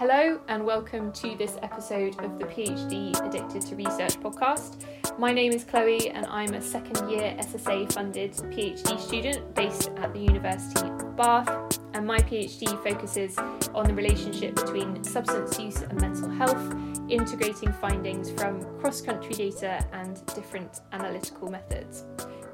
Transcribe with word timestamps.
Hello, 0.00 0.40
and 0.48 0.64
welcome 0.64 1.12
to 1.12 1.36
this 1.36 1.58
episode 1.62 2.18
of 2.24 2.38
the 2.38 2.46
PhD 2.46 3.12
Addicted 3.22 3.60
to 3.66 3.76
Research 3.76 4.18
podcast. 4.18 4.82
My 5.18 5.30
name 5.30 5.52
is 5.52 5.62
Chloe, 5.62 6.08
and 6.08 6.24
I'm 6.24 6.54
a 6.54 6.62
second 6.62 7.10
year 7.10 7.36
SSA 7.38 7.92
funded 7.92 8.32
PhD 8.32 8.98
student 8.98 9.54
based 9.54 9.90
at 9.98 10.14
the 10.14 10.20
University 10.20 10.88
of 10.88 11.16
Bath. 11.16 11.78
And 11.92 12.06
my 12.06 12.16
PhD 12.20 12.82
focuses 12.82 13.36
on 13.74 13.88
the 13.88 13.92
relationship 13.92 14.54
between 14.54 15.04
substance 15.04 15.58
use 15.58 15.82
and 15.82 16.00
mental 16.00 16.30
health, 16.30 16.74
integrating 17.10 17.70
findings 17.74 18.30
from 18.30 18.62
cross 18.80 19.02
country 19.02 19.34
data 19.34 19.84
and 19.92 20.24
different 20.34 20.80
analytical 20.92 21.50
methods. 21.50 22.06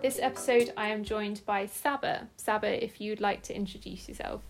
This 0.02 0.18
episode, 0.20 0.72
I 0.76 0.88
am 0.88 1.04
joined 1.04 1.42
by 1.46 1.66
Saba. 1.66 2.26
Saba, 2.36 2.84
if 2.84 3.00
you'd 3.00 3.20
like 3.20 3.42
to 3.44 3.54
introduce 3.54 4.08
yourself. 4.08 4.42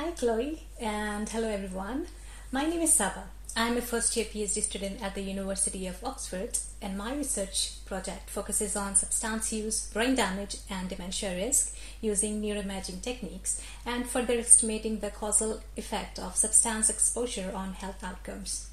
Hi, 0.00 0.12
Chloe, 0.12 0.62
and 0.80 1.28
hello, 1.28 1.48
everyone. 1.48 2.06
My 2.52 2.64
name 2.64 2.82
is 2.82 2.92
Saba. 2.92 3.24
I'm 3.56 3.76
a 3.76 3.80
first 3.80 4.16
year 4.16 4.26
PhD 4.26 4.62
student 4.62 5.02
at 5.02 5.16
the 5.16 5.22
University 5.22 5.88
of 5.88 6.04
Oxford, 6.04 6.56
and 6.80 6.96
my 6.96 7.16
research 7.16 7.84
project 7.84 8.30
focuses 8.30 8.76
on 8.76 8.94
substance 8.94 9.52
use, 9.52 9.90
brain 9.92 10.14
damage, 10.14 10.58
and 10.70 10.88
dementia 10.88 11.34
risk 11.34 11.76
using 12.00 12.40
neuroimaging 12.40 13.02
techniques 13.02 13.60
and 13.84 14.08
further 14.08 14.34
estimating 14.34 15.00
the 15.00 15.10
causal 15.10 15.62
effect 15.76 16.20
of 16.20 16.36
substance 16.36 16.88
exposure 16.88 17.50
on 17.52 17.72
health 17.72 18.04
outcomes. 18.04 18.70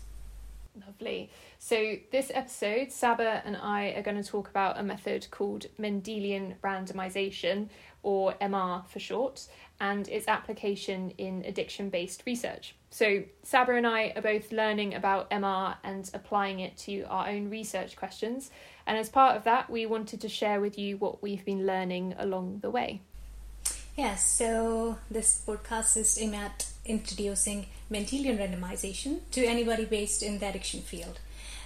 Lovely. 0.86 1.32
So, 1.58 1.96
this 2.12 2.30
episode, 2.34 2.92
Saba 2.92 3.42
and 3.46 3.56
I 3.56 3.94
are 3.96 4.04
going 4.04 4.22
to 4.22 4.30
talk 4.30 4.50
about 4.50 4.78
a 4.78 4.84
method 4.84 5.28
called 5.32 5.68
Mendelian 5.80 6.56
randomization, 6.64 7.70
or 8.06 8.36
MR 8.36 8.86
for 8.88 9.00
short, 9.00 9.48
and 9.80 10.08
its 10.08 10.28
application 10.28 11.12
in 11.18 11.44
addiction 11.46 11.90
based 11.90 12.22
research. 12.26 12.76
So, 12.92 13.24
Saba 13.44 13.74
and 13.74 13.88
I 13.88 14.14
are 14.16 14.22
both 14.22 14.52
learning 14.52 14.94
about 14.94 15.30
MR 15.32 15.76
and 15.84 16.10
applying 16.14 16.60
it 16.60 16.78
to 16.86 17.02
our 17.10 17.28
own 17.28 17.50
research 17.50 17.96
questions. 17.96 18.52
And 18.86 18.96
as 18.98 19.10
part 19.10 19.36
of 19.36 19.44
that, 19.46 19.70
we 19.70 19.88
wanted 19.88 20.22
to 20.22 20.30
share 20.30 20.62
with 20.62 20.78
you 20.78 20.98
what 20.98 21.24
we've 21.24 21.44
been 21.44 21.66
learning 21.66 22.14
along 22.18 22.60
the 22.62 22.70
way. 22.70 23.02
Yes, 23.98 24.30
so 24.30 24.98
this 25.10 25.44
podcast 25.46 25.98
is 25.98 26.18
aimed 26.22 26.36
at 26.36 26.68
introducing 26.86 27.66
Mendelian 27.92 28.38
randomization 28.38 29.22
to 29.32 29.44
anybody 29.44 29.86
based 29.86 30.22
in 30.22 30.38
the 30.38 30.48
addiction 30.48 30.82
field. 30.82 31.20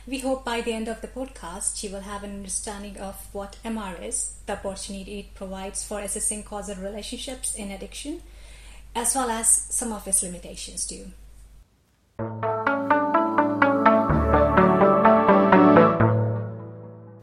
We 0.10 0.18
hope 0.18 0.44
by 0.44 0.62
the 0.62 0.74
end 0.74 0.88
of 0.88 1.02
the 1.02 1.08
podcast 1.08 1.84
you 1.84 1.92
will 1.92 2.00
have 2.00 2.24
an 2.24 2.32
understanding 2.32 2.98
of 2.98 3.16
what 3.32 3.58
MR 3.64 4.04
is, 4.04 4.38
the 4.48 4.54
opportunity 4.54 5.20
it 5.20 5.36
provides 5.36 5.86
for 5.86 6.00
assessing 6.00 6.42
causal 6.42 6.78
relationships 6.78 7.54
in 7.54 7.70
addiction, 7.70 8.24
as 8.96 9.14
well 9.14 9.30
as 9.30 9.48
some 9.48 9.94
of 9.94 10.08
its 10.08 10.24
limitations 10.24 10.88
too. 10.88 11.12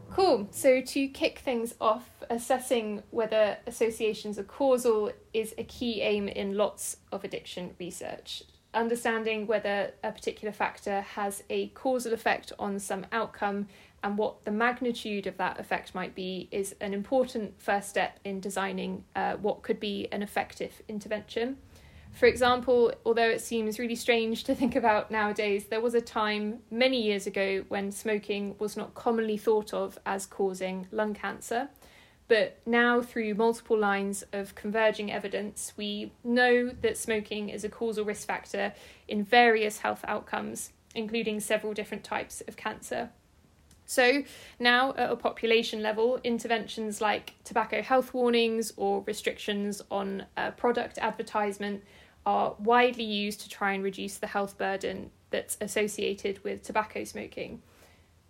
Cool. 0.09 0.47
So, 0.51 0.79
to 0.79 1.07
kick 1.09 1.39
things 1.39 1.75
off, 1.81 2.07
assessing 2.29 3.03
whether 3.11 3.57
associations 3.67 4.39
are 4.39 4.43
causal 4.43 5.11
is 5.33 5.53
a 5.57 5.65
key 5.65 5.99
aim 6.03 6.29
in 6.29 6.55
lots 6.55 6.95
of 7.11 7.25
addiction 7.25 7.75
research 7.81 8.43
understanding 8.77 9.47
whether 9.47 9.91
a 10.03 10.11
particular 10.11 10.51
factor 10.51 11.01
has 11.01 11.43
a 11.49 11.67
causal 11.69 12.13
effect 12.13 12.53
on 12.59 12.79
some 12.79 13.05
outcome 13.11 13.67
and 14.03 14.17
what 14.17 14.45
the 14.45 14.51
magnitude 14.51 15.27
of 15.27 15.37
that 15.37 15.59
effect 15.59 15.95
might 15.95 16.13
be 16.13 16.47
is 16.51 16.75
an 16.79 16.93
important 16.93 17.59
first 17.61 17.89
step 17.89 18.19
in 18.23 18.39
designing 18.39 19.03
uh, 19.15 19.33
what 19.33 19.63
could 19.63 19.79
be 19.79 20.07
an 20.11 20.21
effective 20.21 20.81
intervention. 20.87 21.57
For 22.13 22.25
example, 22.25 22.93
although 23.05 23.29
it 23.29 23.41
seems 23.41 23.79
really 23.79 23.95
strange 23.95 24.43
to 24.45 24.55
think 24.55 24.75
about 24.75 25.11
nowadays, 25.11 25.65
there 25.65 25.81
was 25.81 25.93
a 25.93 26.01
time 26.01 26.59
many 26.71 27.01
years 27.01 27.27
ago 27.27 27.63
when 27.67 27.91
smoking 27.91 28.55
was 28.59 28.77
not 28.77 28.93
commonly 28.93 29.37
thought 29.37 29.73
of 29.73 29.99
as 30.05 30.25
causing 30.25 30.87
lung 30.91 31.13
cancer. 31.13 31.69
But 32.27 32.59
now, 32.65 33.01
through 33.01 33.35
multiple 33.35 33.77
lines 33.77 34.23
of 34.33 34.53
converging 34.53 35.11
evidence, 35.11 35.73
we 35.77 36.11
know 36.23 36.69
that 36.81 36.97
smoking 36.97 37.49
is 37.49 37.63
a 37.63 37.69
causal 37.69 38.03
risk 38.03 38.27
factor 38.27 38.73
in 39.07 39.23
various 39.23 39.79
health 39.79 40.03
outcomes, 40.07 40.73
including 40.93 41.39
several 41.39 41.73
different 41.73 42.03
types 42.03 42.41
of 42.47 42.57
cancer. 42.57 43.11
So, 43.85 44.23
now 44.59 44.93
at 44.97 45.09
a 45.09 45.15
population 45.15 45.81
level, 45.81 46.19
interventions 46.21 46.99
like 46.99 47.35
tobacco 47.45 47.81
health 47.81 48.13
warnings 48.13 48.73
or 48.75 49.01
restrictions 49.07 49.81
on 49.89 50.25
uh, 50.35 50.51
product 50.51 50.97
advertisement 50.97 51.83
are 52.25 52.55
widely 52.59 53.05
used 53.05 53.39
to 53.39 53.49
try 53.49 53.71
and 53.71 53.81
reduce 53.81 54.17
the 54.17 54.27
health 54.27 54.57
burden 54.57 55.11
that's 55.29 55.57
associated 55.61 56.43
with 56.43 56.63
tobacco 56.63 57.05
smoking. 57.05 57.61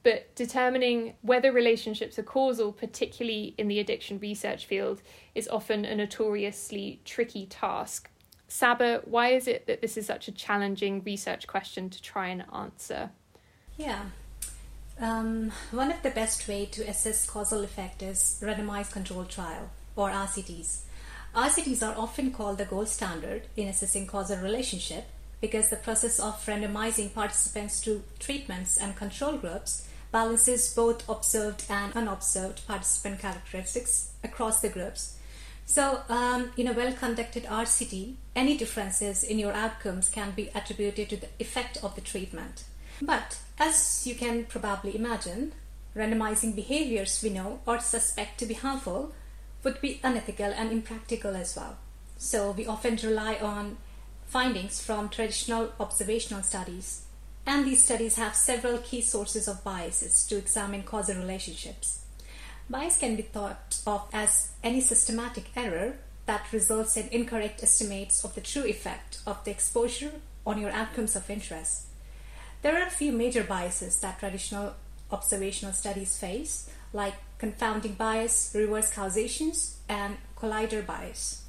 But 0.07 0.33
determining 0.35 1.15
whether 1.21 1.51
relationships 1.51 2.17
are 2.17 2.23
causal, 2.23 2.71
particularly 2.71 3.53
in 3.57 3.67
the 3.67 3.81
addiction 3.81 4.19
research 4.19 4.65
field, 4.65 5.01
is 5.35 5.49
often 5.49 5.83
a 5.83 5.93
notoriously 5.93 7.01
tricky 7.03 7.45
task. 7.45 8.09
Saba, 8.47 9.01
why 9.03 9.31
is 9.31 9.49
it 9.49 9.67
that 9.67 9.81
this 9.81 9.97
is 9.97 10.05
such 10.05 10.29
a 10.29 10.31
challenging 10.31 11.03
research 11.03 11.45
question 11.45 11.89
to 11.89 12.01
try 12.01 12.29
and 12.29 12.45
answer? 12.55 13.09
Yeah. 13.75 14.03
Um, 14.97 15.51
one 15.71 15.91
of 15.91 16.01
the 16.03 16.11
best 16.11 16.47
way 16.47 16.67
to 16.67 16.83
assess 16.83 17.29
causal 17.29 17.65
effect 17.65 18.01
is 18.01 18.39
randomized 18.41 18.93
controlled 18.93 19.27
trial 19.27 19.71
or 19.97 20.09
RCTs. 20.09 20.83
RCTs 21.35 21.85
are 21.85 21.99
often 21.99 22.31
called 22.31 22.59
the 22.59 22.63
gold 22.63 22.87
standard 22.87 23.41
in 23.57 23.67
assessing 23.67 24.07
causal 24.07 24.37
relationship 24.37 25.07
because 25.41 25.69
the 25.69 25.75
process 25.75 26.17
of 26.17 26.45
randomizing 26.45 27.13
participants 27.13 27.81
to 27.81 28.03
treatments 28.19 28.77
and 28.77 28.95
control 28.95 29.35
groups 29.35 29.83
balances 30.11 30.73
both 30.73 31.07
observed 31.09 31.63
and 31.69 31.93
unobserved 31.93 32.65
participant 32.67 33.19
characteristics 33.19 34.11
across 34.23 34.61
the 34.61 34.69
groups. 34.69 35.17
So, 35.65 36.01
um, 36.07 36.51
in 36.55 36.67
a 36.67 36.73
well 36.73 36.93
conducted 36.93 37.43
RCT, 37.43 38.15
any 38.35 38.57
differences 38.57 39.21
in 39.21 39.37
your 39.37 39.51
outcomes 39.51 40.09
can 40.09 40.31
be 40.31 40.49
attributed 40.55 41.09
to 41.09 41.17
the 41.17 41.27
effect 41.39 41.77
of 41.83 41.95
the 41.95 42.01
treatment. 42.01 42.63
But, 43.01 43.39
as 43.59 44.07
you 44.07 44.15
can 44.15 44.45
probably 44.45 44.95
imagine, 44.95 45.51
randomizing 45.95 46.55
behaviors 46.55 47.21
we 47.21 47.31
know 47.31 47.59
or 47.65 47.79
suspect 47.79 48.37
to 48.39 48.45
be 48.45 48.53
harmful 48.53 49.13
would 49.63 49.81
be 49.81 49.99
unethical 50.03 50.53
and 50.53 50.71
impractical 50.71 51.35
as 51.35 51.55
well. 51.57 51.77
So, 52.17 52.51
we 52.51 52.65
often 52.65 52.95
rely 53.03 53.35
on 53.35 53.77
findings 54.25 54.79
from 54.79 55.09
traditional 55.09 55.73
observational 55.79 56.43
studies 56.43 57.06
and 57.47 57.65
these 57.65 57.83
studies 57.83 58.17
have 58.17 58.35
several 58.35 58.77
key 58.79 58.99
sources 58.99 59.47
of 59.47 59.63
biases 59.63 60.27
to 60.27 60.37
examine 60.37 60.83
causal 60.83 61.15
relationships. 61.15 62.03
Bias 62.69 62.97
can 62.97 63.15
be 63.15 63.21
thought 63.21 63.79
of 63.87 64.09
as 64.11 64.51
any 64.61 64.81
systematic 64.81 65.49
error 65.55 65.95
that 66.25 66.51
results 66.51 66.97
in 66.97 67.07
incorrect 67.07 67.63
estimates 67.63 68.25
of 68.25 68.35
the 68.35 68.41
true 68.41 68.65
effect 68.65 69.21
of 69.25 69.41
the 69.45 69.51
exposure 69.51 70.11
on 70.45 70.59
your 70.59 70.71
outcomes 70.71 71.15
of 71.15 71.29
interest. 71.29 71.85
There 72.61 72.77
are 72.77 72.87
a 72.87 72.91
few 72.91 73.13
major 73.13 73.45
biases 73.45 74.01
that 74.01 74.19
traditional 74.19 74.73
observational 75.09 75.73
studies 75.73 76.19
face, 76.19 76.69
like 76.91 77.15
confounding 77.37 77.93
bias, 77.93 78.51
reverse 78.53 78.91
causations, 78.91 79.77
and 79.87 80.17
collider 80.35 80.85
bias. 80.85 81.46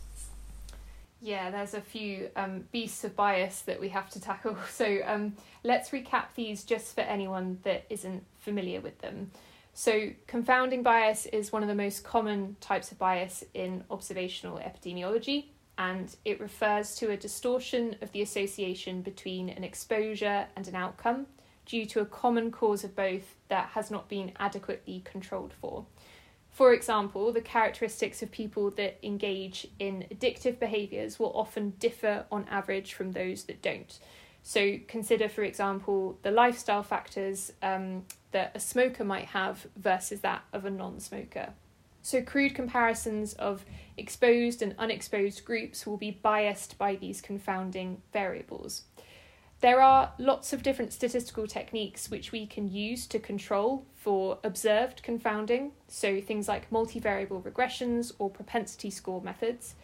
Yeah, 1.20 1.50
there's 1.50 1.74
a 1.74 1.80
few 1.80 2.30
um, 2.36 2.64
beasts 2.70 3.02
of 3.02 3.16
bias 3.16 3.62
that 3.62 3.80
we 3.80 3.88
have 3.88 4.08
to 4.10 4.20
tackle. 4.20 4.56
So 4.70 4.98
um, 5.04 5.34
let's 5.64 5.90
recap 5.90 6.26
these 6.34 6.64
just 6.64 6.94
for 6.94 7.00
anyone 7.00 7.58
that 7.64 7.84
isn't 7.90 8.24
familiar 8.38 8.80
with 8.80 8.98
them. 9.00 9.30
So, 9.74 10.10
confounding 10.26 10.82
bias 10.82 11.26
is 11.26 11.52
one 11.52 11.62
of 11.62 11.68
the 11.68 11.74
most 11.74 12.02
common 12.02 12.56
types 12.60 12.90
of 12.90 12.98
bias 12.98 13.44
in 13.54 13.84
observational 13.90 14.58
epidemiology, 14.58 15.46
and 15.76 16.14
it 16.24 16.40
refers 16.40 16.96
to 16.96 17.10
a 17.12 17.16
distortion 17.16 17.94
of 18.02 18.10
the 18.10 18.22
association 18.22 19.02
between 19.02 19.48
an 19.48 19.62
exposure 19.62 20.46
and 20.56 20.66
an 20.66 20.74
outcome 20.74 21.26
due 21.64 21.86
to 21.86 22.00
a 22.00 22.06
common 22.06 22.50
cause 22.50 22.82
of 22.82 22.96
both 22.96 23.36
that 23.48 23.68
has 23.68 23.88
not 23.88 24.08
been 24.08 24.32
adequately 24.40 25.00
controlled 25.04 25.52
for. 25.60 25.86
For 26.58 26.72
example, 26.72 27.30
the 27.30 27.40
characteristics 27.40 28.20
of 28.20 28.32
people 28.32 28.72
that 28.72 28.98
engage 29.06 29.68
in 29.78 30.06
addictive 30.12 30.58
behaviours 30.58 31.16
will 31.16 31.30
often 31.32 31.70
differ 31.78 32.26
on 32.32 32.46
average 32.50 32.94
from 32.94 33.12
those 33.12 33.44
that 33.44 33.62
don't. 33.62 33.96
So, 34.42 34.78
consider, 34.88 35.28
for 35.28 35.44
example, 35.44 36.18
the 36.22 36.32
lifestyle 36.32 36.82
factors 36.82 37.52
um, 37.62 38.06
that 38.32 38.50
a 38.56 38.58
smoker 38.58 39.04
might 39.04 39.26
have 39.26 39.68
versus 39.76 40.18
that 40.22 40.42
of 40.52 40.64
a 40.64 40.70
non 40.70 40.98
smoker. 40.98 41.50
So, 42.02 42.22
crude 42.22 42.56
comparisons 42.56 43.34
of 43.34 43.64
exposed 43.96 44.60
and 44.60 44.74
unexposed 44.80 45.44
groups 45.44 45.86
will 45.86 45.96
be 45.96 46.10
biased 46.10 46.76
by 46.76 46.96
these 46.96 47.20
confounding 47.20 48.02
variables. 48.12 48.82
There 49.60 49.80
are 49.80 50.12
lots 50.18 50.52
of 50.52 50.62
different 50.62 50.92
statistical 50.92 51.48
techniques 51.48 52.10
which 52.10 52.30
we 52.30 52.46
can 52.46 52.68
use 52.68 53.08
to 53.08 53.18
control 53.18 53.86
for 53.96 54.38
observed 54.44 55.02
confounding, 55.02 55.72
so 55.88 56.20
things 56.20 56.46
like 56.46 56.70
multivariable 56.70 57.42
regressions 57.42 58.12
or 58.20 58.30
propensity 58.30 58.88
score 58.88 59.20
methods. 59.20 59.74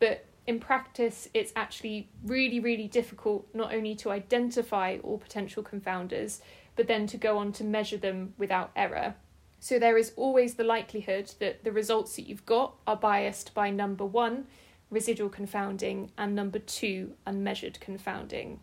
But 0.00 0.24
in 0.48 0.58
practice, 0.58 1.28
it's 1.32 1.52
actually 1.54 2.08
really, 2.24 2.58
really 2.58 2.88
difficult 2.88 3.46
not 3.54 3.72
only 3.72 3.94
to 3.96 4.10
identify 4.10 4.98
all 5.04 5.18
potential 5.18 5.62
confounders, 5.62 6.40
but 6.74 6.88
then 6.88 7.06
to 7.06 7.16
go 7.16 7.38
on 7.38 7.52
to 7.52 7.62
measure 7.62 7.98
them 7.98 8.34
without 8.36 8.72
error. 8.74 9.14
So 9.60 9.78
there 9.78 9.96
is 9.96 10.12
always 10.16 10.54
the 10.54 10.64
likelihood 10.64 11.34
that 11.38 11.62
the 11.62 11.70
results 11.70 12.16
that 12.16 12.26
you've 12.26 12.46
got 12.46 12.74
are 12.84 12.96
biased 12.96 13.54
by 13.54 13.70
number 13.70 14.04
one, 14.04 14.46
residual 14.90 15.28
confounding, 15.28 16.10
and 16.18 16.34
number 16.34 16.58
two, 16.58 17.12
unmeasured 17.26 17.78
confounding. 17.78 18.58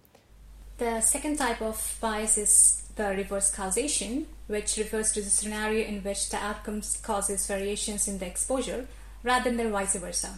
The 0.77 1.01
second 1.01 1.37
type 1.37 1.59
of 1.63 1.97
bias 1.99 2.37
is 2.37 2.83
the 2.95 3.09
reverse 3.09 3.49
causation, 3.49 4.27
which 4.45 4.77
refers 4.77 5.11
to 5.13 5.21
the 5.21 5.29
scenario 5.31 5.83
in 5.83 6.03
which 6.03 6.29
the 6.29 6.37
outcome 6.37 6.83
causes 7.01 7.47
variations 7.47 8.07
in 8.07 8.19
the 8.19 8.27
exposure 8.27 8.87
rather 9.23 9.49
than 9.51 9.71
vice 9.71 9.95
versa. 9.95 10.37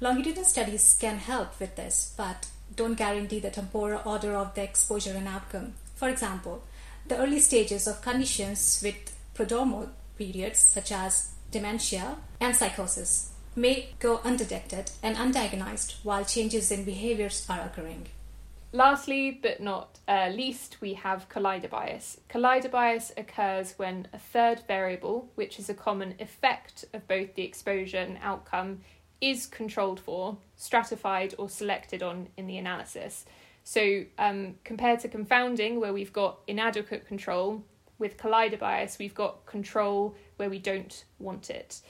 Longitudinal 0.00 0.44
studies 0.44 0.96
can 1.00 1.18
help 1.18 1.60
with 1.60 1.76
this, 1.76 2.12
but 2.16 2.48
don't 2.74 2.96
guarantee 2.98 3.38
the 3.38 3.50
temporal 3.50 4.02
order 4.04 4.34
of 4.34 4.54
the 4.56 4.62
exposure 4.64 5.14
and 5.16 5.28
outcome. 5.28 5.74
For 5.94 6.08
example, 6.08 6.64
the 7.06 7.18
early 7.18 7.38
stages 7.38 7.86
of 7.86 8.02
conditions 8.02 8.80
with 8.82 9.16
prodromal 9.36 9.90
periods, 10.18 10.58
such 10.58 10.90
as 10.90 11.30
dementia 11.52 12.16
and 12.40 12.56
psychosis, 12.56 13.30
may 13.54 13.90
go 14.00 14.20
undetected 14.24 14.90
and 15.00 15.16
undiagnosed 15.16 15.94
while 16.02 16.24
changes 16.24 16.72
in 16.72 16.84
behaviors 16.84 17.46
are 17.48 17.60
occurring. 17.60 18.08
Lastly, 18.72 19.32
but 19.32 19.60
not 19.60 19.98
uh, 20.06 20.28
least, 20.28 20.80
we 20.80 20.94
have 20.94 21.28
collider 21.28 21.68
bias. 21.68 22.20
Collider 22.28 22.70
bias 22.70 23.12
occurs 23.16 23.74
when 23.76 24.06
a 24.12 24.18
third 24.18 24.62
variable, 24.68 25.28
which 25.34 25.58
is 25.58 25.68
a 25.68 25.74
common 25.74 26.14
effect 26.20 26.84
of 26.92 27.06
both 27.08 27.34
the 27.34 27.42
exposure 27.42 27.98
and 27.98 28.18
outcome, 28.22 28.80
is 29.20 29.46
controlled 29.46 29.98
for, 29.98 30.38
stratified, 30.56 31.34
or 31.36 31.48
selected 31.48 32.02
on 32.02 32.28
in 32.36 32.46
the 32.46 32.58
analysis. 32.58 33.26
So, 33.64 34.04
um, 34.18 34.54
compared 34.64 35.00
to 35.00 35.08
confounding, 35.08 35.80
where 35.80 35.92
we've 35.92 36.12
got 36.12 36.38
inadequate 36.46 37.06
control, 37.06 37.64
with 37.98 38.16
collider 38.16 38.58
bias, 38.58 38.98
we've 38.98 39.14
got 39.14 39.44
control 39.46 40.14
where 40.36 40.48
we 40.48 40.58
don't 40.58 41.04
want 41.18 41.50
it. 41.50 41.80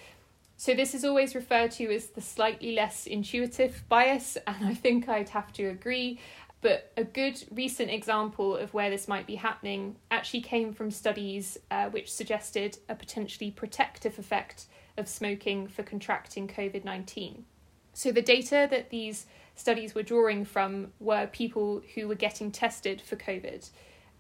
So, 0.57 0.75
this 0.75 0.95
is 0.95 1.05
always 1.05 1.35
referred 1.35 1.71
to 1.73 1.95
as 1.95 2.09
the 2.09 2.21
slightly 2.21 2.73
less 2.75 3.07
intuitive 3.07 3.85
bias, 3.89 4.37
and 4.47 4.67
I 4.67 4.75
think 4.75 5.09
I'd 5.09 5.31
have 5.31 5.53
to 5.55 5.67
agree. 5.67 6.19
But 6.63 6.93
a 6.97 7.05
good 7.05 7.43
recent 7.51 7.91
example 7.91 8.57
of 8.57 8.75
where 8.75 8.91
this 8.91 9.09
might 9.09 9.27
be 9.27 9.37
happening 9.37 9.97
actually 10.11 10.43
came 10.43 10.73
from 10.75 10.91
studies 10.91 11.59
uh, 11.71 11.87
which 11.87 12.13
suggested 12.13 12.79
a 12.89 12.95
potentially 12.95 13.51
protective 13.51 14.19
effect 14.19 14.67
of 14.99 15.09
smoking 15.09 15.67
for 15.67 15.83
contracting 15.83 16.47
COVID 16.47 16.85
19. 16.85 17.45
So, 17.93 18.13
the 18.13 18.23
data 18.23 18.69
that 18.71 18.91
these 18.91 19.27
studies 19.55 19.95
were 19.95 20.03
drawing 20.03 20.45
from 20.45 20.93
were 21.01 21.27
people 21.27 21.83
who 21.95 22.07
were 22.07 22.15
getting 22.15 22.51
tested 22.51 23.01
for 23.01 23.17
COVID. 23.17 23.69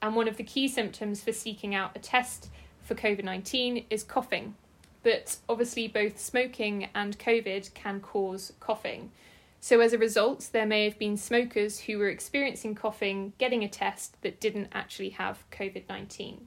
And 0.02 0.16
one 0.16 0.28
of 0.28 0.38
the 0.38 0.42
key 0.44 0.66
symptoms 0.66 1.22
for 1.22 1.32
seeking 1.32 1.74
out 1.74 1.94
a 1.94 1.98
test 1.98 2.48
for 2.82 2.94
COVID 2.94 3.24
19 3.24 3.84
is 3.90 4.02
coughing. 4.02 4.54
But 5.02 5.36
obviously, 5.48 5.88
both 5.88 6.18
smoking 6.18 6.88
and 6.94 7.18
COVID 7.18 7.72
can 7.74 8.00
cause 8.00 8.52
coughing. 8.60 9.12
So, 9.60 9.80
as 9.80 9.92
a 9.92 9.98
result, 9.98 10.48
there 10.52 10.66
may 10.66 10.84
have 10.84 10.98
been 10.98 11.16
smokers 11.16 11.80
who 11.80 11.98
were 11.98 12.08
experiencing 12.08 12.74
coughing 12.74 13.34
getting 13.38 13.62
a 13.62 13.68
test 13.68 14.20
that 14.22 14.40
didn't 14.40 14.68
actually 14.72 15.10
have 15.10 15.44
COVID 15.50 15.88
19 15.88 16.46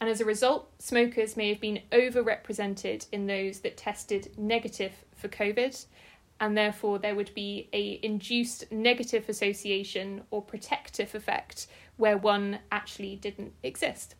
and 0.00 0.08
as 0.08 0.20
a 0.20 0.24
result, 0.24 0.70
smokers 0.78 1.36
may 1.36 1.50
have 1.50 1.60
been 1.60 1.82
overrepresented 1.92 3.06
in 3.12 3.26
those 3.26 3.60
that 3.60 3.76
tested 3.76 4.32
negative 4.38 4.92
for 5.14 5.28
COVID, 5.28 5.84
and 6.40 6.56
therefore 6.56 6.98
there 6.98 7.14
would 7.14 7.34
be 7.34 7.68
a 7.74 8.00
induced 8.02 8.72
negative 8.72 9.28
association 9.28 10.22
or 10.30 10.40
protective 10.40 11.14
effect 11.14 11.66
where 11.98 12.16
one 12.16 12.60
actually 12.72 13.16
didn't 13.16 13.52
exist. 13.62 14.14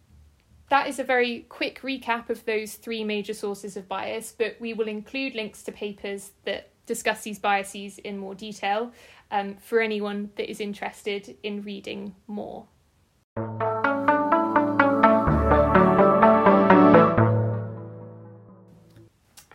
That 0.68 0.86
is 0.86 0.98
a 0.98 1.04
very 1.04 1.46
quick 1.48 1.80
recap 1.80 2.28
of 2.28 2.44
those 2.44 2.74
three 2.74 3.02
major 3.02 3.34
sources 3.34 3.76
of 3.76 3.88
bias, 3.88 4.34
but 4.36 4.56
we 4.60 4.74
will 4.74 4.86
include 4.86 5.34
links 5.34 5.62
to 5.62 5.72
papers 5.72 6.32
that 6.44 6.69
discuss 6.90 7.22
these 7.22 7.38
biases 7.38 7.98
in 7.98 8.18
more 8.18 8.34
detail 8.34 8.90
um, 9.30 9.54
for 9.60 9.80
anyone 9.80 10.28
that 10.34 10.50
is 10.50 10.58
interested 10.58 11.36
in 11.44 11.62
reading 11.62 12.16
more. 12.26 12.66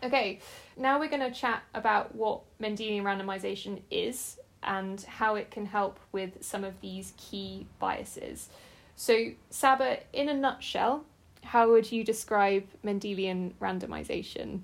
Okay, 0.01 0.39
now 0.77 0.97
we're 0.97 1.09
going 1.09 1.29
to 1.29 1.31
chat 1.31 1.63
about 1.73 2.15
what 2.15 2.39
Mendelian 2.61 3.03
randomization 3.03 3.81
is 3.91 4.39
and 4.63 5.01
how 5.01 5.35
it 5.35 5.51
can 5.51 5.65
help 5.65 5.99
with 6.13 6.41
some 6.41 6.63
of 6.63 6.79
these 6.79 7.11
key 7.17 7.67
biases. 7.79 8.47
So, 8.95 9.31
Saba, 9.49 9.97
in 10.13 10.29
a 10.29 10.33
nutshell, 10.33 11.03
how 11.43 11.69
would 11.71 11.91
you 11.91 12.05
describe 12.05 12.63
Mendelian 12.81 13.55
randomization? 13.59 14.61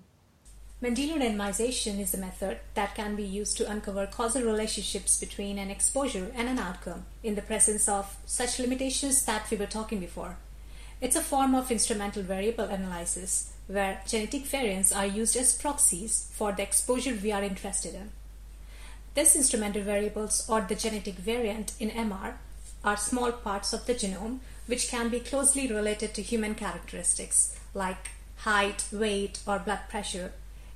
Mendelian 0.81 1.21
randomization 1.21 1.99
is 1.99 2.15
a 2.15 2.17
method 2.17 2.57
that 2.73 2.95
can 2.95 3.15
be 3.15 3.23
used 3.23 3.55
to 3.55 3.69
uncover 3.69 4.07
causal 4.07 4.41
relationships 4.41 5.19
between 5.19 5.59
an 5.59 5.69
exposure 5.69 6.31
and 6.33 6.49
an 6.49 6.57
outcome 6.57 7.05
in 7.21 7.35
the 7.35 7.43
presence 7.43 7.87
of 7.87 8.17
such 8.25 8.57
limitations 8.57 9.23
that 9.25 9.47
we 9.51 9.57
were 9.57 9.67
talking 9.67 9.99
before. 9.99 10.37
It's 10.99 11.15
a 11.15 11.21
form 11.21 11.53
of 11.53 11.69
instrumental 11.69 12.23
variable 12.23 12.63
analysis 12.63 13.53
where 13.67 14.01
genetic 14.07 14.45
variants 14.45 14.91
are 14.91 15.05
used 15.05 15.35
as 15.35 15.53
proxies 15.53 16.31
for 16.33 16.51
the 16.51 16.63
exposure 16.63 17.15
we 17.21 17.31
are 17.31 17.43
interested 17.43 17.93
in. 17.93 18.09
These 19.13 19.35
instrumental 19.35 19.83
variables 19.83 20.49
or 20.49 20.61
the 20.61 20.73
genetic 20.73 21.15
variant 21.15 21.73
in 21.79 21.91
MR 21.91 22.33
are 22.83 22.97
small 22.97 23.31
parts 23.31 23.71
of 23.71 23.85
the 23.85 23.93
genome 23.93 24.39
which 24.65 24.89
can 24.89 25.09
be 25.09 25.19
closely 25.19 25.67
related 25.67 26.15
to 26.15 26.23
human 26.23 26.55
characteristics 26.55 27.55
like 27.75 28.09
height, 28.37 28.85
weight, 28.91 29.39
or 29.45 29.59
blood 29.59 29.81
pressure, 29.87 30.33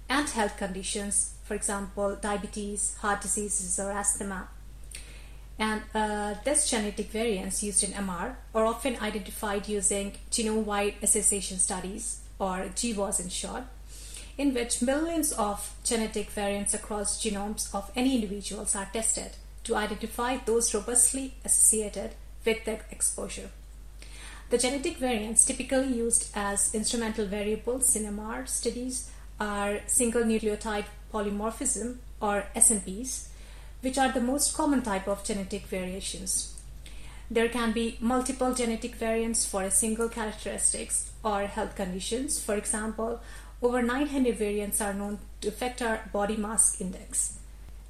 and 0.10 0.30
health 0.30 0.58
conditions, 0.58 1.36
for 1.44 1.54
example, 1.56 2.18
diabetes, 2.22 2.96
heart 2.98 3.22
diseases, 3.22 3.80
or 3.80 3.92
asthma. 3.92 4.50
And 5.58 5.84
uh, 5.94 6.36
these 6.44 6.70
genetic 6.70 7.10
variants 7.12 7.64
used 7.64 7.84
in 7.84 7.92
MR 7.92 8.36
are 8.54 8.66
often 8.66 8.98
identified 9.02 9.68
using 9.68 10.14
genome 10.30 10.66
wide 10.66 10.96
association 11.02 11.60
studies 11.60 12.22
or 12.40 12.66
GWAS 12.76 13.22
in 13.22 13.30
short, 13.30 13.64
in 14.38 14.54
which 14.54 14.82
millions 14.82 15.32
of 15.32 15.74
genetic 15.84 16.30
variants 16.30 16.74
across 16.74 17.24
genomes 17.24 17.74
of 17.74 17.90
any 17.96 18.16
individuals 18.16 18.76
are 18.76 18.90
tested 18.92 19.32
to 19.64 19.76
identify 19.76 20.38
those 20.38 20.74
robustly 20.74 21.36
associated 21.46 22.12
with 22.46 22.66
the 22.66 22.80
exposure. 22.92 23.50
The 24.50 24.58
genetic 24.58 24.98
variants 24.98 25.46
typically 25.46 25.88
used 25.88 26.30
as 26.36 26.76
instrumental 26.76 27.26
variables 27.26 27.96
in 27.96 28.04
MR 28.04 28.48
studies 28.48 29.10
are 29.40 29.80
single 29.88 30.24
nucleotide 30.24 30.86
polymorphism 31.14 31.98
or 32.22 32.46
SNPs, 32.56 33.28
which 33.82 33.98
are 33.98 34.12
the 34.12 34.22
most 34.22 34.56
common 34.56 34.82
type 34.82 35.08
of 35.08 35.24
genetic 35.24 35.68
variations. 35.68 36.56
There 37.30 37.50
can 37.50 37.72
be 37.72 37.98
multiple 38.00 38.54
genetic 38.54 38.96
variants 38.96 39.46
for 39.46 39.64
a 39.64 39.72
single 39.72 40.10
characteristics 40.10 41.12
or 41.24 41.42
health 41.42 41.76
conditions. 41.76 42.40
For 42.40 42.56
example, 42.56 43.20
over 43.62 43.82
900 43.82 44.36
variants 44.38 44.80
are 44.80 44.94
known 44.94 45.20
to 45.42 45.48
affect 45.48 45.82
our 45.82 46.08
body 46.14 46.38
mass 46.38 46.80
index. 46.80 47.40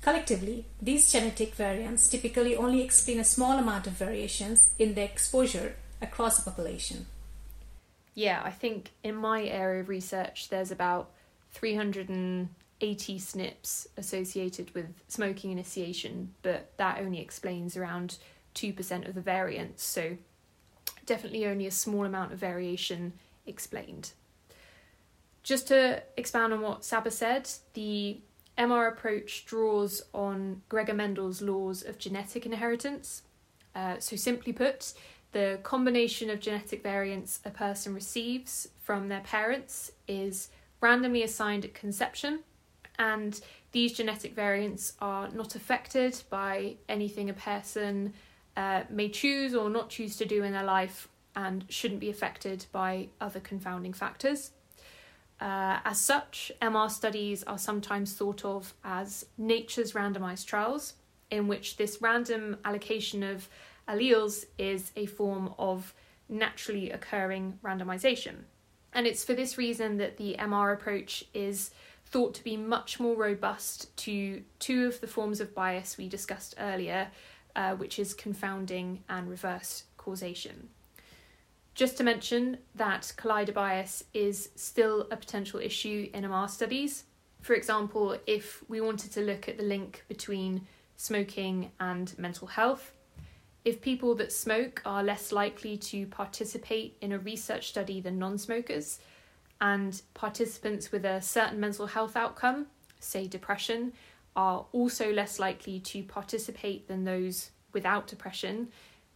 Collectively, 0.01 0.65
these 0.81 1.11
genetic 1.11 1.55
variants 1.55 2.07
typically 2.07 2.55
only 2.55 2.81
explain 2.81 3.19
a 3.19 3.23
small 3.23 3.57
amount 3.57 3.87
of 3.87 3.93
variations 3.93 4.71
in 4.77 4.93
the 4.93 5.03
exposure 5.03 5.75
across 6.01 6.39
a 6.39 6.43
population. 6.49 7.07
Yeah, 8.13 8.41
I 8.43 8.51
think 8.51 8.91
in 9.03 9.15
my 9.15 9.43
area 9.43 9.81
of 9.81 9.89
research, 9.89 10.49
there's 10.49 10.71
about 10.71 11.09
380 11.55 13.17
SNPs 13.17 13.87
associated 13.95 14.75
with 14.75 14.87
smoking 15.07 15.51
initiation, 15.51 16.33
but 16.41 16.73
that 16.77 16.99
only 16.99 17.21
explains 17.21 17.77
around 17.77 18.17
2% 18.55 19.07
of 19.07 19.15
the 19.15 19.21
variance, 19.21 19.81
so 19.81 20.17
definitely 21.05 21.45
only 21.45 21.65
a 21.65 21.71
small 21.71 22.03
amount 22.03 22.33
of 22.33 22.39
variation 22.39 23.13
explained. 23.47 24.11
Just 25.43 25.67
to 25.69 26.03
expand 26.17 26.51
on 26.51 26.61
what 26.61 26.83
Saba 26.83 27.11
said, 27.11 27.49
the 27.73 28.19
MR 28.57 28.89
approach 28.89 29.45
draws 29.45 30.01
on 30.13 30.61
Gregor 30.67 30.93
Mendel's 30.93 31.41
laws 31.41 31.83
of 31.83 31.97
genetic 31.97 32.45
inheritance. 32.45 33.23
Uh, 33.73 33.97
so, 33.99 34.15
simply 34.15 34.51
put, 34.51 34.93
the 35.31 35.59
combination 35.63 36.29
of 36.29 36.39
genetic 36.39 36.83
variants 36.83 37.39
a 37.45 37.49
person 37.49 37.93
receives 37.93 38.69
from 38.81 39.07
their 39.07 39.21
parents 39.21 39.91
is 40.07 40.49
randomly 40.85 41.23
assigned 41.23 41.65
at 41.65 41.73
conception, 41.73 42.41
and 42.99 43.41
these 43.71 43.91
genetic 43.91 44.35
variants 44.35 44.93
are 44.99 45.29
not 45.29 45.55
affected 45.55 46.21
by 46.29 46.75
anything 46.87 47.27
a 47.27 47.33
person 47.33 48.13
uh, 48.55 48.83
may 48.91 49.09
choose 49.09 49.55
or 49.55 49.67
not 49.67 49.89
choose 49.89 50.15
to 50.15 50.25
do 50.25 50.43
in 50.43 50.53
their 50.53 50.63
life 50.63 51.07
and 51.35 51.65
shouldn't 51.69 51.99
be 51.99 52.09
affected 52.11 52.67
by 52.71 53.07
other 53.19 53.39
confounding 53.39 53.93
factors. 53.93 54.51
Uh, 55.41 55.79
as 55.83 55.99
such, 55.99 56.51
MR 56.61 56.89
studies 56.89 57.43
are 57.43 57.57
sometimes 57.57 58.13
thought 58.13 58.45
of 58.45 58.75
as 58.83 59.25
nature's 59.39 59.93
randomized 59.93 60.45
trials, 60.45 60.93
in 61.31 61.47
which 61.47 61.77
this 61.77 61.97
random 61.99 62.57
allocation 62.63 63.23
of 63.23 63.49
alleles 63.89 64.45
is 64.59 64.91
a 64.95 65.07
form 65.07 65.51
of 65.57 65.95
naturally 66.29 66.91
occurring 66.91 67.57
randomization. 67.63 68.35
And 68.95 69.05
it's 69.05 69.25
for 69.25 69.33
this 69.33 69.57
reason 69.57 69.97
that 69.97 70.15
the 70.15 70.37
MR 70.39 70.73
approach 70.73 71.25
is 71.33 71.71
thought 72.05 72.33
to 72.35 72.43
be 72.43 72.55
much 72.55 72.97
more 72.97 73.15
robust 73.15 73.95
to 73.97 74.41
two 74.59 74.87
of 74.87 75.01
the 75.01 75.07
forms 75.07 75.41
of 75.41 75.53
bias 75.53 75.97
we 75.97 76.07
discussed 76.07 76.55
earlier, 76.57 77.09
uh, 77.57 77.75
which 77.75 77.99
is 77.99 78.13
confounding 78.13 79.03
and 79.09 79.29
reverse 79.29 79.83
causation. 79.97 80.69
Just 81.73 81.97
to 81.97 82.05
mention 82.05 82.59
that 82.75 83.11
collider 83.17 83.53
bias 83.53 84.05
is 84.13 84.49
still 84.55 85.07
a 85.11 85.17
potential 85.17 85.59
issue 85.59 86.09
in 86.13 86.23
MR 86.23 86.49
studies. 86.49 87.03
For 87.41 87.53
example, 87.53 88.17
if 88.25 88.63
we 88.69 88.79
wanted 88.79 89.11
to 89.11 89.21
look 89.21 89.49
at 89.49 89.57
the 89.57 89.63
link 89.63 90.05
between 90.07 90.65
smoking 90.95 91.71
and 91.81 92.17
mental 92.17 92.47
health, 92.47 92.93
if 93.65 93.81
people 93.81 94.13
that 94.15 94.31
smoke 94.31 94.81
are 94.85 95.03
less 95.03 95.31
likely 95.31 95.75
to 95.75 96.05
participate 96.05 96.95
in 97.01 97.11
a 97.11 97.19
research 97.19 97.69
study 97.69 97.99
than 97.99 98.19
non 98.19 98.37
smokers, 98.37 98.99
and 99.59 100.01
participants 100.13 100.91
with 100.91 101.03
a 101.03 101.21
certain 101.21 101.59
mental 101.59 101.87
health 101.87 102.15
outcome, 102.15 102.67
say 102.99 103.27
depression, 103.27 103.91
are 104.35 104.65
also 104.71 105.11
less 105.11 105.39
likely 105.39 105.79
to 105.79 106.03
participate 106.03 106.87
than 106.87 107.05
those 107.05 107.51
without 107.73 108.05
depression, 108.05 108.67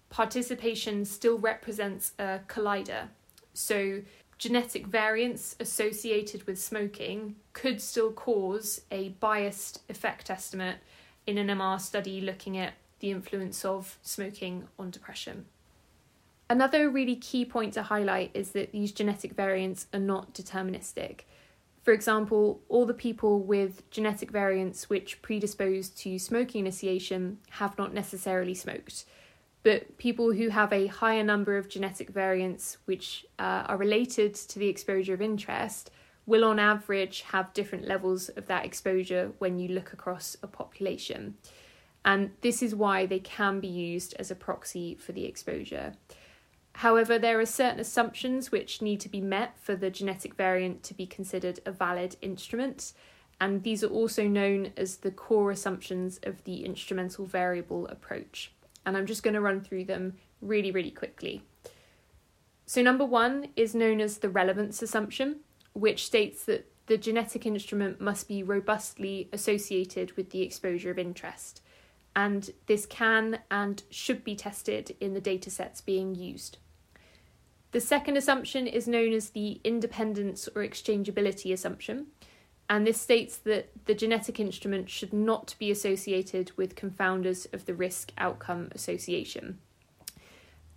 participation 0.09 1.05
still 1.05 1.37
represents 1.37 2.13
a 2.17 2.39
collider. 2.47 3.09
So, 3.53 4.01
genetic 4.37 4.87
variants 4.87 5.55
associated 5.59 6.47
with 6.47 6.59
smoking 6.59 7.35
could 7.53 7.81
still 7.81 8.11
cause 8.11 8.81
a 8.89 9.09
biased 9.19 9.81
effect 9.89 10.29
estimate 10.29 10.77
in 11.27 11.37
an 11.37 11.47
MR 11.47 11.79
study 11.79 12.21
looking 12.21 12.57
at 12.57 12.73
the 12.99 13.11
influence 13.11 13.63
of 13.65 13.97
smoking 14.01 14.67
on 14.77 14.89
depression. 14.89 15.45
Another 16.49 16.89
really 16.89 17.15
key 17.15 17.45
point 17.45 17.73
to 17.75 17.83
highlight 17.83 18.31
is 18.33 18.51
that 18.51 18.71
these 18.71 18.91
genetic 18.91 19.33
variants 19.33 19.87
are 19.93 19.99
not 19.99 20.33
deterministic. 20.33 21.21
For 21.83 21.93
example, 21.93 22.61
all 22.69 22.85
the 22.85 22.93
people 22.93 23.39
with 23.39 23.89
genetic 23.91 24.31
variants 24.31 24.89
which 24.89 25.21
predispose 25.21 25.89
to 25.89 26.19
smoking 26.19 26.61
initiation 26.61 27.37
have 27.51 27.77
not 27.77 27.93
necessarily 27.93 28.55
smoked 28.55 29.05
but 29.63 29.97
people 29.97 30.33
who 30.33 30.49
have 30.49 30.71
a 30.71 30.87
higher 30.87 31.23
number 31.23 31.57
of 31.57 31.69
genetic 31.69 32.09
variants 32.09 32.77
which 32.85 33.25
uh, 33.37 33.63
are 33.67 33.77
related 33.77 34.33
to 34.33 34.59
the 34.59 34.67
exposure 34.67 35.13
of 35.13 35.21
interest 35.21 35.91
will 36.25 36.45
on 36.45 36.59
average 36.59 37.21
have 37.21 37.53
different 37.53 37.87
levels 37.87 38.29
of 38.29 38.45
that 38.47 38.65
exposure 38.65 39.31
when 39.39 39.57
you 39.57 39.67
look 39.69 39.91
across 39.91 40.37
a 40.43 40.47
population. 40.47 41.35
And 42.09 42.31
this 42.41 42.63
is 42.63 42.73
why 42.73 43.05
they 43.05 43.19
can 43.19 43.59
be 43.59 43.67
used 43.67 44.15
as 44.17 44.31
a 44.31 44.35
proxy 44.35 44.95
for 44.95 45.11
the 45.11 45.25
exposure. 45.25 45.93
However, 46.73 47.19
there 47.19 47.39
are 47.39 47.45
certain 47.45 47.79
assumptions 47.79 48.51
which 48.51 48.81
need 48.81 48.99
to 49.01 49.09
be 49.09 49.21
met 49.21 49.59
for 49.61 49.75
the 49.75 49.91
genetic 49.91 50.33
variant 50.33 50.81
to 50.83 50.93
be 50.93 51.05
considered 51.05 51.59
a 51.65 51.71
valid 51.71 52.15
instrument, 52.21 52.93
and 53.39 53.61
these 53.61 53.83
are 53.83 53.89
also 53.89 54.27
known 54.27 54.71
as 54.75 54.97
the 54.97 55.11
core 55.11 55.51
assumptions 55.51 56.19
of 56.23 56.43
the 56.45 56.65
instrumental 56.65 57.25
variable 57.25 57.85
approach 57.87 58.51
and 58.85 58.97
I'm 58.97 59.05
just 59.05 59.23
going 59.23 59.33
to 59.33 59.41
run 59.41 59.61
through 59.61 59.85
them 59.85 60.15
really, 60.41 60.71
really 60.71 60.91
quickly. 60.91 61.43
So, 62.65 62.81
number 62.81 63.05
one 63.05 63.49
is 63.55 63.75
known 63.75 64.01
as 64.01 64.17
the 64.17 64.29
relevance 64.29 64.81
assumption, 64.81 65.41
which 65.73 66.05
states 66.05 66.43
that 66.45 66.71
the 66.87 66.97
genetic 66.97 67.45
instrument 67.45 68.01
must 68.01 68.27
be 68.27 68.43
robustly 68.43 69.29
associated 69.31 70.13
with 70.13 70.31
the 70.31 70.41
exposure 70.41 70.91
of 70.91 70.99
interest, 70.99 71.61
and 72.15 72.51
this 72.67 72.85
can 72.85 73.39
and 73.49 73.83
should 73.89 74.23
be 74.23 74.35
tested 74.35 74.95
in 74.99 75.13
the 75.13 75.21
datasets 75.21 75.83
being 75.83 76.15
used. 76.15 76.57
The 77.71 77.81
second 77.81 78.17
assumption 78.17 78.65
is 78.65 78.87
known 78.87 79.13
as 79.13 79.29
the 79.29 79.61
independence 79.63 80.47
or 80.55 80.63
exchangeability 80.63 81.53
assumption, 81.53 82.07
and 82.67 82.85
this 82.85 82.99
states 82.99 83.37
that 83.37 83.69
the 83.85 83.95
genetic 83.95 84.39
instrument 84.39 84.89
should 84.89 85.13
not 85.13 85.55
be 85.59 85.71
associated 85.71 86.51
with 86.57 86.75
confounders 86.75 87.51
of 87.53 87.65
the 87.65 87.73
risk 87.73 88.11
outcome 88.17 88.69
association. 88.73 89.59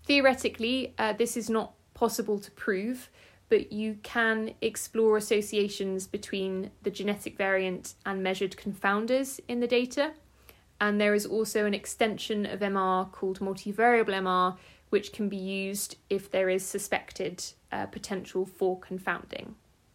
Theoretically, 0.06 0.94
uh, 0.98 1.12
this 1.12 1.36
is 1.36 1.48
not 1.48 1.74
possible 1.94 2.38
to 2.40 2.50
prove, 2.52 3.10
but 3.48 3.70
you 3.70 3.98
can 4.02 4.54
explore 4.60 5.16
associations 5.16 6.06
between 6.06 6.70
the 6.82 6.90
genetic 6.90 7.36
variant 7.36 7.94
and 8.04 8.22
measured 8.22 8.56
confounders 8.56 9.40
in 9.46 9.60
the 9.60 9.66
data. 9.66 10.12
And 10.82 11.00
there 11.00 11.14
is 11.14 11.26
also 11.26 11.64
an 11.64 11.74
extension 11.74 12.44
of 12.44 12.58
MR 12.58 13.10
called 13.12 13.38
multivariable 13.38 14.08
MR, 14.08 14.56
which 14.90 15.12
can 15.12 15.28
be 15.28 15.36
used 15.36 15.94
if 16.10 16.28
there 16.28 16.48
is 16.48 16.66
suspected 16.66 17.44
uh, 17.70 17.86
potential 17.86 18.44
for 18.44 18.80
confounding. 18.80 19.54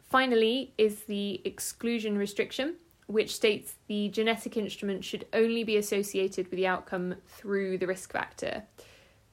Finally, 0.09 0.71
is 0.77 1.01
the 1.03 1.41
exclusion 1.43 2.17
restriction, 2.17 2.75
which 3.07 3.35
states 3.35 3.75
the 3.87 4.07
genetic 4.07 4.55
instrument 4.55 5.03
should 5.03 5.25
only 5.33 5.65
be 5.65 5.75
associated 5.75 6.47
with 6.49 6.55
the 6.55 6.67
outcome 6.67 7.15
through 7.27 7.77
the 7.77 7.87
risk 7.87 8.13
factor. 8.13 8.63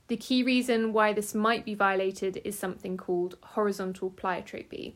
The 0.09 0.17
key 0.17 0.43
reason 0.43 0.93
why 0.93 1.13
this 1.13 1.37
might 1.37 1.65
be 1.65 1.77
violated 1.77 2.43
is 2.45 2.59
something 2.59 2.97
called 2.97 3.39
horizontal 3.41 4.11
pleiotropy. 4.11 4.95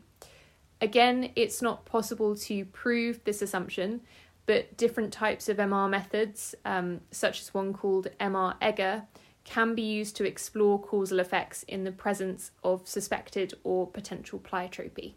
Again, 0.81 1.31
it's 1.37 1.61
not 1.61 1.85
possible 1.85 2.35
to 2.35 2.65
prove 2.65 3.23
this 3.23 3.41
assumption, 3.41 4.01
but 4.49 4.75
different 4.77 5.13
types 5.13 5.47
of 5.47 5.57
MR 5.57 5.87
methods, 5.87 6.55
um, 6.65 7.01
such 7.11 7.39
as 7.39 7.53
one 7.53 7.71
called 7.71 8.07
MR 8.19 8.55
EGGER, 8.59 9.03
can 9.43 9.75
be 9.75 9.83
used 9.83 10.15
to 10.15 10.25
explore 10.25 10.81
causal 10.81 11.19
effects 11.19 11.61
in 11.67 11.83
the 11.83 11.91
presence 11.91 12.49
of 12.63 12.87
suspected 12.87 13.53
or 13.63 13.85
potential 13.85 14.39
pleiotropy. 14.39 15.13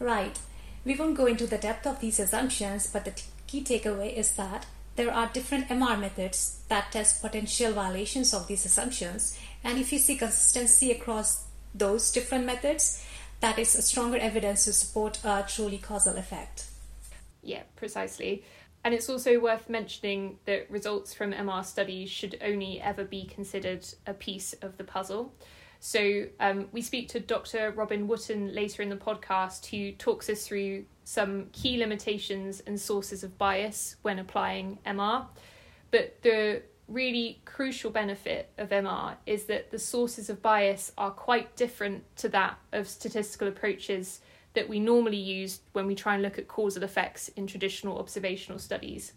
Right. 0.00 0.36
We 0.84 0.96
won't 0.96 1.16
go 1.16 1.26
into 1.26 1.46
the 1.46 1.56
depth 1.56 1.86
of 1.86 2.00
these 2.00 2.18
assumptions, 2.18 2.90
but 2.92 3.04
the 3.04 3.12
t- 3.12 3.26
key 3.46 3.62
takeaway 3.62 4.12
is 4.12 4.32
that 4.32 4.66
there 4.96 5.14
are 5.14 5.30
different 5.32 5.68
MR 5.68 5.96
methods 5.96 6.64
that 6.66 6.90
test 6.90 7.22
potential 7.22 7.70
violations 7.70 8.34
of 8.34 8.48
these 8.48 8.66
assumptions. 8.66 9.38
And 9.62 9.78
if 9.78 9.92
you 9.92 10.00
see 10.00 10.16
consistency 10.16 10.90
across 10.90 11.46
those 11.72 12.10
different 12.10 12.46
methods, 12.46 13.06
that 13.38 13.60
is 13.60 13.76
a 13.76 13.82
stronger 13.82 14.18
evidence 14.18 14.64
to 14.64 14.72
support 14.72 15.20
a 15.22 15.44
truly 15.46 15.78
causal 15.78 16.16
effect. 16.16 16.64
Yeah, 17.42 17.62
precisely. 17.76 18.44
And 18.84 18.94
it's 18.94 19.08
also 19.08 19.38
worth 19.38 19.68
mentioning 19.68 20.38
that 20.44 20.70
results 20.70 21.14
from 21.14 21.32
MR 21.32 21.64
studies 21.64 22.10
should 22.10 22.38
only 22.42 22.80
ever 22.80 23.04
be 23.04 23.26
considered 23.26 23.86
a 24.06 24.14
piece 24.14 24.54
of 24.54 24.76
the 24.76 24.84
puzzle. 24.84 25.32
So 25.78 26.26
um, 26.40 26.68
we 26.72 26.80
speak 26.82 27.08
to 27.08 27.20
Dr. 27.20 27.72
Robin 27.72 28.06
Wootton 28.06 28.54
later 28.54 28.82
in 28.82 28.88
the 28.88 28.96
podcast, 28.96 29.66
who 29.66 29.92
talks 29.92 30.28
us 30.28 30.46
through 30.46 30.84
some 31.04 31.46
key 31.52 31.76
limitations 31.76 32.60
and 32.60 32.80
sources 32.80 33.24
of 33.24 33.36
bias 33.38 33.96
when 34.02 34.18
applying 34.18 34.78
MR. 34.86 35.26
But 35.90 36.22
the 36.22 36.62
really 36.88 37.40
crucial 37.44 37.90
benefit 37.90 38.50
of 38.58 38.68
MR 38.68 39.16
is 39.26 39.44
that 39.44 39.70
the 39.70 39.78
sources 39.78 40.28
of 40.30 40.42
bias 40.42 40.92
are 40.98 41.10
quite 41.10 41.56
different 41.56 42.04
to 42.16 42.28
that 42.28 42.58
of 42.72 42.88
statistical 42.88 43.48
approaches 43.48 44.20
that 44.54 44.68
we 44.68 44.80
normally 44.80 45.16
use 45.16 45.60
when 45.72 45.86
we 45.86 45.94
try 45.94 46.14
and 46.14 46.22
look 46.22 46.38
at 46.38 46.48
causal 46.48 46.82
effects 46.82 47.28
in 47.28 47.46
traditional 47.46 47.98
observational 47.98 48.58
studies. 48.58 49.12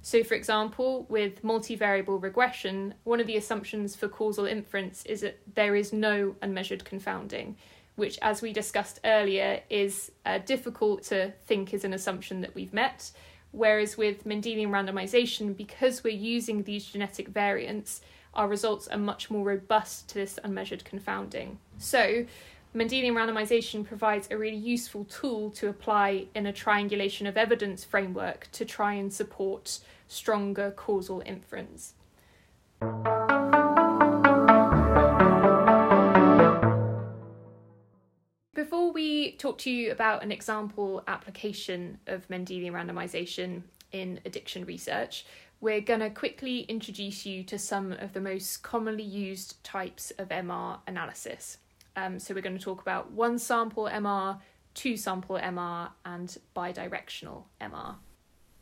So, 0.00 0.22
for 0.22 0.34
example, 0.34 1.06
with 1.08 1.42
multivariable 1.42 2.22
regression, 2.22 2.94
one 3.04 3.20
of 3.20 3.26
the 3.26 3.36
assumptions 3.36 3.96
for 3.96 4.08
causal 4.08 4.46
inference 4.46 5.04
is 5.04 5.22
that 5.22 5.38
there 5.54 5.74
is 5.74 5.92
no 5.92 6.36
unmeasured 6.40 6.84
confounding, 6.84 7.56
which, 7.96 8.18
as 8.22 8.40
we 8.40 8.52
discussed 8.52 9.00
earlier, 9.04 9.60
is 9.68 10.12
uh, 10.24 10.38
difficult 10.38 11.02
to 11.04 11.32
think 11.46 11.74
is 11.74 11.84
an 11.84 11.92
assumption 11.92 12.40
that 12.42 12.54
we've 12.54 12.72
met. 12.72 13.10
Whereas 13.50 13.96
with 13.96 14.24
Mendelian 14.24 14.68
randomization, 14.68 15.56
because 15.56 16.04
we're 16.04 16.12
using 16.12 16.62
these 16.62 16.84
genetic 16.84 17.28
variants, 17.28 18.00
our 18.34 18.46
results 18.46 18.86
are 18.88 18.98
much 18.98 19.30
more 19.30 19.44
robust 19.44 20.08
to 20.10 20.14
this 20.14 20.38
unmeasured 20.44 20.84
confounding. 20.84 21.58
So, 21.78 22.24
Mendelian 22.74 23.14
randomization 23.14 23.82
provides 23.82 24.28
a 24.30 24.36
really 24.36 24.56
useful 24.56 25.04
tool 25.04 25.50
to 25.52 25.68
apply 25.68 26.26
in 26.34 26.44
a 26.44 26.52
triangulation 26.52 27.26
of 27.26 27.38
evidence 27.38 27.82
framework 27.82 28.46
to 28.52 28.66
try 28.66 28.92
and 28.92 29.10
support 29.10 29.78
stronger 30.06 30.70
causal 30.72 31.22
inference. 31.24 31.94
Before 38.54 38.92
we 38.92 39.32
talk 39.38 39.56
to 39.58 39.70
you 39.70 39.90
about 39.90 40.22
an 40.22 40.30
example 40.30 41.02
application 41.08 41.98
of 42.06 42.28
Mendelian 42.28 42.72
randomization 42.72 43.62
in 43.92 44.20
addiction 44.26 44.66
research, 44.66 45.24
we're 45.62 45.80
going 45.80 46.00
to 46.00 46.10
quickly 46.10 46.60
introduce 46.60 47.24
you 47.24 47.42
to 47.44 47.58
some 47.58 47.92
of 47.92 48.12
the 48.12 48.20
most 48.20 48.62
commonly 48.62 49.02
used 49.02 49.64
types 49.64 50.10
of 50.12 50.28
MR 50.28 50.80
analysis. 50.86 51.56
Um, 51.98 52.18
so 52.18 52.34
we're 52.34 52.42
going 52.42 52.58
to 52.58 52.64
talk 52.64 52.80
about 52.80 53.10
one 53.10 53.38
sample 53.38 53.84
MR, 53.84 54.38
two 54.74 54.96
sample 54.96 55.36
MR 55.36 55.90
and 56.04 56.36
bidirectional 56.56 57.44
MR. 57.60 57.96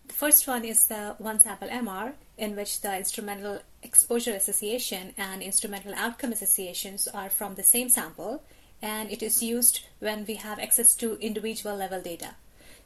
The 0.06 0.14
first 0.14 0.46
one 0.46 0.64
is 0.64 0.86
the 0.86 1.16
one 1.18 1.40
sample 1.40 1.68
MR, 1.68 2.14
in 2.38 2.56
which 2.56 2.80
the 2.80 2.96
instrumental 2.96 3.60
exposure 3.82 4.32
association 4.32 5.12
and 5.18 5.42
instrumental 5.42 5.92
outcome 5.94 6.32
associations 6.32 7.08
are 7.08 7.28
from 7.28 7.56
the 7.56 7.62
same 7.62 7.88
sample, 7.88 8.42
and 8.80 9.10
it 9.10 9.22
is 9.22 9.42
used 9.42 9.84
when 9.98 10.24
we 10.26 10.36
have 10.36 10.58
access 10.58 10.94
to 10.96 11.18
individual 11.18 11.76
level 11.76 12.00
data. 12.00 12.36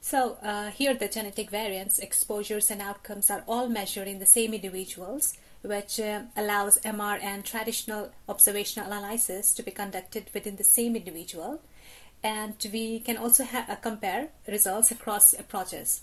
So 0.00 0.38
uh, 0.42 0.71
here 0.71 0.95
the 0.95 1.09
genetic 1.09 1.50
variants, 1.50 1.99
exposures, 1.99 2.71
and 2.71 2.80
outcomes 2.80 3.30
are 3.30 3.45
all 3.47 3.69
measured 3.69 4.09
in 4.09 4.19
the 4.19 4.26
same 4.26 4.54
individuals, 4.54 5.37
which 5.62 6.00
uh, 6.00 6.23
allows 6.37 6.81
MR 6.81 7.23
and 7.23 7.45
traditional 7.45 8.11
observational 8.29 8.90
analysis 8.90 9.52
to 9.55 9.62
be 9.62 9.71
conducted 9.71 10.31
within 10.33 10.57
the 10.57 10.64
same 10.64 10.97
individual. 10.97 11.61
And 12.23 12.55
we 12.73 13.00
can 13.00 13.17
also 13.17 13.45
ha- 13.45 13.67
uh, 13.69 13.76
compare 13.76 14.29
results 14.47 14.90
across 14.90 15.33
approaches. 15.33 16.02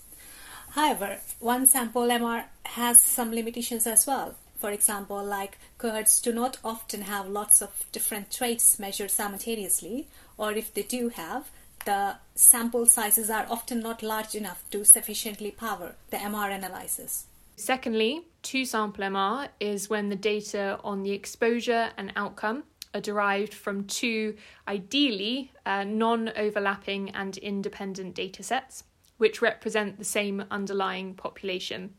However, 0.70 1.18
one 1.40 1.66
sample 1.66 2.02
MR 2.02 2.44
has 2.64 3.00
some 3.00 3.32
limitations 3.32 3.86
as 3.86 4.06
well. 4.06 4.34
For 4.58 4.70
example, 4.70 5.24
like 5.24 5.56
cohorts 5.78 6.20
do 6.20 6.32
not 6.32 6.58
often 6.64 7.02
have 7.02 7.28
lots 7.28 7.62
of 7.62 7.86
different 7.92 8.30
traits 8.30 8.78
measured 8.78 9.10
simultaneously, 9.10 10.08
or 10.36 10.52
if 10.52 10.74
they 10.74 10.82
do 10.82 11.10
have, 11.10 11.50
the 11.84 12.16
sample 12.34 12.84
sizes 12.86 13.30
are 13.30 13.46
often 13.48 13.80
not 13.80 14.02
large 14.02 14.34
enough 14.34 14.68
to 14.70 14.84
sufficiently 14.84 15.50
power 15.50 15.94
the 16.10 16.16
MR 16.16 16.54
analysis. 16.54 17.26
Secondly, 17.58 18.24
two 18.42 18.64
sample 18.64 19.02
MR 19.02 19.48
is 19.58 19.90
when 19.90 20.10
the 20.10 20.14
data 20.14 20.78
on 20.84 21.02
the 21.02 21.10
exposure 21.10 21.90
and 21.96 22.12
outcome 22.14 22.62
are 22.94 23.00
derived 23.00 23.52
from 23.52 23.82
two 23.82 24.36
ideally 24.68 25.50
uh, 25.66 25.82
non 25.82 26.30
overlapping 26.36 27.10
and 27.10 27.36
independent 27.38 28.14
data 28.14 28.44
sets, 28.44 28.84
which 29.16 29.42
represent 29.42 29.98
the 29.98 30.04
same 30.04 30.44
underlying 30.52 31.14
population. 31.14 31.94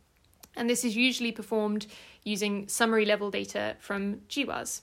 And 0.56 0.70
this 0.70 0.86
is 0.86 0.96
usually 0.96 1.34
performed 1.34 1.88
using 2.24 2.70
summary 2.70 3.04
level 3.04 3.30
data 3.30 3.76
from 3.80 4.22
GWAS. 4.30 4.80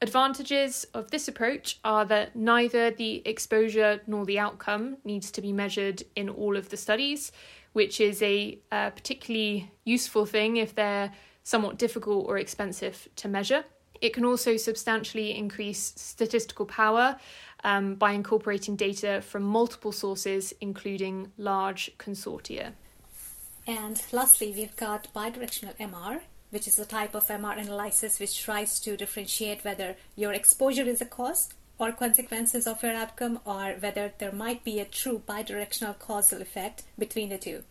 Advantages 0.00 0.84
of 0.94 1.10
this 1.10 1.28
approach 1.28 1.78
are 1.84 2.06
that 2.06 2.34
neither 2.34 2.90
the 2.90 3.22
exposure 3.26 4.00
nor 4.06 4.24
the 4.24 4.38
outcome 4.38 4.96
needs 5.04 5.30
to 5.30 5.42
be 5.42 5.52
measured 5.52 6.02
in 6.16 6.30
all 6.30 6.56
of 6.56 6.70
the 6.70 6.76
studies, 6.78 7.32
which 7.74 8.00
is 8.00 8.22
a, 8.22 8.58
a 8.72 8.90
particularly 8.94 9.70
useful 9.84 10.24
thing 10.24 10.56
if 10.56 10.74
they're 10.74 11.12
somewhat 11.42 11.78
difficult 11.78 12.26
or 12.26 12.38
expensive 12.38 13.08
to 13.16 13.28
measure. 13.28 13.64
It 14.00 14.14
can 14.14 14.24
also 14.24 14.56
substantially 14.56 15.36
increase 15.36 15.92
statistical 15.96 16.66
power 16.66 17.16
um, 17.64 17.96
by 17.96 18.12
incorporating 18.12 18.76
data 18.76 19.22
from 19.22 19.42
multiple 19.42 19.92
sources, 19.92 20.54
including 20.60 21.32
large 21.36 21.90
consortia. 21.98 22.72
And 23.66 24.00
lastly, 24.12 24.52
we've 24.56 24.76
got 24.76 25.12
bidirectional 25.14 25.76
MR, 25.78 26.20
which 26.50 26.68
is 26.68 26.78
a 26.78 26.84
type 26.84 27.14
of 27.14 27.26
MR 27.26 27.58
analysis 27.58 28.20
which 28.20 28.42
tries 28.42 28.78
to 28.80 28.96
differentiate 28.96 29.64
whether 29.64 29.96
your 30.16 30.32
exposure 30.32 30.84
is 30.84 31.00
a 31.00 31.06
cause 31.06 31.48
or 31.78 31.92
consequences 31.92 32.66
of 32.66 32.82
your 32.82 32.92
outcome 32.92 33.40
or 33.44 33.74
whether 33.80 34.12
there 34.18 34.32
might 34.32 34.64
be 34.64 34.78
a 34.78 34.84
true 34.84 35.22
bidirectional 35.28 35.98
causal 35.98 36.40
effect 36.40 36.82
between 36.98 37.28
the 37.30 37.38
two. 37.38 37.62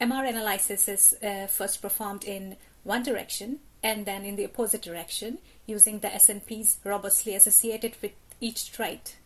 MR 0.00 0.28
analysis 0.28 0.88
is 0.88 1.16
uh, 1.22 1.46
first 1.46 1.80
performed 1.80 2.24
in 2.24 2.56
one 2.82 3.02
direction 3.02 3.60
and 3.82 4.06
then 4.06 4.24
in 4.24 4.36
the 4.36 4.44
opposite 4.44 4.82
direction 4.82 5.38
using 5.66 6.00
the 6.00 6.08
SNPs 6.08 6.76
robustly 6.84 7.34
associated 7.34 7.94
with 8.02 8.12
each 8.40 8.72
trait. 8.72 9.16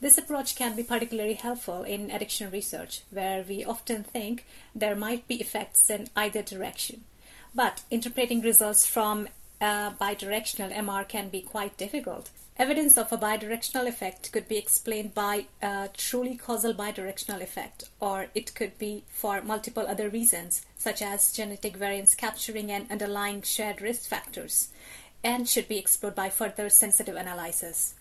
This 0.00 0.18
approach 0.18 0.56
can 0.56 0.74
be 0.74 0.82
particularly 0.82 1.34
helpful 1.34 1.82
in 1.82 2.10
addiction 2.10 2.50
research, 2.50 3.02
where 3.10 3.44
we 3.48 3.64
often 3.64 4.02
think 4.02 4.44
there 4.74 4.96
might 4.96 5.28
be 5.28 5.40
effects 5.40 5.88
in 5.90 6.08
either 6.16 6.42
direction. 6.42 7.04
But 7.54 7.82
interpreting 7.90 8.40
results 8.40 8.84
from 8.86 9.28
a 9.60 9.92
bidirectional 10.00 10.74
MR 10.74 11.06
can 11.06 11.28
be 11.28 11.40
quite 11.40 11.76
difficult. 11.76 12.30
Evidence 12.58 12.98
of 12.98 13.10
a 13.10 13.16
bidirectional 13.16 13.88
effect 13.88 14.30
could 14.30 14.46
be 14.46 14.58
explained 14.58 15.14
by 15.14 15.46
a 15.62 15.88
truly 15.96 16.36
causal 16.36 16.74
bidirectional 16.74 17.40
effect, 17.40 17.84
or 17.98 18.26
it 18.34 18.54
could 18.54 18.76
be 18.78 19.04
for 19.08 19.40
multiple 19.40 19.86
other 19.86 20.10
reasons, 20.10 20.66
such 20.76 21.00
as 21.00 21.32
genetic 21.32 21.76
variants 21.76 22.14
capturing 22.14 22.70
and 22.70 22.90
underlying 22.90 23.40
shared 23.40 23.80
risk 23.80 24.08
factors, 24.08 24.68
and 25.24 25.48
should 25.48 25.66
be 25.66 25.78
explored 25.78 26.14
by 26.14 26.28
further 26.28 26.68
sensitive 26.68 27.16
analysis. 27.16 27.94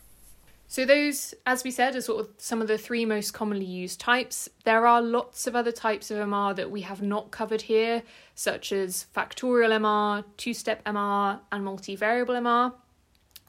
So, 0.67 0.85
those, 0.85 1.33
as 1.45 1.63
we 1.63 1.71
said, 1.71 1.95
are 1.95 2.01
sort 2.01 2.21
of 2.21 2.29
some 2.37 2.61
of 2.61 2.67
the 2.67 2.77
three 2.77 3.05
most 3.05 3.31
commonly 3.31 3.65
used 3.65 3.99
types. 3.99 4.49
There 4.63 4.85
are 4.85 5.01
lots 5.01 5.47
of 5.47 5.55
other 5.55 5.71
types 5.71 6.11
of 6.11 6.17
MR 6.17 6.55
that 6.55 6.71
we 6.71 6.81
have 6.81 7.01
not 7.01 7.31
covered 7.31 7.63
here, 7.63 8.03
such 8.35 8.71
as 8.71 9.07
factorial 9.15 9.71
MR, 9.71 10.23
two 10.37 10.53
step 10.53 10.83
MR, 10.85 11.39
and 11.51 11.65
multivariable 11.65 12.39
MR, 12.41 12.73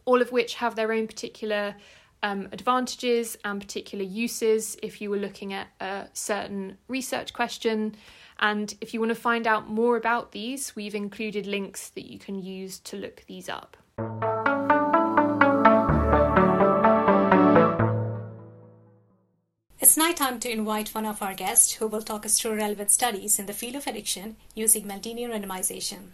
all 0.04 0.20
of 0.20 0.32
which 0.32 0.54
have 0.56 0.74
their 0.74 0.92
own 0.92 1.06
particular 1.06 1.74
um, 2.22 2.48
advantages 2.52 3.36
and 3.44 3.60
particular 3.60 4.04
uses 4.04 4.76
if 4.82 5.00
you 5.00 5.10
were 5.10 5.16
looking 5.16 5.52
at 5.52 5.68
a 5.80 6.06
certain 6.12 6.78
research 6.88 7.32
question. 7.32 7.94
And 8.38 8.74
if 8.80 8.94
you 8.94 9.00
want 9.00 9.10
to 9.10 9.16
find 9.16 9.46
out 9.46 9.68
more 9.68 9.96
about 9.96 10.32
these, 10.32 10.74
we've 10.74 10.94
included 10.94 11.46
links 11.46 11.90
that 11.90 12.10
you 12.10 12.18
can 12.18 12.40
use 12.40 12.78
to 12.80 12.96
look 12.96 13.24
these 13.26 13.48
up. 13.48 13.76
It's 19.80 19.96
now 19.96 20.12
time 20.12 20.38
to 20.40 20.50
invite 20.50 20.94
one 20.94 21.06
of 21.06 21.20
our 21.22 21.34
guests 21.34 21.72
who 21.72 21.88
will 21.88 22.02
talk 22.02 22.24
us 22.24 22.40
through 22.40 22.54
relevant 22.54 22.92
studies 22.92 23.38
in 23.38 23.46
the 23.46 23.52
field 23.52 23.74
of 23.74 23.86
addiction 23.86 24.36
using 24.54 24.84
Mendelian 24.84 25.30
randomization. 25.30 26.10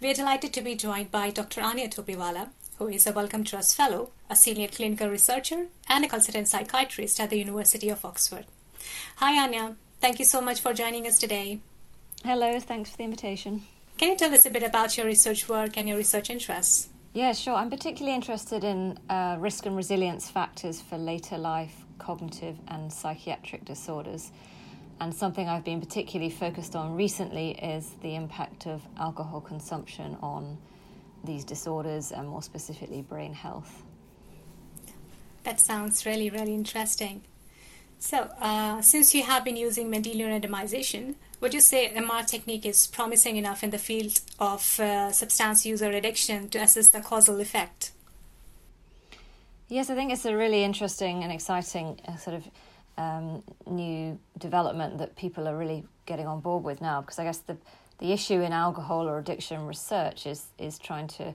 We 0.00 0.10
are 0.10 0.14
delighted 0.14 0.52
to 0.52 0.62
be 0.62 0.76
joined 0.76 1.10
by 1.10 1.30
Dr. 1.30 1.62
Anya 1.62 1.88
Topiwala, 1.88 2.50
who 2.78 2.88
is 2.88 3.06
a 3.06 3.12
Wellcome 3.12 3.44
Trust 3.44 3.76
Fellow, 3.76 4.10
a 4.28 4.36
senior 4.36 4.68
clinical 4.68 5.08
researcher, 5.08 5.66
and 5.88 6.04
a 6.04 6.08
consultant 6.08 6.48
psychiatrist 6.48 7.20
at 7.20 7.30
the 7.30 7.38
University 7.38 7.88
of 7.88 8.04
Oxford. 8.04 8.46
Hi, 9.16 9.42
Anya. 9.42 9.76
Thank 10.00 10.18
you 10.18 10.24
so 10.24 10.40
much 10.40 10.60
for 10.60 10.74
joining 10.74 11.06
us 11.06 11.18
today. 11.18 11.60
Hello, 12.24 12.60
thanks 12.60 12.90
for 12.90 12.96
the 12.98 13.04
invitation. 13.04 13.62
Can 13.98 14.10
you 14.10 14.16
tell 14.16 14.34
us 14.34 14.44
a 14.44 14.50
bit 14.50 14.62
about 14.62 14.96
your 14.96 15.06
research 15.06 15.48
work 15.48 15.76
and 15.76 15.88
your 15.88 15.96
research 15.96 16.28
interests? 16.28 16.88
Yeah, 17.14 17.32
sure. 17.32 17.54
I'm 17.54 17.70
particularly 17.70 18.14
interested 18.14 18.62
in 18.62 18.98
uh, 19.08 19.36
risk 19.38 19.64
and 19.64 19.74
resilience 19.74 20.28
factors 20.28 20.82
for 20.82 20.98
later 20.98 21.38
life 21.38 21.74
cognitive 21.98 22.56
and 22.68 22.92
psychiatric 22.92 23.64
disorders. 23.64 24.30
And 25.00 25.14
something 25.14 25.48
I've 25.48 25.64
been 25.64 25.80
particularly 25.80 26.30
focused 26.30 26.76
on 26.76 26.94
recently 26.94 27.52
is 27.52 27.90
the 28.02 28.14
impact 28.14 28.66
of 28.66 28.82
alcohol 28.98 29.40
consumption 29.40 30.16
on 30.22 30.58
these 31.26 31.44
disorders 31.44 32.12
and 32.12 32.28
more 32.28 32.42
specifically 32.42 33.02
brain 33.02 33.34
health. 33.34 33.82
That 35.44 35.60
sounds 35.60 36.06
really, 36.06 36.30
really 36.30 36.54
interesting. 36.54 37.22
So, 37.98 38.28
uh, 38.40 38.82
since 38.82 39.14
you 39.14 39.22
have 39.22 39.44
been 39.44 39.56
using 39.56 39.90
Mendelian 39.90 40.28
randomization, 40.28 41.14
would 41.40 41.54
you 41.54 41.60
say 41.60 41.92
MR 41.94 42.26
technique 42.26 42.66
is 42.66 42.86
promising 42.86 43.36
enough 43.36 43.62
in 43.62 43.70
the 43.70 43.78
field 43.78 44.20
of 44.38 44.78
uh, 44.80 45.12
substance 45.12 45.64
user 45.64 45.90
addiction 45.90 46.48
to 46.50 46.58
assess 46.58 46.88
the 46.88 47.00
causal 47.00 47.40
effect? 47.40 47.92
Yes, 49.68 49.90
I 49.90 49.94
think 49.94 50.12
it's 50.12 50.24
a 50.24 50.36
really 50.36 50.62
interesting 50.62 51.24
and 51.24 51.32
exciting 51.32 52.00
uh, 52.06 52.16
sort 52.16 52.36
of 52.36 52.50
um, 52.98 53.42
new 53.66 54.18
development 54.38 54.98
that 54.98 55.16
people 55.16 55.48
are 55.48 55.56
really 55.56 55.84
getting 56.06 56.26
on 56.26 56.40
board 56.40 56.64
with 56.64 56.80
now. 56.80 57.00
Because 57.00 57.18
I 57.18 57.24
guess 57.24 57.38
the 57.38 57.56
the 57.98 58.12
issue 58.12 58.40
in 58.40 58.52
alcohol 58.52 59.08
or 59.08 59.18
addiction 59.18 59.66
research 59.66 60.26
is 60.26 60.46
is 60.58 60.78
trying 60.78 61.08
to 61.08 61.34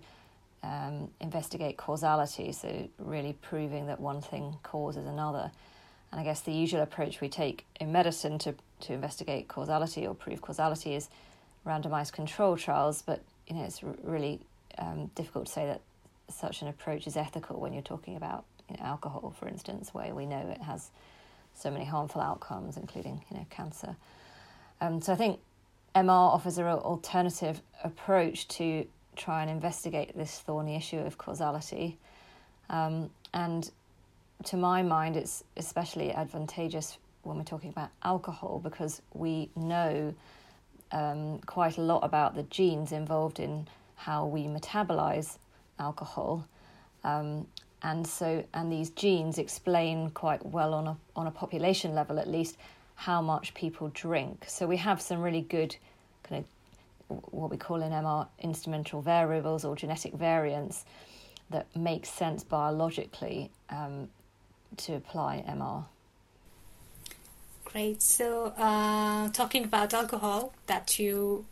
um, 0.63 1.09
investigate 1.19 1.77
causality, 1.77 2.51
so 2.51 2.87
really 2.99 3.33
proving 3.41 3.87
that 3.87 3.99
one 3.99 4.21
thing 4.21 4.55
causes 4.63 5.07
another. 5.07 5.51
And 6.11 6.19
I 6.19 6.23
guess 6.23 6.41
the 6.41 6.51
usual 6.51 6.81
approach 6.81 7.21
we 7.21 7.29
take 7.29 7.65
in 7.79 7.91
medicine 7.91 8.37
to 8.39 8.55
to 8.81 8.93
investigate 8.93 9.47
causality 9.47 10.05
or 10.05 10.13
prove 10.13 10.41
causality 10.41 10.95
is 10.95 11.09
randomized 11.65 12.13
control 12.13 12.57
trials, 12.57 13.01
but 13.01 13.21
you 13.47 13.55
know 13.55 13.63
it's 13.63 13.81
really 14.03 14.39
um, 14.77 15.09
difficult 15.15 15.47
to 15.47 15.51
say 15.51 15.65
that 15.65 15.81
such 16.29 16.61
an 16.61 16.67
approach 16.67 17.07
is 17.07 17.17
ethical 17.17 17.59
when 17.59 17.73
you're 17.73 17.81
talking 17.81 18.15
about 18.15 18.45
you 18.69 18.77
know, 18.77 18.83
alcohol, 18.85 19.33
for 19.37 19.47
instance, 19.47 19.93
where 19.93 20.13
we 20.15 20.25
know 20.25 20.39
it 20.49 20.61
has 20.61 20.91
so 21.53 21.69
many 21.69 21.85
harmful 21.85 22.21
outcomes, 22.21 22.77
including 22.77 23.23
you 23.29 23.37
know 23.37 23.45
cancer. 23.49 23.95
Um, 24.79 25.01
so 25.01 25.13
I 25.13 25.15
think 25.15 25.39
MR 25.95 26.09
offers 26.09 26.57
an 26.57 26.65
alternative 26.65 27.61
approach 27.83 28.47
to 28.47 28.85
try 29.15 29.41
and 29.41 29.51
investigate 29.51 30.15
this 30.15 30.39
thorny 30.39 30.75
issue 30.75 30.99
of 30.99 31.17
causality, 31.17 31.97
um, 32.69 33.09
and 33.33 33.69
to 34.45 34.57
my 34.57 34.81
mind, 34.81 35.17
it's 35.17 35.43
especially 35.57 36.11
advantageous 36.11 36.97
when 37.23 37.37
we're 37.37 37.43
talking 37.43 37.69
about 37.69 37.89
alcohol 38.03 38.59
because 38.63 39.01
we 39.13 39.49
know 39.55 40.13
um, 40.91 41.39
quite 41.45 41.77
a 41.77 41.81
lot 41.81 42.03
about 42.03 42.35
the 42.35 42.43
genes 42.43 42.91
involved 42.91 43.39
in 43.39 43.67
how 43.95 44.25
we 44.25 44.45
metabolize 44.45 45.37
alcohol. 45.79 46.47
Um, 47.03 47.47
and 47.83 48.05
so 48.05 48.43
and 48.53 48.71
these 48.71 48.91
genes 48.91 49.37
explain 49.37 50.11
quite 50.11 50.45
well 50.45 50.73
on 50.73 50.87
a 50.87 50.97
on 51.15 51.27
a 51.27 51.31
population 51.31 51.95
level 51.95 52.19
at 52.19 52.27
least 52.27 52.57
how 53.05 53.19
much 53.19 53.55
people 53.55 53.89
drink. 53.95 54.45
So 54.47 54.67
we 54.67 54.77
have 54.77 55.01
some 55.01 55.21
really 55.21 55.41
good 55.41 55.75
kind 56.21 56.45
of 57.09 57.17
what 57.31 57.49
we 57.49 57.57
call 57.57 57.81
in 57.81 57.91
MR 57.91 58.27
instrumental 58.39 59.01
variables 59.01 59.65
or 59.65 59.75
genetic 59.75 60.13
variants 60.13 60.85
that 61.49 61.65
make 61.75 62.05
sense 62.05 62.43
biologically 62.43 63.49
um, 63.71 64.07
to 64.77 64.93
apply 64.93 65.43
MR. 65.49 65.85
Great. 67.65 68.03
So, 68.03 68.53
uh, 68.57 69.29
talking 69.29 69.63
about 69.63 69.93
alcohol, 69.95 70.53
that 70.67 70.99
you 70.99 71.45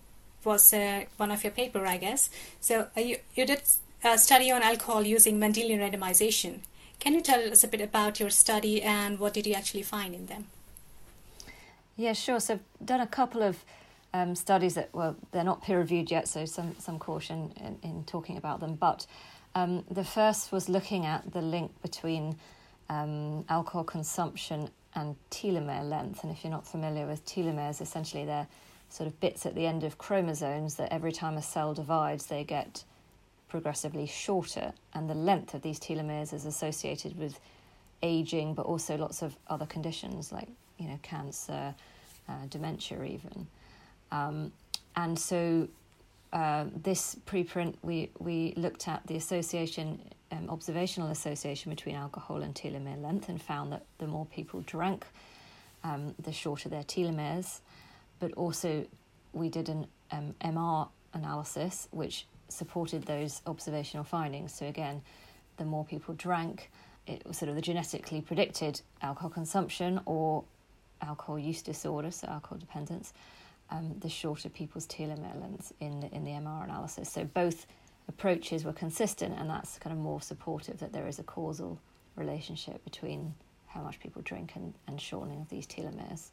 was 0.43 0.71
uh, 0.71 1.05
one 1.17 1.31
of 1.31 1.43
your 1.43 1.51
paper, 1.51 1.83
I 1.85 1.97
guess. 1.97 2.29
So, 2.61 2.87
uh, 2.95 3.01
you 3.01 3.17
you 3.35 3.45
did 3.45 3.63
a 4.03 4.17
study 4.17 4.51
on 4.51 4.61
alcohol 4.61 5.03
using 5.03 5.39
Mendelian 5.39 5.79
randomization. 5.79 6.59
Can 6.99 7.13
you 7.13 7.21
tell 7.21 7.51
us 7.51 7.63
a 7.63 7.67
bit 7.67 7.81
about 7.81 8.19
your 8.19 8.29
study 8.29 8.81
and 8.83 9.17
what 9.19 9.33
did 9.33 9.47
you 9.47 9.55
actually 9.55 9.83
find 9.83 10.13
in 10.13 10.27
them? 10.27 10.45
Yeah, 11.99 12.13
sure. 12.13 12.39
So, 12.39 12.53
I've 12.53 12.85
done 12.85 13.01
a 13.01 13.07
couple 13.07 13.43
of 13.43 13.61
um, 14.13 14.33
studies 14.33 14.75
that 14.75 14.87
well, 14.93 15.17
they're 15.33 15.43
not 15.43 15.61
peer 15.61 15.79
reviewed 15.79 16.09
yet, 16.09 16.29
so 16.29 16.45
some 16.45 16.73
some 16.79 16.97
caution 16.97 17.51
in, 17.57 17.77
in 17.83 18.03
talking 18.05 18.37
about 18.37 18.61
them. 18.61 18.75
But 18.75 19.05
um, 19.53 19.83
the 19.91 20.05
first 20.05 20.53
was 20.53 20.69
looking 20.69 21.05
at 21.05 21.33
the 21.33 21.41
link 21.41 21.71
between 21.81 22.37
um, 22.87 23.43
alcohol 23.49 23.83
consumption 23.83 24.69
and 24.95 25.17
telomere 25.29 25.83
length. 25.83 26.23
And 26.23 26.31
if 26.31 26.41
you're 26.41 26.51
not 26.51 26.65
familiar 26.65 27.05
with 27.05 27.25
telomeres, 27.25 27.81
essentially 27.81 28.23
they're 28.23 28.47
sort 28.87 29.07
of 29.07 29.19
bits 29.19 29.45
at 29.45 29.53
the 29.53 29.67
end 29.67 29.83
of 29.83 29.97
chromosomes 29.97 30.75
that 30.75 30.93
every 30.93 31.11
time 31.11 31.35
a 31.35 31.41
cell 31.41 31.73
divides, 31.73 32.27
they 32.27 32.45
get 32.45 32.85
progressively 33.49 34.05
shorter. 34.05 34.71
And 34.93 35.09
the 35.09 35.15
length 35.15 35.53
of 35.53 35.63
these 35.63 35.81
telomeres 35.81 36.31
is 36.31 36.45
associated 36.45 37.19
with 37.19 37.41
aging, 38.01 38.53
but 38.53 38.65
also 38.65 38.95
lots 38.95 39.21
of 39.21 39.35
other 39.49 39.65
conditions 39.65 40.31
like 40.31 40.47
you 40.79 40.87
know 40.87 40.99
cancer, 41.01 41.75
uh, 42.27 42.45
dementia, 42.49 43.03
even. 43.03 43.47
Um, 44.11 44.51
and 44.95 45.17
so 45.17 45.67
uh, 46.33 46.65
this 46.83 47.15
preprint, 47.25 47.75
we 47.83 48.09
we 48.19 48.53
looked 48.55 48.87
at 48.87 49.05
the 49.07 49.15
association 49.15 49.99
um, 50.31 50.49
observational 50.49 51.09
association 51.09 51.71
between 51.71 51.95
alcohol 51.95 52.41
and 52.43 52.53
telomere 52.53 53.01
length 53.01 53.29
and 53.29 53.41
found 53.41 53.71
that 53.71 53.85
the 53.97 54.07
more 54.07 54.25
people 54.27 54.61
drank, 54.61 55.05
um, 55.83 56.13
the 56.19 56.31
shorter 56.31 56.69
their 56.69 56.83
telomeres. 56.83 57.59
But 58.19 58.33
also, 58.33 58.85
we 59.33 59.49
did 59.49 59.69
an 59.69 59.87
um, 60.11 60.35
MR 60.41 60.89
analysis 61.13 61.87
which 61.91 62.27
supported 62.49 63.03
those 63.03 63.41
observational 63.47 64.03
findings. 64.03 64.53
So, 64.53 64.65
again, 64.67 65.01
the 65.57 65.65
more 65.65 65.85
people 65.85 66.13
drank, 66.15 66.69
it 67.07 67.25
was 67.25 67.37
sort 67.37 67.49
of 67.49 67.55
the 67.55 67.61
genetically 67.61 68.21
predicted 68.21 68.81
alcohol 69.01 69.29
consumption 69.29 69.99
or 70.05 70.43
alcohol 71.01 71.39
use 71.39 71.61
disorder, 71.61 72.11
so 72.11 72.27
alcohol 72.27 72.57
dependence, 72.57 73.13
um, 73.71 73.95
the 73.99 74.09
shorter 74.09 74.49
people's 74.49 74.87
telomere 74.87 75.71
in 75.79 75.99
the, 75.99 76.11
in 76.13 76.23
the 76.23 76.31
MR 76.31 76.63
analysis. 76.63 77.11
So, 77.11 77.23
both 77.25 77.67
approaches 78.07 78.65
were 78.65 78.73
consistent, 78.73 79.37
and 79.37 79.49
that's 79.49 79.77
kind 79.77 79.93
of 79.93 80.01
more 80.01 80.21
supportive 80.21 80.79
that 80.79 80.91
there 80.91 81.07
is 81.07 81.19
a 81.19 81.23
causal 81.23 81.79
relationship 82.15 82.83
between 82.83 83.33
how 83.67 83.81
much 83.81 83.99
people 83.99 84.21
drink 84.23 84.53
and, 84.55 84.73
and 84.87 84.99
shortening 84.99 85.41
of 85.41 85.49
these 85.49 85.67
telomeres. 85.67 86.29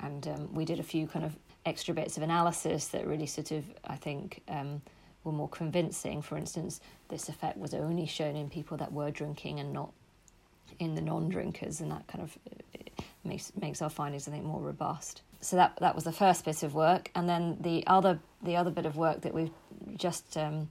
And 0.00 0.26
um, 0.28 0.54
we 0.54 0.64
did 0.64 0.80
a 0.80 0.82
few 0.82 1.06
kind 1.06 1.24
of 1.26 1.36
extra 1.66 1.92
bits 1.94 2.16
of 2.16 2.22
analysis 2.22 2.88
that 2.88 3.06
really 3.06 3.26
sort 3.26 3.50
of, 3.50 3.64
I 3.84 3.96
think, 3.96 4.42
um, 4.48 4.80
were 5.24 5.32
more 5.32 5.48
convincing. 5.48 6.22
For 6.22 6.38
instance, 6.38 6.80
this 7.08 7.28
effect 7.28 7.58
was 7.58 7.74
only 7.74 8.06
shown 8.06 8.34
in 8.34 8.48
people 8.48 8.78
that 8.78 8.92
were 8.92 9.10
drinking 9.10 9.60
and 9.60 9.72
not 9.72 9.92
in 10.78 10.94
the 10.94 11.02
non-drinkers, 11.02 11.80
and 11.80 11.90
that 11.90 12.06
kind 12.06 12.22
of 12.22 12.38
makes 13.24 13.52
makes 13.60 13.82
our 13.82 13.90
findings, 13.90 14.28
I 14.28 14.30
think, 14.30 14.44
more 14.44 14.60
robust. 14.60 15.22
So 15.40 15.56
that 15.56 15.76
that 15.80 15.94
was 15.94 16.04
the 16.04 16.12
first 16.12 16.44
bit 16.44 16.62
of 16.62 16.74
work, 16.74 17.10
and 17.14 17.28
then 17.28 17.56
the 17.60 17.86
other 17.86 18.18
the 18.42 18.56
other 18.56 18.70
bit 18.70 18.86
of 18.86 18.96
work 18.96 19.22
that 19.22 19.34
we've 19.34 19.50
just 19.96 20.36
um, 20.36 20.68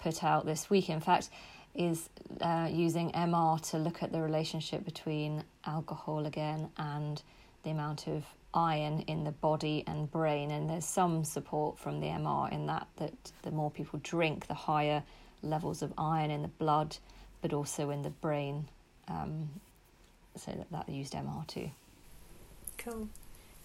put 0.00 0.24
out 0.24 0.46
this 0.46 0.70
week, 0.70 0.90
in 0.90 1.00
fact, 1.00 1.30
is 1.74 2.08
uh, 2.40 2.68
using 2.70 3.12
MR 3.12 3.60
to 3.70 3.78
look 3.78 4.02
at 4.02 4.12
the 4.12 4.20
relationship 4.20 4.84
between 4.84 5.44
alcohol 5.64 6.26
again 6.26 6.70
and 6.76 7.22
the 7.62 7.70
amount 7.70 8.06
of 8.06 8.24
iron 8.54 9.00
in 9.02 9.24
the 9.24 9.30
body 9.30 9.84
and 9.86 10.10
brain. 10.10 10.50
And 10.50 10.68
there's 10.68 10.84
some 10.84 11.24
support 11.24 11.78
from 11.78 12.00
the 12.00 12.06
MR 12.06 12.52
in 12.52 12.66
that 12.66 12.88
that 12.96 13.14
the 13.42 13.50
more 13.50 13.70
people 13.70 14.00
drink, 14.02 14.46
the 14.46 14.54
higher 14.54 15.02
levels 15.42 15.82
of 15.82 15.92
iron 15.96 16.30
in 16.30 16.42
the 16.42 16.48
blood, 16.48 16.96
but 17.42 17.52
also 17.52 17.90
in 17.90 18.02
the 18.02 18.10
brain. 18.10 18.68
Um, 19.06 19.48
so 20.38 20.52
that, 20.52 20.70
that 20.70 20.88
used 20.88 21.12
MR 21.12 21.46
too. 21.46 21.70
Cool. 22.78 23.08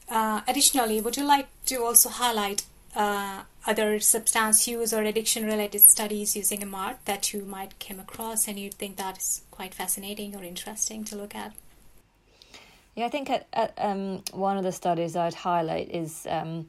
Uh, 0.09 0.41
additionally, 0.47 0.99
would 1.01 1.17
you 1.17 1.25
like 1.25 1.47
to 1.65 1.83
also 1.83 2.09
highlight 2.09 2.65
uh, 2.95 3.43
other 3.65 3.99
substance 3.99 4.67
use 4.67 4.93
or 4.93 5.01
addiction 5.03 5.45
related 5.45 5.81
studies 5.81 6.35
using 6.35 6.59
MR 6.59 6.95
that 7.05 7.33
you 7.33 7.43
might 7.43 7.79
come 7.79 7.99
across 7.99 8.47
and 8.47 8.59
you 8.59 8.69
think 8.69 8.97
that 8.97 9.17
is 9.17 9.41
quite 9.51 9.73
fascinating 9.73 10.35
or 10.35 10.43
interesting 10.43 11.03
to 11.05 11.15
look 11.15 11.35
at? 11.35 11.53
Yeah, 12.95 13.05
I 13.05 13.09
think 13.09 13.29
at, 13.29 13.47
at, 13.53 13.73
um, 13.77 14.23
one 14.33 14.57
of 14.57 14.63
the 14.63 14.71
studies 14.71 15.15
I'd 15.15 15.33
highlight 15.33 15.89
is 15.89 16.27
um, 16.29 16.67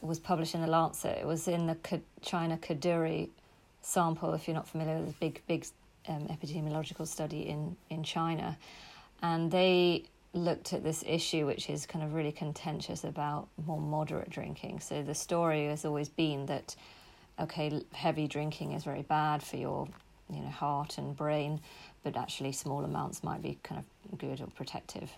was 0.00 0.20
published 0.20 0.54
in 0.54 0.60
the 0.60 0.68
Lancet. 0.68 1.18
It 1.18 1.26
was 1.26 1.48
in 1.48 1.66
the 1.66 1.76
China 2.22 2.56
Kadoorie 2.56 3.30
sample. 3.82 4.34
If 4.34 4.46
you're 4.46 4.54
not 4.54 4.68
familiar 4.68 4.98
with 4.98 5.08
the 5.08 5.14
big, 5.18 5.42
big 5.48 5.66
um, 6.08 6.28
epidemiological 6.28 7.06
study 7.06 7.48
in 7.48 7.76
in 7.88 8.04
China, 8.04 8.56
and 9.22 9.50
they 9.50 10.04
looked 10.32 10.72
at 10.72 10.84
this 10.84 11.02
issue, 11.06 11.46
which 11.46 11.68
is 11.68 11.86
kind 11.86 12.04
of 12.04 12.14
really 12.14 12.32
contentious 12.32 13.04
about 13.04 13.48
more 13.66 13.80
moderate 13.80 14.30
drinking. 14.30 14.80
So 14.80 15.02
the 15.02 15.14
story 15.14 15.66
has 15.66 15.84
always 15.84 16.08
been 16.08 16.46
that, 16.46 16.76
okay, 17.38 17.82
heavy 17.92 18.28
drinking 18.28 18.72
is 18.72 18.84
very 18.84 19.02
bad 19.02 19.42
for 19.42 19.56
your, 19.56 19.88
you 20.32 20.40
know, 20.40 20.48
heart 20.48 20.98
and 20.98 21.16
brain, 21.16 21.60
but 22.04 22.16
actually 22.16 22.52
small 22.52 22.84
amounts 22.84 23.24
might 23.24 23.42
be 23.42 23.58
kind 23.62 23.80
of 23.80 24.18
good 24.18 24.40
or 24.40 24.46
protective. 24.48 25.10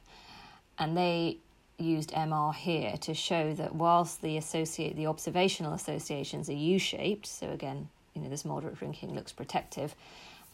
And 0.79 0.97
they 0.97 1.39
used 1.79 2.13
MR 2.13 2.55
here 2.55 2.97
to 3.03 3.13
show 3.13 3.53
that 3.55 3.75
whilst 3.75 4.23
the 4.23 4.37
associate 4.37 4.97
the 4.97 5.07
observational 5.07 5.75
associations 5.75 6.49
are 6.49 6.55
U-shaped, 6.55 7.27
so 7.27 7.51
again, 7.51 7.89
you 8.15 8.23
know, 8.23 8.29
this 8.29 8.45
moderate 8.45 8.77
drinking 8.77 9.15
looks 9.15 9.33
protective. 9.33 9.95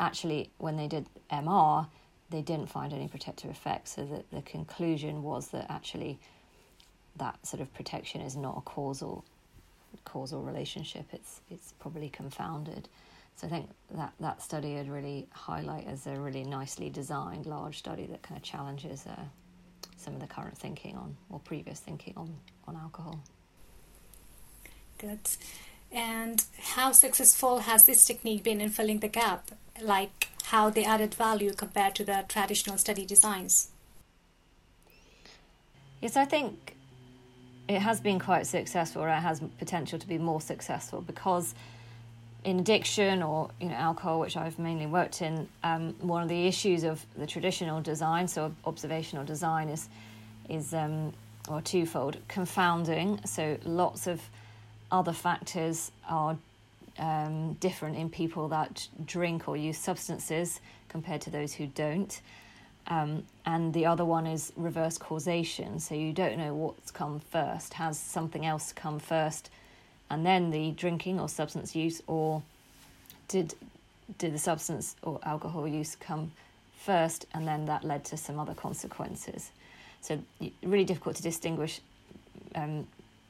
Actually, 0.00 0.50
when 0.58 0.76
they 0.76 0.86
did 0.86 1.06
MR, 1.30 1.86
they 2.30 2.42
didn't 2.42 2.68
find 2.68 2.92
any 2.92 3.08
protective 3.08 3.50
effects. 3.50 3.94
So 3.96 4.04
that 4.06 4.30
the 4.30 4.42
conclusion 4.42 5.22
was 5.22 5.48
that 5.48 5.66
actually 5.70 6.18
that 7.16 7.44
sort 7.46 7.60
of 7.60 7.72
protection 7.74 8.20
is 8.20 8.36
not 8.36 8.58
a 8.58 8.60
causal 8.60 9.24
causal 10.04 10.42
relationship. 10.42 11.06
It's 11.12 11.40
it's 11.50 11.72
probably 11.78 12.08
confounded. 12.08 12.88
So 13.36 13.46
I 13.46 13.50
think 13.50 13.70
that 13.92 14.12
that 14.20 14.42
study 14.42 14.74
would 14.74 14.88
really 14.88 15.28
highlight 15.30 15.86
as 15.86 16.06
a 16.06 16.18
really 16.18 16.42
nicely 16.42 16.90
designed 16.90 17.46
large 17.46 17.78
study 17.78 18.06
that 18.06 18.20
kind 18.22 18.36
of 18.36 18.42
challenges 18.42 19.06
uh, 19.06 19.14
some 19.96 20.14
of 20.14 20.20
the 20.20 20.26
current 20.26 20.58
thinking 20.58 20.96
on 20.96 21.16
or 21.30 21.38
previous 21.40 21.80
thinking 21.80 22.14
on 22.16 22.34
on 22.66 22.76
alcohol. 22.76 23.20
Good. 24.98 25.20
And 25.92 26.44
how 26.74 26.92
successful 26.92 27.60
has 27.60 27.86
this 27.86 28.04
technique 28.04 28.42
been 28.44 28.60
in 28.60 28.68
filling 28.68 28.98
the 28.98 29.08
gap? 29.08 29.50
Like 29.80 30.28
how 30.44 30.70
they 30.70 30.84
added 30.84 31.14
value 31.14 31.52
compared 31.52 31.94
to 31.96 32.04
the 32.04 32.24
traditional 32.28 32.78
study 32.78 33.06
designs? 33.06 33.70
Yes, 36.00 36.16
I 36.16 36.24
think 36.24 36.76
it 37.68 37.80
has 37.80 38.00
been 38.00 38.18
quite 38.18 38.46
successful, 38.46 39.02
or 39.02 39.08
it 39.08 39.20
has 39.20 39.40
potential 39.58 39.98
to 39.98 40.06
be 40.06 40.18
more 40.18 40.40
successful 40.40 41.00
because 41.00 41.54
in 42.44 42.60
addiction 42.60 43.22
or 43.22 43.50
you 43.60 43.68
know 43.68 43.74
alcohol, 43.74 44.20
which 44.20 44.36
I've 44.36 44.58
mainly 44.58 44.86
worked 44.86 45.22
in, 45.22 45.48
um, 45.64 45.94
one 46.00 46.22
of 46.22 46.28
the 46.28 46.46
issues 46.46 46.84
of 46.84 47.04
the 47.16 47.26
traditional 47.26 47.80
design, 47.80 48.28
so 48.28 48.54
observational 48.64 49.24
design, 49.24 49.68
is 49.68 49.88
is 50.48 50.72
um, 50.72 51.12
or 51.48 51.60
twofold 51.60 52.16
confounding. 52.28 53.20
So 53.24 53.58
lots 53.64 54.06
of 54.06 54.22
other 54.90 55.12
factors 55.12 55.90
are 56.08 56.36
um, 56.98 57.54
different 57.54 57.96
in 57.96 58.10
people 58.10 58.48
that 58.48 58.88
drink 59.04 59.48
or 59.48 59.56
use 59.56 59.78
substances 59.78 60.60
compared 60.88 61.20
to 61.22 61.30
those 61.30 61.54
who 61.54 61.66
don't. 61.66 62.20
Um, 62.88 63.24
and 63.44 63.74
the 63.74 63.86
other 63.86 64.04
one 64.04 64.26
is 64.26 64.52
reverse 64.56 64.96
causation. 64.96 65.78
So 65.78 65.94
you 65.94 66.12
don't 66.12 66.38
know 66.38 66.54
what's 66.54 66.90
come 66.90 67.20
first. 67.20 67.74
Has 67.74 67.98
something 67.98 68.46
else 68.46 68.72
come 68.72 68.98
first, 68.98 69.50
and 70.10 70.24
then 70.24 70.50
the 70.50 70.70
drinking 70.72 71.20
or 71.20 71.28
substance 71.28 71.76
use, 71.76 72.02
or 72.06 72.42
did 73.28 73.54
did 74.16 74.32
the 74.32 74.38
substance 74.38 74.96
or 75.02 75.20
alcohol 75.22 75.68
use 75.68 75.94
come 75.96 76.32
first, 76.78 77.26
and 77.34 77.46
then 77.46 77.66
that 77.66 77.84
led 77.84 78.06
to 78.06 78.16
some 78.16 78.38
other 78.38 78.54
consequences? 78.54 79.50
So 80.00 80.18
really 80.62 80.84
difficult 80.84 81.16
to 81.16 81.22
distinguish 81.22 81.80
um, 82.54 82.86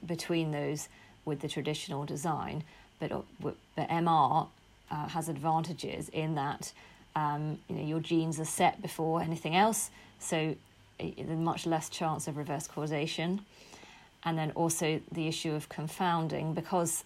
between 0.06 0.52
those 0.52 0.88
with 1.28 1.40
the 1.40 1.48
traditional 1.48 2.04
design, 2.04 2.64
but 2.98 3.12
uh, 3.12 3.20
but 3.40 3.56
MR 3.76 4.48
uh, 4.90 5.08
has 5.08 5.28
advantages 5.28 6.08
in 6.08 6.34
that 6.34 6.72
Um, 7.18 7.58
you 7.68 7.74
know, 7.76 7.82
your 7.82 8.00
genes 8.00 8.38
are 8.38 8.44
set 8.44 8.80
before 8.80 9.20
anything 9.20 9.56
else, 9.56 9.90
so 10.20 10.54
there's 10.98 11.38
much 11.38 11.66
less 11.66 11.88
chance 11.88 12.28
of 12.28 12.36
reverse 12.36 12.68
causation. 12.68 13.40
And 14.24 14.36
then 14.38 14.50
also 14.52 15.00
the 15.10 15.26
issue 15.26 15.52
of 15.52 15.68
confounding, 15.68 16.54
because 16.54 17.04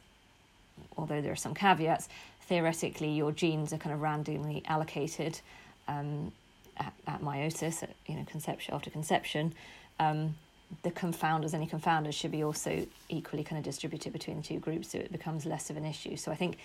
although 0.96 1.20
there 1.22 1.32
are 1.32 1.37
some 1.37 1.54
caveats, 1.54 2.08
theoretically 2.42 3.11
your 3.11 3.32
genes 3.32 3.72
are 3.72 3.78
kind 3.78 3.94
of 3.94 4.00
randomly 4.00 4.62
allocated 4.66 5.40
um, 5.88 6.32
at, 6.76 6.92
at, 7.06 7.22
meiosis, 7.22 7.82
at, 7.82 7.90
you 8.06 8.16
know, 8.16 8.24
conception 8.24 8.74
after 8.74 8.90
conception. 8.90 9.54
Um, 9.98 10.35
the 10.82 10.90
confounders, 10.90 11.54
any 11.54 11.66
confounders, 11.66 12.14
should 12.14 12.30
be 12.30 12.42
also 12.42 12.87
equally 13.08 13.44
kind 13.44 13.58
of 13.58 13.64
distributed 13.64 14.12
between 14.12 14.38
the 14.38 14.42
two 14.42 14.58
groups, 14.58 14.92
so 14.92 14.98
it 14.98 15.12
becomes 15.12 15.46
less 15.46 15.70
of 15.70 15.76
an 15.76 15.85
issue. 15.85 16.16
So 16.16 16.32
I 16.32 16.35
think 16.35 16.58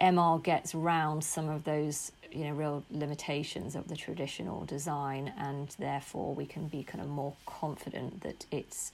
MR 0.00 0.42
gets 0.42 0.74
round 0.74 1.22
some 1.24 1.48
of 1.48 1.64
those, 1.64 2.12
you 2.32 2.44
know, 2.44 2.52
real 2.52 2.84
limitations 2.90 3.74
of 3.74 3.88
the 3.88 3.96
traditional 3.96 4.64
design, 4.64 5.32
and 5.38 5.68
therefore 5.78 6.34
we 6.34 6.46
can 6.46 6.68
be 6.68 6.82
kind 6.82 7.02
of 7.02 7.08
more 7.08 7.34
confident 7.46 8.22
that 8.22 8.46
it's 8.50 8.92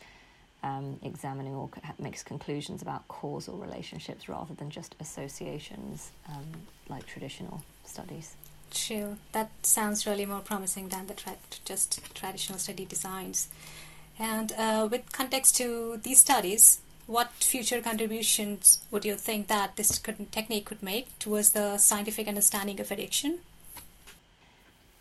um, 0.62 0.98
examining 1.02 1.54
or 1.54 1.70
makes 1.98 2.22
conclusions 2.22 2.82
about 2.82 3.06
causal 3.08 3.56
relationships 3.56 4.28
rather 4.28 4.54
than 4.54 4.70
just 4.70 4.96
associations 5.00 6.10
um, 6.28 6.44
like 6.88 7.06
traditional 7.06 7.62
studies. 7.84 8.34
True, 8.72 9.16
that 9.32 9.50
sounds 9.62 10.06
really 10.06 10.26
more 10.26 10.40
promising 10.40 10.88
than 10.88 11.06
the 11.06 11.14
tra- 11.14 11.36
just 11.64 12.14
traditional 12.14 12.58
study 12.58 12.84
designs. 12.84 13.48
And 14.18 14.52
uh, 14.52 14.88
with 14.90 15.12
context 15.12 15.56
to 15.56 15.98
these 16.02 16.20
studies, 16.20 16.80
what 17.06 17.30
future 17.32 17.80
contributions 17.80 18.82
would 18.90 19.04
you 19.04 19.14
think 19.14 19.46
that 19.48 19.76
this 19.76 20.00
technique 20.30 20.64
could 20.64 20.82
make 20.82 21.18
towards 21.18 21.50
the 21.50 21.78
scientific 21.78 22.26
understanding 22.26 22.80
of 22.80 22.90
addiction? 22.90 23.38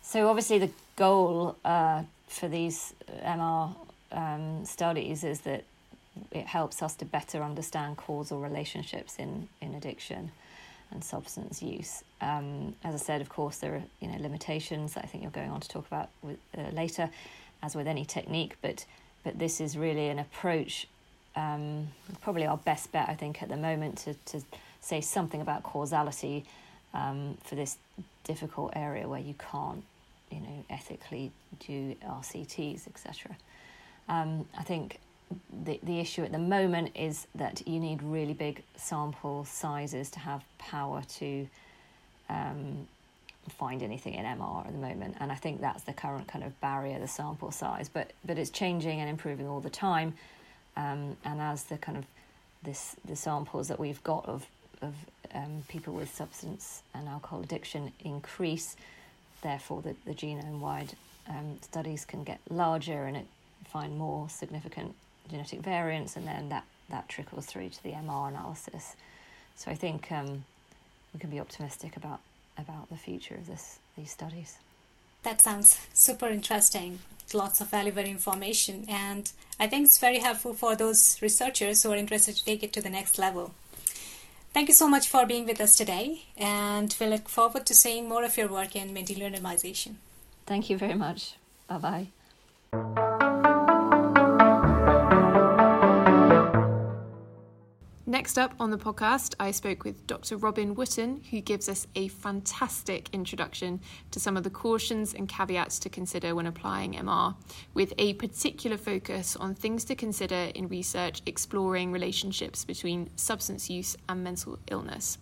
So, 0.02 0.28
obviously, 0.28 0.58
the 0.58 0.70
goal 0.94 1.56
uh, 1.64 2.02
for 2.28 2.48
these 2.48 2.94
MR 3.24 3.74
um, 4.12 4.64
studies 4.64 5.24
is 5.24 5.40
that 5.40 5.64
it 6.30 6.46
helps 6.46 6.82
us 6.82 6.94
to 6.96 7.04
better 7.04 7.42
understand 7.42 7.96
causal 7.96 8.40
relationships 8.40 9.16
in, 9.18 9.48
in 9.60 9.74
addiction 9.74 10.30
and 10.92 11.02
substance 11.02 11.62
use. 11.62 12.04
Um, 12.20 12.74
as 12.84 12.94
I 12.94 12.98
said, 12.98 13.20
of 13.20 13.28
course, 13.28 13.56
there 13.58 13.74
are 13.74 13.82
you 14.00 14.08
know 14.08 14.18
limitations 14.20 14.94
that 14.94 15.04
I 15.04 15.08
think 15.08 15.22
you're 15.22 15.32
going 15.32 15.50
on 15.50 15.60
to 15.60 15.68
talk 15.68 15.86
about 15.86 16.10
with, 16.22 16.38
uh, 16.56 16.70
later, 16.72 17.10
as 17.62 17.74
with 17.74 17.88
any 17.88 18.04
technique. 18.04 18.56
But 18.62 18.84
but 19.26 19.40
this 19.40 19.60
is 19.60 19.76
really 19.76 20.06
an 20.08 20.20
approach, 20.20 20.86
um, 21.34 21.88
probably 22.20 22.46
our 22.46 22.58
best 22.58 22.92
bet, 22.92 23.08
I 23.08 23.14
think, 23.14 23.42
at 23.42 23.48
the 23.48 23.56
moment 23.56 23.98
to, 24.04 24.14
to 24.14 24.40
say 24.80 25.00
something 25.00 25.40
about 25.40 25.64
causality 25.64 26.44
um, 26.94 27.36
for 27.42 27.56
this 27.56 27.76
difficult 28.22 28.74
area 28.76 29.08
where 29.08 29.18
you 29.18 29.34
can't, 29.34 29.82
you 30.30 30.38
know, 30.38 30.64
ethically 30.70 31.32
do 31.58 31.96
RCTs, 32.06 32.86
etc. 32.86 33.36
Um, 34.08 34.46
I 34.56 34.62
think 34.62 35.00
the 35.64 35.80
the 35.82 35.98
issue 35.98 36.22
at 36.22 36.30
the 36.30 36.38
moment 36.38 36.92
is 36.94 37.26
that 37.34 37.66
you 37.66 37.80
need 37.80 38.04
really 38.04 38.32
big 38.32 38.62
sample 38.76 39.44
sizes 39.44 40.08
to 40.10 40.20
have 40.20 40.44
power 40.58 41.02
to 41.18 41.48
um, 42.28 42.86
find 43.50 43.82
anything 43.82 44.14
in 44.14 44.24
MR 44.24 44.66
at 44.66 44.72
the 44.72 44.78
moment, 44.78 45.16
and 45.20 45.30
I 45.30 45.34
think 45.34 45.60
that's 45.60 45.84
the 45.84 45.92
current 45.92 46.28
kind 46.28 46.44
of 46.44 46.58
barrier, 46.60 46.98
the 46.98 47.08
sample 47.08 47.50
size. 47.50 47.88
But 47.88 48.12
but 48.24 48.38
it's 48.38 48.50
changing 48.50 49.00
and 49.00 49.08
improving 49.08 49.48
all 49.48 49.60
the 49.60 49.70
time, 49.70 50.14
um, 50.76 51.16
and 51.24 51.40
as 51.40 51.64
the 51.64 51.78
kind 51.78 51.98
of 51.98 52.04
this 52.62 52.96
the 53.04 53.16
samples 53.16 53.68
that 53.68 53.78
we've 53.78 54.02
got 54.02 54.26
of 54.26 54.46
of 54.82 54.94
um, 55.34 55.62
people 55.68 55.94
with 55.94 56.12
substance 56.14 56.82
and 56.94 57.08
alcohol 57.08 57.40
addiction 57.40 57.92
increase, 58.04 58.76
therefore 59.42 59.82
the, 59.82 59.94
the 60.04 60.14
genome 60.14 60.60
wide 60.60 60.94
um, 61.28 61.58
studies 61.62 62.04
can 62.04 62.24
get 62.24 62.38
larger 62.50 63.04
and 63.04 63.16
it 63.16 63.26
find 63.68 63.96
more 63.96 64.28
significant 64.28 64.94
genetic 65.28 65.60
variants, 65.60 66.16
and 66.16 66.26
then 66.26 66.48
that 66.48 66.64
that 66.88 67.08
trickles 67.08 67.46
through 67.46 67.68
to 67.68 67.82
the 67.82 67.90
MR 67.90 68.28
analysis. 68.28 68.94
So 69.56 69.70
I 69.70 69.74
think 69.74 70.12
um, 70.12 70.44
we 71.12 71.20
can 71.20 71.30
be 71.30 71.40
optimistic 71.40 71.96
about 71.96 72.20
about 72.58 72.88
the 72.90 72.96
future 72.96 73.34
of 73.34 73.46
this 73.46 73.78
these 73.96 74.10
studies. 74.10 74.58
That 75.22 75.40
sounds 75.40 75.78
super 75.92 76.28
interesting. 76.28 77.00
Lots 77.34 77.60
of 77.60 77.70
valuable 77.70 78.04
information, 78.04 78.84
and 78.88 79.30
I 79.58 79.66
think 79.66 79.86
it's 79.86 79.98
very 79.98 80.20
helpful 80.20 80.54
for 80.54 80.76
those 80.76 81.20
researchers 81.20 81.82
who 81.82 81.90
are 81.90 81.96
interested 81.96 82.36
to 82.36 82.44
take 82.44 82.62
it 82.62 82.72
to 82.74 82.80
the 82.80 82.90
next 82.90 83.18
level. 83.18 83.52
Thank 84.54 84.68
you 84.68 84.74
so 84.74 84.88
much 84.88 85.08
for 85.08 85.26
being 85.26 85.44
with 85.44 85.60
us 85.60 85.76
today, 85.76 86.22
and 86.36 86.94
we 87.00 87.06
look 87.06 87.28
forward 87.28 87.66
to 87.66 87.74
seeing 87.74 88.08
more 88.08 88.24
of 88.24 88.36
your 88.36 88.48
work 88.48 88.76
in 88.76 88.94
Mendelian 88.94 89.34
randomization. 89.34 89.96
Thank 90.46 90.70
you 90.70 90.78
very 90.78 90.94
much. 90.94 91.34
Bye 91.66 92.08
bye. 92.72 93.25
Next 98.08 98.38
up 98.38 98.54
on 98.60 98.70
the 98.70 98.78
podcast, 98.78 99.34
I 99.40 99.50
spoke 99.50 99.82
with 99.82 100.06
Dr. 100.06 100.36
Robin 100.36 100.76
Wootton, 100.76 101.22
who 101.28 101.40
gives 101.40 101.68
us 101.68 101.88
a 101.96 102.06
fantastic 102.06 103.08
introduction 103.12 103.80
to 104.12 104.20
some 104.20 104.36
of 104.36 104.44
the 104.44 104.50
cautions 104.50 105.12
and 105.12 105.28
caveats 105.28 105.80
to 105.80 105.88
consider 105.88 106.32
when 106.32 106.46
applying 106.46 106.92
MR, 106.92 107.34
with 107.74 107.92
a 107.98 108.14
particular 108.14 108.76
focus 108.76 109.34
on 109.34 109.56
things 109.56 109.82
to 109.86 109.96
consider 109.96 110.52
in 110.54 110.68
research 110.68 111.20
exploring 111.26 111.90
relationships 111.90 112.64
between 112.64 113.10
substance 113.16 113.68
use 113.68 113.96
and 114.08 114.22
mental 114.22 114.60
illness. 114.70 115.18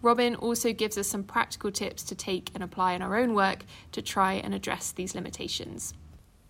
Robin 0.00 0.34
also 0.34 0.72
gives 0.72 0.96
us 0.96 1.08
some 1.08 1.24
practical 1.24 1.70
tips 1.70 2.02
to 2.04 2.14
take 2.14 2.50
and 2.54 2.64
apply 2.64 2.94
in 2.94 3.02
our 3.02 3.16
own 3.16 3.34
work 3.34 3.66
to 3.92 4.00
try 4.00 4.32
and 4.32 4.54
address 4.54 4.92
these 4.92 5.14
limitations. 5.14 5.92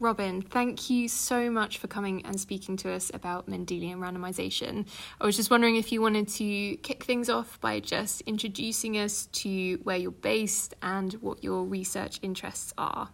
Robin, 0.00 0.42
thank 0.42 0.90
you 0.90 1.08
so 1.08 1.50
much 1.50 1.78
for 1.78 1.86
coming 1.86 2.26
and 2.26 2.38
speaking 2.38 2.76
to 2.78 2.92
us 2.92 3.12
about 3.14 3.48
Mendelian 3.48 3.98
randomization. 3.98 4.86
I 5.20 5.24
was 5.24 5.36
just 5.36 5.50
wondering 5.50 5.76
if 5.76 5.92
you 5.92 6.02
wanted 6.02 6.26
to 6.28 6.76
kick 6.78 7.04
things 7.04 7.30
off 7.30 7.60
by 7.60 7.78
just 7.78 8.20
introducing 8.22 8.98
us 8.98 9.26
to 9.26 9.78
where 9.84 9.96
you're 9.96 10.10
based 10.10 10.74
and 10.82 11.12
what 11.14 11.44
your 11.44 11.64
research 11.64 12.18
interests 12.22 12.74
are. 12.76 13.10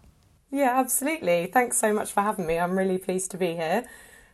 Yeah, 0.50 0.72
absolutely. 0.74 1.46
Thanks 1.52 1.76
so 1.76 1.92
much 1.92 2.10
for 2.10 2.22
having 2.22 2.46
me. 2.46 2.58
I'm 2.58 2.76
really 2.76 2.98
pleased 2.98 3.30
to 3.32 3.36
be 3.36 3.54
here. 3.54 3.84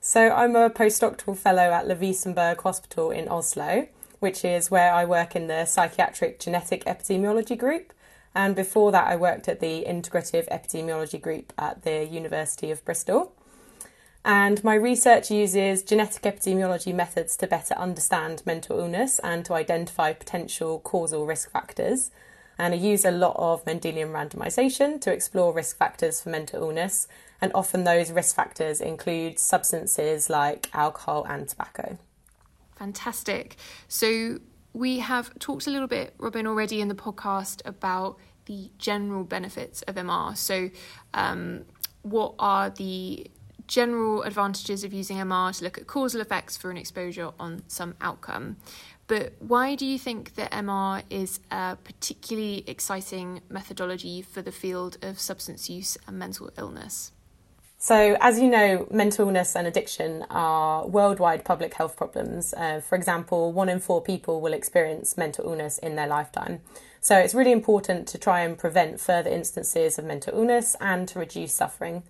So, 0.00 0.30
I'm 0.30 0.54
a 0.54 0.70
postdoctoral 0.70 1.36
fellow 1.36 1.72
at 1.72 1.86
Lovisenberg 1.86 2.62
Hospital 2.62 3.10
in 3.10 3.28
Oslo, 3.28 3.88
which 4.20 4.44
is 4.44 4.70
where 4.70 4.94
I 4.94 5.04
work 5.04 5.34
in 5.34 5.48
the 5.48 5.64
psychiatric 5.64 6.38
genetic 6.38 6.84
epidemiology 6.84 7.58
group. 7.58 7.92
And 8.36 8.54
before 8.54 8.92
that, 8.92 9.06
I 9.08 9.16
worked 9.16 9.48
at 9.48 9.60
the 9.60 9.86
Integrative 9.88 10.46
Epidemiology 10.50 11.18
Group 11.18 11.54
at 11.56 11.84
the 11.84 12.04
University 12.04 12.70
of 12.70 12.84
Bristol. 12.84 13.34
And 14.26 14.62
my 14.62 14.74
research 14.74 15.30
uses 15.30 15.82
genetic 15.82 16.20
epidemiology 16.22 16.94
methods 16.94 17.34
to 17.38 17.46
better 17.46 17.74
understand 17.76 18.42
mental 18.44 18.78
illness 18.78 19.18
and 19.20 19.42
to 19.46 19.54
identify 19.54 20.12
potential 20.12 20.80
causal 20.80 21.24
risk 21.24 21.50
factors. 21.50 22.10
And 22.58 22.74
I 22.74 22.76
use 22.76 23.06
a 23.06 23.10
lot 23.10 23.36
of 23.38 23.64
Mendelian 23.64 24.12
randomization 24.12 25.00
to 25.00 25.10
explore 25.10 25.54
risk 25.54 25.78
factors 25.78 26.20
for 26.20 26.28
mental 26.28 26.60
illness. 26.62 27.08
And 27.40 27.50
often 27.54 27.84
those 27.84 28.10
risk 28.10 28.36
factors 28.36 28.82
include 28.82 29.38
substances 29.38 30.28
like 30.28 30.68
alcohol 30.74 31.24
and 31.26 31.48
tobacco. 31.48 31.96
Fantastic. 32.74 33.56
So, 33.88 34.40
we 34.76 34.98
have 34.98 35.36
talked 35.38 35.66
a 35.66 35.70
little 35.70 35.88
bit, 35.88 36.12
Robin, 36.18 36.46
already 36.46 36.82
in 36.82 36.88
the 36.88 36.94
podcast 36.94 37.62
about 37.64 38.18
the 38.44 38.70
general 38.76 39.24
benefits 39.24 39.80
of 39.82 39.94
MR. 39.94 40.36
So, 40.36 40.68
um, 41.14 41.64
what 42.02 42.34
are 42.38 42.68
the 42.68 43.26
general 43.66 44.22
advantages 44.22 44.84
of 44.84 44.92
using 44.92 45.16
MR 45.16 45.56
to 45.56 45.64
look 45.64 45.78
at 45.78 45.86
causal 45.86 46.20
effects 46.20 46.58
for 46.58 46.70
an 46.70 46.76
exposure 46.76 47.30
on 47.40 47.62
some 47.68 47.94
outcome? 48.02 48.58
But 49.06 49.32
why 49.38 49.76
do 49.76 49.86
you 49.86 49.98
think 49.98 50.34
that 50.34 50.52
MR 50.52 51.04
is 51.08 51.40
a 51.50 51.78
particularly 51.82 52.62
exciting 52.66 53.40
methodology 53.48 54.20
for 54.20 54.42
the 54.42 54.52
field 54.52 54.98
of 55.00 55.18
substance 55.18 55.70
use 55.70 55.96
and 56.06 56.18
mental 56.18 56.50
illness? 56.58 57.12
So, 57.78 58.16
as 58.20 58.40
you 58.40 58.48
know, 58.48 58.88
mental 58.90 59.26
illness 59.26 59.54
and 59.54 59.66
addiction 59.66 60.24
are 60.30 60.86
worldwide 60.86 61.44
public 61.44 61.74
health 61.74 61.94
problems. 61.94 62.54
Uh, 62.54 62.80
for 62.80 62.96
example, 62.96 63.52
one 63.52 63.68
in 63.68 63.80
four 63.80 64.00
people 64.00 64.40
will 64.40 64.54
experience 64.54 65.18
mental 65.18 65.44
illness 65.44 65.76
in 65.78 65.94
their 65.94 66.06
lifetime. 66.06 66.60
So, 67.02 67.18
it's 67.18 67.34
really 67.34 67.52
important 67.52 68.08
to 68.08 68.18
try 68.18 68.40
and 68.40 68.56
prevent 68.56 68.98
further 68.98 69.28
instances 69.28 69.98
of 69.98 70.06
mental 70.06 70.34
illness 70.34 70.74
and 70.80 71.06
to 71.08 71.18
reduce 71.18 71.52
suffering. 71.52 72.02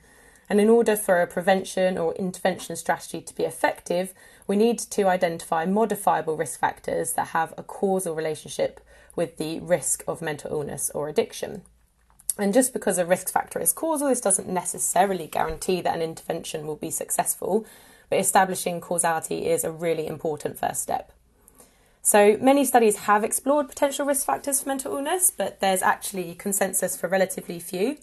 And 0.48 0.60
in 0.60 0.68
order 0.68 0.94
for 0.94 1.20
a 1.20 1.26
prevention 1.26 1.98
or 1.98 2.14
intervention 2.14 2.76
strategy 2.76 3.20
to 3.20 3.34
be 3.34 3.42
effective, 3.42 4.14
we 4.46 4.54
need 4.54 4.78
to 4.78 5.08
identify 5.08 5.66
modifiable 5.66 6.36
risk 6.36 6.60
factors 6.60 7.14
that 7.14 7.28
have 7.28 7.52
a 7.58 7.64
causal 7.64 8.14
relationship 8.14 8.80
with 9.16 9.36
the 9.36 9.58
risk 9.58 10.04
of 10.06 10.22
mental 10.22 10.52
illness 10.52 10.90
or 10.94 11.08
addiction. 11.08 11.62
And 12.38 12.52
just 12.52 12.72
because 12.72 12.98
a 12.98 13.06
risk 13.06 13.30
factor 13.30 13.58
is 13.58 13.72
causal, 13.72 14.08
this 14.08 14.20
doesn't 14.20 14.48
necessarily 14.48 15.26
guarantee 15.26 15.80
that 15.80 15.94
an 15.94 16.02
intervention 16.02 16.66
will 16.66 16.76
be 16.76 16.90
successful, 16.90 17.66
but 18.10 18.18
establishing 18.18 18.80
causality 18.80 19.46
is 19.46 19.64
a 19.64 19.72
really 19.72 20.06
important 20.06 20.58
first 20.58 20.82
step. 20.82 21.12
So 22.02 22.36
many 22.40 22.64
studies 22.64 22.98
have 22.98 23.24
explored 23.24 23.68
potential 23.68 24.06
risk 24.06 24.26
factors 24.26 24.62
for 24.62 24.68
mental 24.68 24.96
illness, 24.96 25.30
but 25.30 25.60
there's 25.60 25.82
actually 25.82 26.34
consensus 26.34 26.96
for 26.96 27.08
relatively 27.08 27.58
few. 27.58 27.96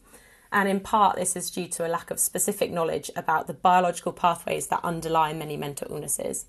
And 0.51 0.67
in 0.67 0.81
part, 0.81 1.15
this 1.15 1.35
is 1.35 1.49
due 1.49 1.67
to 1.69 1.87
a 1.87 1.89
lack 1.89 2.11
of 2.11 2.19
specific 2.19 2.71
knowledge 2.71 3.09
about 3.15 3.47
the 3.47 3.53
biological 3.53 4.11
pathways 4.11 4.67
that 4.67 4.81
underlie 4.83 5.33
many 5.33 5.57
mental 5.57 5.87
illnesses. 5.89 6.47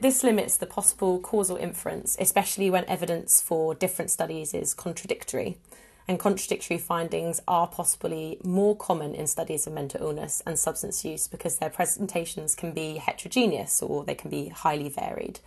This 0.00 0.24
limits 0.24 0.56
the 0.56 0.66
possible 0.66 1.20
causal 1.20 1.56
inference, 1.56 2.16
especially 2.18 2.70
when 2.70 2.84
evidence 2.86 3.40
for 3.40 3.74
different 3.74 4.10
studies 4.10 4.54
is 4.54 4.74
contradictory. 4.74 5.58
And 6.06 6.18
contradictory 6.18 6.76
findings 6.76 7.40
are 7.48 7.66
possibly 7.66 8.38
more 8.44 8.76
common 8.76 9.14
in 9.14 9.26
studies 9.26 9.66
of 9.66 9.72
mental 9.72 10.02
illness 10.02 10.42
and 10.44 10.58
substance 10.58 11.04
use 11.04 11.26
because 11.28 11.56
their 11.56 11.70
presentations 11.70 12.54
can 12.54 12.72
be 12.72 12.96
heterogeneous 12.96 13.80
or 13.80 14.04
they 14.04 14.14
can 14.14 14.30
be 14.30 14.48
highly 14.48 14.90
varied. 14.90 15.40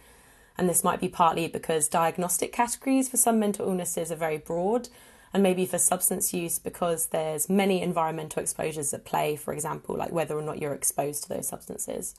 And 0.57 0.67
this 0.67 0.83
might 0.83 0.99
be 0.99 1.09
partly 1.09 1.47
because 1.47 1.87
diagnostic 1.87 2.51
categories 2.51 3.07
for 3.07 3.17
some 3.17 3.39
mental 3.39 3.67
illnesses 3.67 4.11
are 4.11 4.15
very 4.15 4.39
broad, 4.39 4.89
and 5.31 5.43
maybe 5.43 5.67
for 5.67 5.77
substance 5.77 6.33
use 6.33 6.57
because 6.57 7.07
there's 7.07 7.47
many 7.47 7.83
environmental 7.83 8.41
exposures 8.41 8.91
at 8.93 9.05
play, 9.05 9.35
for 9.35 9.53
example, 9.53 9.95
like 9.95 10.11
whether 10.11 10.35
or 10.35 10.41
not 10.41 10.59
you're 10.59 10.73
exposed 10.73 11.23
to 11.23 11.29
those 11.29 11.47
substances. 11.47 12.15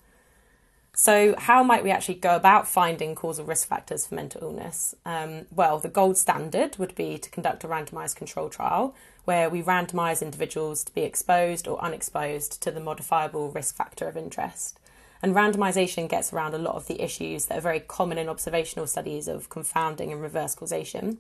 So, 1.00 1.37
how 1.38 1.62
might 1.62 1.84
we 1.84 1.92
actually 1.92 2.16
go 2.16 2.34
about 2.34 2.66
finding 2.66 3.14
causal 3.14 3.44
risk 3.44 3.68
factors 3.68 4.04
for 4.04 4.16
mental 4.16 4.42
illness? 4.42 4.96
Um, 5.06 5.46
well, 5.52 5.78
the 5.78 5.88
gold 5.88 6.18
standard 6.18 6.76
would 6.76 6.96
be 6.96 7.18
to 7.18 7.30
conduct 7.30 7.62
a 7.62 7.68
randomized 7.68 8.16
control 8.16 8.48
trial 8.48 8.96
where 9.24 9.48
we 9.48 9.62
randomize 9.62 10.22
individuals 10.22 10.82
to 10.82 10.92
be 10.92 11.02
exposed 11.02 11.68
or 11.68 11.80
unexposed 11.80 12.61
to 12.62 12.72
the 12.72 12.80
modifiable 12.80 13.48
risk 13.52 13.76
factor 13.76 14.08
of 14.08 14.16
interest. 14.16 14.80
And 15.22 15.37
randomization 15.37 16.08
gets 16.08 16.32
around 16.32 16.54
a 16.54 16.58
lot 16.58 16.74
of 16.74 16.88
the 16.88 17.00
issues 17.00 17.44
that 17.44 17.58
are 17.58 17.61
very 17.61 17.78
common 17.78 18.18
in 18.18 18.28
observational 18.28 18.88
studies 18.88 19.28
of 19.28 19.48
confounding 19.48 20.11
and 20.11 20.20
reverse 20.20 20.56
causation. 20.56 21.18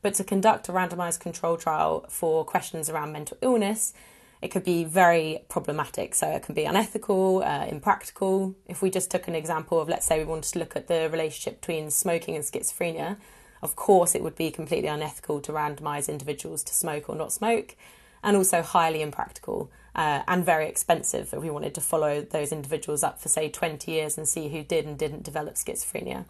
But 0.00 0.14
to 0.14 0.24
conduct 0.24 0.70
a 0.70 0.72
randomized 0.72 1.20
control 1.20 1.58
trial 1.58 2.06
for 2.08 2.42
questions 2.42 2.88
around 2.88 3.12
mental 3.12 3.36
illness, 3.42 3.92
it 4.44 4.50
could 4.50 4.62
be 4.62 4.84
very 4.84 5.38
problematic. 5.48 6.14
So 6.14 6.28
it 6.28 6.42
can 6.42 6.54
be 6.54 6.66
unethical, 6.66 7.42
uh, 7.42 7.64
impractical. 7.64 8.54
If 8.66 8.82
we 8.82 8.90
just 8.90 9.10
took 9.10 9.26
an 9.26 9.34
example 9.34 9.80
of, 9.80 9.88
let's 9.88 10.04
say, 10.04 10.18
we 10.18 10.26
wanted 10.26 10.52
to 10.52 10.58
look 10.58 10.76
at 10.76 10.86
the 10.86 11.08
relationship 11.10 11.62
between 11.62 11.90
smoking 11.90 12.36
and 12.36 12.44
schizophrenia, 12.44 13.16
of 13.62 13.74
course, 13.74 14.14
it 14.14 14.22
would 14.22 14.36
be 14.36 14.50
completely 14.50 14.88
unethical 14.88 15.40
to 15.40 15.52
randomise 15.52 16.10
individuals 16.10 16.62
to 16.64 16.74
smoke 16.74 17.08
or 17.08 17.16
not 17.16 17.32
smoke, 17.32 17.74
and 18.22 18.36
also 18.36 18.60
highly 18.60 19.00
impractical 19.00 19.70
uh, 19.94 20.20
and 20.28 20.44
very 20.44 20.68
expensive 20.68 21.32
if 21.32 21.40
we 21.40 21.48
wanted 21.48 21.74
to 21.76 21.80
follow 21.80 22.20
those 22.20 22.52
individuals 22.52 23.02
up 23.02 23.22
for, 23.22 23.30
say, 23.30 23.48
20 23.48 23.90
years 23.90 24.18
and 24.18 24.28
see 24.28 24.50
who 24.50 24.62
did 24.62 24.84
and 24.84 24.98
didn't 24.98 25.22
develop 25.22 25.54
schizophrenia. 25.54 26.26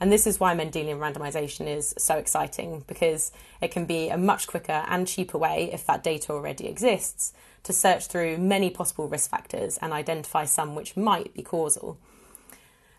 And 0.00 0.12
this 0.12 0.26
is 0.26 0.38
why 0.38 0.54
Mendelian 0.54 0.98
randomization 0.98 1.66
is 1.66 1.94
so 1.96 2.16
exciting 2.16 2.84
because 2.86 3.32
it 3.62 3.70
can 3.70 3.86
be 3.86 4.08
a 4.08 4.18
much 4.18 4.46
quicker 4.46 4.84
and 4.88 5.06
cheaper 5.06 5.38
way, 5.38 5.70
if 5.72 5.86
that 5.86 6.02
data 6.02 6.32
already 6.32 6.66
exists, 6.66 7.32
to 7.64 7.72
search 7.72 8.06
through 8.06 8.38
many 8.38 8.70
possible 8.70 9.08
risk 9.08 9.30
factors 9.30 9.78
and 9.78 9.92
identify 9.92 10.44
some 10.44 10.74
which 10.74 10.96
might 10.96 11.34
be 11.34 11.42
causal. 11.42 11.98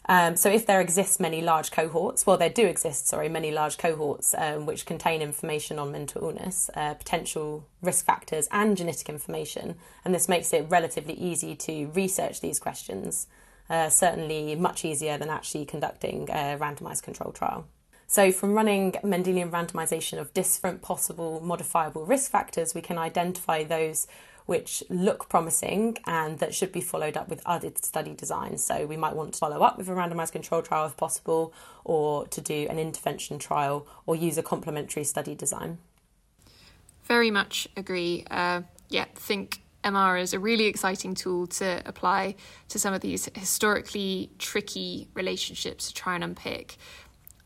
Um, 0.08 0.36
so, 0.36 0.50
if 0.52 0.68
there 0.68 0.82
exists 0.82 1.20
many 1.20 1.42
large 1.42 1.72
cohorts, 1.72 2.28
well, 2.28 2.38
there 2.38 2.50
do 2.50 2.66
exist, 2.66 3.08
sorry, 3.08 3.28
many 3.28 3.52
large 3.52 3.78
cohorts 3.78 4.36
um, 4.38 4.68
which 4.68 4.86
contain 4.86 5.22
information 5.22 5.80
on 5.80 5.92
mental 5.92 6.24
illness, 6.24 6.70
uh, 6.76 6.94
potential 6.94 7.66
risk 7.82 8.06
factors, 8.06 8.48
and 8.52 8.78
genetic 8.78 9.10
information, 9.10 9.76
and 10.04 10.14
this 10.14 10.30
makes 10.30 10.54
it 10.54 10.68
relatively 10.70 11.16
easy 11.16 11.56
to 11.56 11.88
research 11.96 12.42
these 12.42 12.60
questions. 12.60 13.28
Uh, 13.68 13.90
certainly, 13.90 14.54
much 14.56 14.86
easier 14.86 15.18
than 15.18 15.30
actually 15.30 15.66
conducting 15.66 16.30
a 16.30 16.56
randomized 16.60 17.02
control 17.02 17.32
trial. 17.32 17.66
So, 18.06 18.32
from 18.32 18.54
running 18.54 18.92
Mendelian 19.04 19.50
randomisation 19.50 20.20
of 20.20 20.34
different 20.36 20.84
possible 20.84 21.42
modifiable 21.44 22.06
risk 22.06 22.30
factors, 22.30 22.76
we 22.76 22.82
can 22.82 23.00
identify 23.00 23.64
those 23.64 24.06
which 24.46 24.84
look 24.90 25.28
promising 25.30 25.98
and 26.06 26.40
that 26.40 26.54
should 26.54 26.72
be 26.72 26.82
followed 26.82 27.18
up 27.18 27.30
with 27.30 27.42
other 27.46 27.72
study 27.82 28.14
designs. 28.14 28.64
So 28.64 28.86
we 28.86 28.98
might 28.98 29.16
want 29.16 29.34
to 29.34 29.40
follow 29.40 29.62
up 29.64 29.78
with 29.78 29.90
a 29.90 29.92
randomized 29.92 30.32
control 30.32 30.62
trial 30.62 30.86
if 30.86 30.98
possible, 30.98 31.54
or 31.84 32.28
to 32.28 32.42
do 32.42 32.68
an 32.70 32.80
intervention 32.80 33.40
trial, 33.40 33.88
or 34.06 34.16
use 34.16 34.38
a 34.38 34.44
complementary 34.44 35.04
study 35.04 35.36
design. 35.36 35.80
Very 37.04 37.32
much 37.32 37.68
agree. 37.76 38.26
Uh, 38.30 38.62
yeah, 38.90 39.06
think 39.16 39.62
MR 39.84 40.20
is 40.20 40.34
a 40.34 40.40
really 40.40 40.66
exciting 40.66 41.14
tool 41.14 41.46
to 41.48 41.82
apply 41.86 42.36
to 42.70 42.80
some 42.80 42.94
of 42.94 43.02
these 43.02 43.30
historically 43.36 44.32
tricky 44.40 45.08
relationships 45.14 45.88
to 45.88 45.94
try 45.94 46.16
and 46.16 46.24
unpick. 46.24 46.78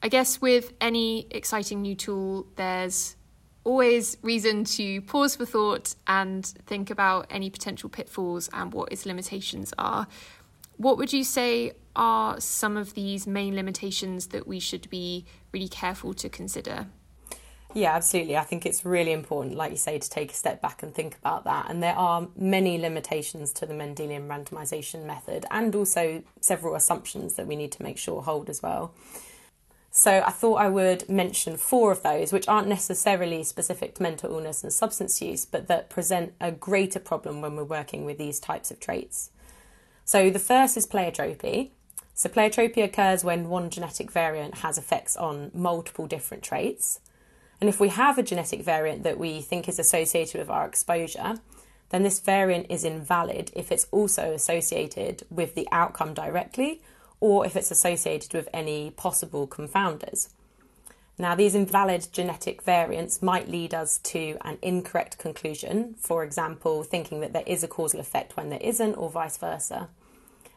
I 0.02 0.08
guess 0.08 0.40
with 0.40 0.72
any 0.80 1.28
exciting 1.30 1.82
new 1.82 1.96
tool, 1.96 2.48
there's 2.56 3.18
always 3.64 4.18
reason 4.22 4.64
to 4.64 5.02
pause 5.02 5.36
for 5.36 5.46
thought 5.46 5.96
and 6.08 6.46
think 6.46 6.90
about 6.90 7.28
any 7.30 7.50
potential 7.50 7.90
pitfalls 7.90 8.50
and 8.54 8.74
what 8.74 8.92
its 8.92 9.06
limitations 9.06 9.74
are. 9.78 10.08
What 10.78 10.98
would 10.98 11.12
you 11.12 11.24
say 11.24 11.74
are 11.96 12.40
some 12.40 12.78
of 12.78 12.94
these 12.94 13.28
main 13.28 13.56
limitations 13.56 14.28
that 14.28 14.48
we 14.48 14.60
should 14.60 14.90
be 14.90 15.26
really 15.52 15.68
careful 15.68 16.14
to 16.16 16.30
consider? 16.30 16.88
Yeah, 17.74 17.96
absolutely. 17.96 18.36
I 18.36 18.44
think 18.44 18.66
it's 18.66 18.84
really 18.84 19.12
important, 19.12 19.56
like 19.56 19.72
you 19.72 19.78
say, 19.78 20.00
to 20.00 20.10
take 20.10 20.32
a 20.32 20.34
step 20.34 20.60
back 20.62 20.82
and 20.82 20.94
think 20.94 21.16
about 21.18 21.44
that. 21.44 21.70
And 21.70 21.84
there 21.84 21.96
are 21.96 22.28
many 22.36 22.80
limitations 22.80 23.54
to 23.54 23.68
the 23.68 23.74
Mendelian 23.74 24.28
randomization 24.28 25.06
method 25.06 25.46
and 25.52 25.76
also 25.76 26.24
several 26.42 26.74
assumptions 26.74 27.36
that 27.36 27.46
we 27.46 27.56
need 27.56 27.72
to 27.74 27.84
make 27.84 27.98
sure 28.00 28.24
hold 28.24 28.50
as 28.50 28.64
well. 28.64 28.94
So 30.00 30.24
I 30.26 30.32
thought 30.32 30.62
I 30.62 30.70
would 30.70 31.10
mention 31.10 31.58
four 31.58 31.92
of 31.92 32.04
those, 32.04 32.32
which 32.32 32.48
aren't 32.48 32.70
necessarily 32.70 33.44
specific 33.44 33.96
to 33.96 34.02
mental 34.02 34.32
illness 34.32 34.64
and 34.64 34.72
substance 34.72 35.22
use, 35.22 35.44
but 35.44 35.68
that 35.68 35.90
present 35.90 36.32
a 36.40 36.54
greater 36.54 37.02
problem 37.02 37.42
when 37.42 37.58
we're 37.58 37.66
working 37.66 38.06
with 38.06 38.18
these 38.18 38.40
types 38.40 38.72
of 38.72 38.80
traits. 38.80 39.32
So 40.06 40.30
the 40.30 40.40
first 40.40 40.78
is 40.78 40.88
pleiotropy. 40.88 41.72
So 42.14 42.30
pleiotropy 42.30 42.82
occurs 42.82 43.26
when 43.26 43.50
one 43.50 43.70
genetic 43.70 44.10
variant 44.10 44.60
has 44.60 44.78
effects 44.78 45.18
on 45.18 45.52
multiple 45.54 46.08
different 46.08 46.44
traits. 46.44 47.02
And 47.60 47.70
if 47.70 47.82
we 47.82 47.90
have 47.90 48.18
a 48.18 48.24
genetic 48.24 48.62
variant 48.62 49.04
that 49.04 49.20
we 49.20 49.42
think 49.42 49.68
is 49.68 49.80
associated 49.80 50.40
with 50.40 50.50
our 50.50 50.66
exposure, 50.66 51.42
then 51.90 52.04
this 52.04 52.22
variant 52.22 52.68
is 52.70 52.86
invalid 52.86 53.52
if 53.54 53.70
it's 53.70 53.88
also 53.92 54.32
associated 54.32 55.24
with 55.30 55.56
the 55.56 55.68
outcome 55.74 56.14
directly 56.14 56.82
or 57.20 57.46
if 57.46 57.56
it's 57.56 57.72
associated 57.72 58.34
with 58.34 58.48
any 58.54 58.92
possible 58.92 59.48
confounders. 59.48 60.30
Now, 61.18 61.36
these 61.36 61.54
invalid 61.54 62.08
genetic 62.14 62.62
variants 62.62 63.22
might 63.22 63.50
lead 63.50 63.74
us 63.74 63.98
to 63.98 64.38
an 64.42 64.58
incorrect 64.62 65.18
conclusion, 65.18 65.96
for 66.00 66.24
example, 66.24 66.82
thinking 66.84 67.20
that 67.20 67.34
there 67.34 67.44
is 67.46 67.62
a 67.62 67.68
causal 67.68 68.00
effect 68.00 68.38
when 68.38 68.50
there 68.50 68.62
isn't, 68.62 68.96
or 68.96 69.10
vice 69.10 69.36
versa. 69.36 69.90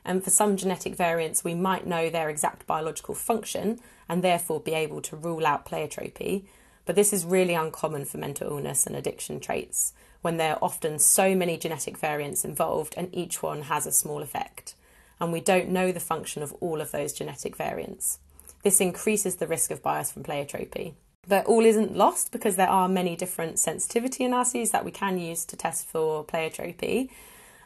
And 0.04 0.22
for 0.22 0.30
some 0.30 0.56
genetic 0.56 0.94
variants, 0.94 1.42
we 1.42 1.54
might 1.54 1.86
know 1.86 2.08
their 2.08 2.28
exact 2.28 2.64
biological 2.68 3.16
function 3.16 3.80
and 4.08 4.22
therefore 4.22 4.60
be 4.60 4.74
able 4.74 5.00
to 5.02 5.16
rule 5.16 5.46
out 5.46 5.66
pleiotropy. 5.66 6.44
But 6.84 6.94
this 6.94 7.12
is 7.12 7.24
really 7.24 7.54
uncommon 7.54 8.04
for 8.04 8.18
mental 8.18 8.48
illness 8.48 8.86
and 8.86 8.94
addiction 8.94 9.40
traits, 9.40 9.92
when 10.20 10.36
there 10.36 10.54
are 10.54 10.62
often 10.62 11.00
so 11.00 11.34
many 11.34 11.56
genetic 11.56 11.98
variants 11.98 12.44
involved 12.44 12.94
and 12.96 13.12
each 13.12 13.42
one 13.42 13.62
has 13.62 13.84
a 13.84 13.92
small 13.92 14.22
effect 14.22 14.74
and 15.22 15.32
we 15.32 15.40
don't 15.40 15.68
know 15.68 15.92
the 15.92 16.00
function 16.00 16.42
of 16.42 16.52
all 16.54 16.80
of 16.80 16.90
those 16.90 17.12
genetic 17.12 17.54
variants. 17.54 18.18
This 18.64 18.80
increases 18.80 19.36
the 19.36 19.46
risk 19.46 19.70
of 19.70 19.80
bias 19.80 20.10
from 20.10 20.24
pleiotropy. 20.24 20.94
But 21.28 21.46
all 21.46 21.64
isn't 21.64 21.96
lost 21.96 22.32
because 22.32 22.56
there 22.56 22.68
are 22.68 22.88
many 22.88 23.14
different 23.14 23.60
sensitivity 23.60 24.24
analyses 24.24 24.72
that 24.72 24.84
we 24.84 24.90
can 24.90 25.20
use 25.20 25.44
to 25.44 25.56
test 25.56 25.86
for 25.86 26.24
pleiotropy. 26.24 27.08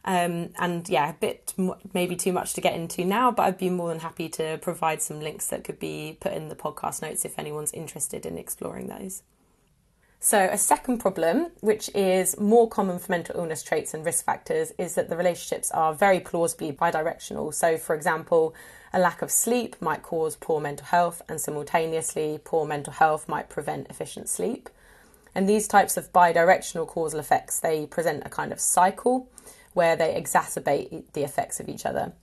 Um, 0.05 0.51
and 0.59 0.87
yeah, 0.87 1.09
a 1.09 1.14
bit 1.14 1.55
maybe 1.95 2.14
too 2.14 2.33
much 2.33 2.53
to 2.53 2.61
get 2.61 2.75
into 2.75 3.07
now, 3.07 3.31
but 3.31 3.45
I'd 3.45 3.59
be 3.59 3.71
more 3.71 3.88
than 3.88 4.01
happy 4.01 4.29
to 4.29 4.59
provide 4.59 5.01
some 5.01 5.21
links 5.21 5.47
that 5.47 5.64
could 5.64 5.79
be 5.79 6.19
put 6.21 6.35
in 6.35 6.51
the 6.51 6.57
podcast 6.57 7.01
notes 7.01 7.25
if 7.25 7.38
anyone's 7.38 7.73
interested 7.73 8.27
in 8.27 8.37
exploring 8.37 8.88
those. 8.88 9.23
So, 10.27 10.41
a 10.41 10.59
second 10.59 10.99
problem, 10.99 11.53
which 11.61 11.89
is 11.95 12.37
more 12.37 12.69
common 12.69 12.99
for 12.99 13.12
mental 13.12 13.37
illness 13.37 13.62
traits 13.62 13.95
and 13.95 14.05
risk 14.05 14.25
factors, 14.25 14.73
is 14.77 14.96
that 14.96 15.09
the 15.09 15.17
relationships 15.17 15.71
are 15.71 15.94
very 15.94 16.19
plausibly 16.19 16.73
bidirectional. 16.73 17.55
So, 17.55 17.79
for 17.79 17.94
example, 17.94 18.53
a 18.92 18.98
lack 18.98 19.23
of 19.23 19.31
sleep 19.31 19.77
might 19.81 20.03
cause 20.03 20.35
poor 20.35 20.61
mental 20.61 20.87
health, 20.87 21.23
and 21.29 21.40
simultaneously, 21.40 22.40
poor 22.42 22.67
mental 22.67 22.94
health 22.94 23.29
might 23.29 23.48
prevent 23.48 23.88
efficient 23.88 24.29
sleep. 24.29 24.69
And 25.33 25.48
these 25.48 25.69
types 25.69 25.96
of 25.96 26.13
bidirectional 26.13 26.88
causal 26.88 27.21
effects, 27.21 27.61
they 27.61 27.87
present 27.87 28.27
a 28.27 28.29
kind 28.29 28.50
of 28.50 28.59
cycle 28.59 29.31
where 29.75 29.94
they 29.94 30.21
exacerbate 30.21 31.05
the 31.13 31.23
effects 31.23 31.61
of 31.61 31.69
each 31.69 31.87
other. 31.87 32.15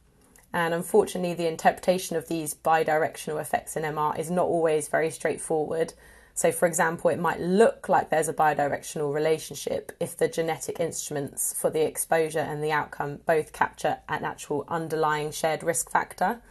And 0.51 0.73
unfortunately, 0.73 1.35
the 1.35 1.47
interpretation 1.47 2.17
of 2.17 2.27
these 2.27 2.53
bidirectional 2.53 3.39
effects 3.39 3.77
in 3.77 3.83
MR 3.83 4.19
is 4.19 4.29
not 4.29 4.47
always 4.47 4.89
very 4.89 5.09
straightforward 5.09 5.93
so, 6.35 6.51
for 6.51 6.67
example, 6.67 7.11
it 7.11 7.19
might 7.19 7.39
look 7.39 7.87
like 7.89 8.09
there's 8.09 8.27
a 8.27 8.33
bidirectional 8.33 9.13
relationship 9.13 9.91
if 9.99 10.17
the 10.17 10.27
genetic 10.27 10.79
instruments 10.79 11.53
for 11.53 11.69
the 11.69 11.85
exposure 11.85 12.39
and 12.39 12.63
the 12.63 12.71
outcome 12.71 13.19
both 13.27 13.53
capture 13.53 13.99
an 14.09 14.25
actual 14.25 14.65
underlying 14.67 15.31
shared 15.31 15.61
risk 15.61 15.91
factor, 15.91 16.41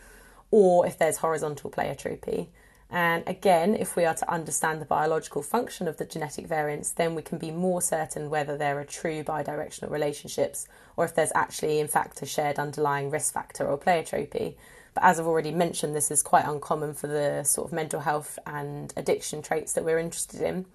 or 0.53 0.87
if 0.87 0.99
there's 0.99 1.17
horizontal 1.17 1.69
pleiotropy. 1.69 2.49
And 2.91 3.25
again, 3.27 3.75
if 3.75 3.97
we 3.97 4.05
are 4.05 4.15
to 4.15 4.31
understand 4.31 4.81
the 4.81 4.85
biological 4.85 5.43
function 5.43 5.89
of 5.89 5.97
the 5.97 6.05
genetic 6.05 6.47
variants, 6.47 6.93
then 6.93 7.15
we 7.15 7.23
can 7.23 7.39
be 7.39 7.51
more 7.51 7.81
certain 7.81 8.29
whether 8.29 8.57
there 8.57 8.79
are 8.79 8.85
true 8.85 9.25
bidirectional 9.25 9.91
relationships 9.91 10.69
or 10.97 11.07
if 11.07 11.15
there's 11.15 11.33
actually, 11.35 11.81
in 11.81 11.89
fact, 11.89 12.21
a 12.21 12.27
shared 12.27 12.59
underlying 12.59 13.11
risk 13.11 13.33
factor 13.33 13.67
or 13.67 13.79
pleiotropy. 13.79 14.57
But 14.95 15.05
as 15.05 15.19
I've 15.19 15.27
already 15.27 15.53
mentioned, 15.53 15.95
this 15.95 16.11
is 16.11 16.23
quite 16.23 16.45
uncommon 16.45 16.95
for 16.95 17.07
the 17.07 17.45
sort 17.45 17.69
of 17.69 17.73
mental 17.73 18.01
health 18.01 18.39
and 18.47 18.93
addiction 18.97 19.43
traits 19.43 19.73
that 19.73 19.85
we're 19.85 19.99
interested 19.99 20.41
in. 20.41 20.67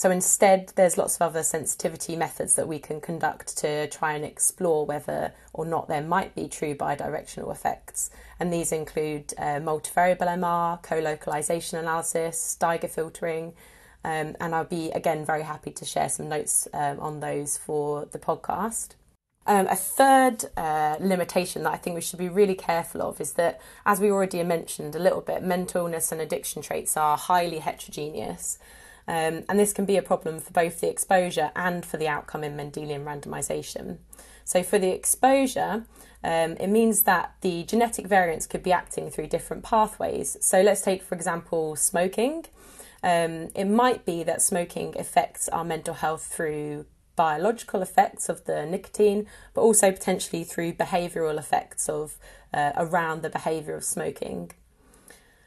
So 0.00 0.10
instead, 0.10 0.72
there's 0.76 0.96
lots 0.96 1.16
of 1.16 1.20
other 1.20 1.42
sensitivity 1.42 2.16
methods 2.16 2.54
that 2.54 2.66
we 2.66 2.78
can 2.78 3.02
conduct 3.02 3.58
to 3.58 3.86
try 3.88 4.14
and 4.14 4.24
explore 4.24 4.86
whether 4.86 5.34
or 5.52 5.66
not 5.66 5.88
there 5.88 6.00
might 6.00 6.34
be 6.34 6.48
true 6.48 6.74
bidirectional 6.74 7.52
effects. 7.52 8.10
And 8.38 8.50
these 8.50 8.72
include 8.72 9.34
uh, 9.36 9.60
multivariable 9.60 10.20
MR, 10.20 10.82
co 10.82 11.00
localization 11.00 11.78
analysis, 11.78 12.56
Steiger 12.58 12.88
filtering. 12.88 13.52
Um, 14.02 14.36
and 14.40 14.54
I'll 14.54 14.64
be 14.64 14.90
again 14.92 15.26
very 15.26 15.42
happy 15.42 15.70
to 15.72 15.84
share 15.84 16.08
some 16.08 16.30
notes 16.30 16.66
um, 16.72 16.98
on 17.00 17.20
those 17.20 17.58
for 17.58 18.06
the 18.06 18.18
podcast. 18.18 18.94
Um, 19.46 19.66
a 19.68 19.76
third 19.76 20.44
uh, 20.56 20.96
limitation 21.00 21.62
that 21.62 21.72
I 21.72 21.76
think 21.76 21.94
we 21.94 22.02
should 22.02 22.18
be 22.18 22.28
really 22.28 22.54
careful 22.54 23.02
of 23.02 23.20
is 23.20 23.32
that, 23.32 23.60
as 23.86 23.98
we 23.98 24.10
already 24.10 24.42
mentioned 24.42 24.94
a 24.94 24.98
little 24.98 25.22
bit, 25.22 25.42
mental 25.42 25.86
illness 25.86 26.12
and 26.12 26.20
addiction 26.20 26.62
traits 26.62 26.96
are 26.96 27.16
highly 27.16 27.58
heterogeneous. 27.58 28.58
Um, 29.08 29.44
and 29.48 29.58
this 29.58 29.72
can 29.72 29.86
be 29.86 29.96
a 29.96 30.02
problem 30.02 30.40
for 30.40 30.52
both 30.52 30.80
the 30.80 30.88
exposure 30.88 31.50
and 31.56 31.84
for 31.84 31.96
the 31.96 32.06
outcome 32.06 32.44
in 32.44 32.56
Mendelian 32.56 33.04
randomization. 33.04 33.98
So, 34.44 34.62
for 34.62 34.78
the 34.78 34.90
exposure, 34.90 35.84
um, 36.22 36.56
it 36.58 36.68
means 36.68 37.04
that 37.04 37.34
the 37.40 37.64
genetic 37.64 38.06
variants 38.06 38.46
could 38.46 38.62
be 38.62 38.72
acting 38.72 39.10
through 39.10 39.28
different 39.28 39.64
pathways. 39.64 40.36
So, 40.40 40.60
let's 40.60 40.82
take, 40.82 41.02
for 41.02 41.14
example, 41.14 41.76
smoking. 41.76 42.44
Um, 43.02 43.48
it 43.54 43.64
might 43.64 44.04
be 44.04 44.22
that 44.24 44.42
smoking 44.42 44.96
affects 44.98 45.48
our 45.48 45.64
mental 45.64 45.94
health 45.94 46.24
through 46.26 46.84
biological 47.20 47.82
effects 47.82 48.30
of 48.30 48.46
the 48.46 48.64
nicotine, 48.64 49.26
but 49.52 49.60
also 49.60 49.92
potentially 49.92 50.42
through 50.42 50.72
behavioural 50.72 51.38
effects 51.38 51.86
of 51.86 52.16
uh, 52.54 52.72
around 52.76 53.20
the 53.20 53.28
behaviour 53.28 53.74
of 53.74 53.84
smoking. 53.84 54.50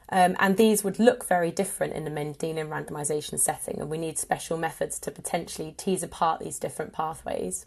Um, 0.09 0.35
and 0.39 0.55
these 0.55 0.83
would 0.83 0.99
look 0.99 1.27
very 1.27 1.49
different 1.49 1.93
in 1.93 2.03
the 2.03 2.11
Mendelian 2.11 2.69
randomization 2.69 3.39
setting, 3.39 3.79
and 3.81 3.89
we 3.89 3.97
need 3.97 4.19
special 4.19 4.55
methods 4.55 4.99
to 4.99 5.09
potentially 5.09 5.73
tease 5.75 6.03
apart 6.03 6.41
these 6.41 6.59
different 6.59 6.93
pathways. 6.93 7.65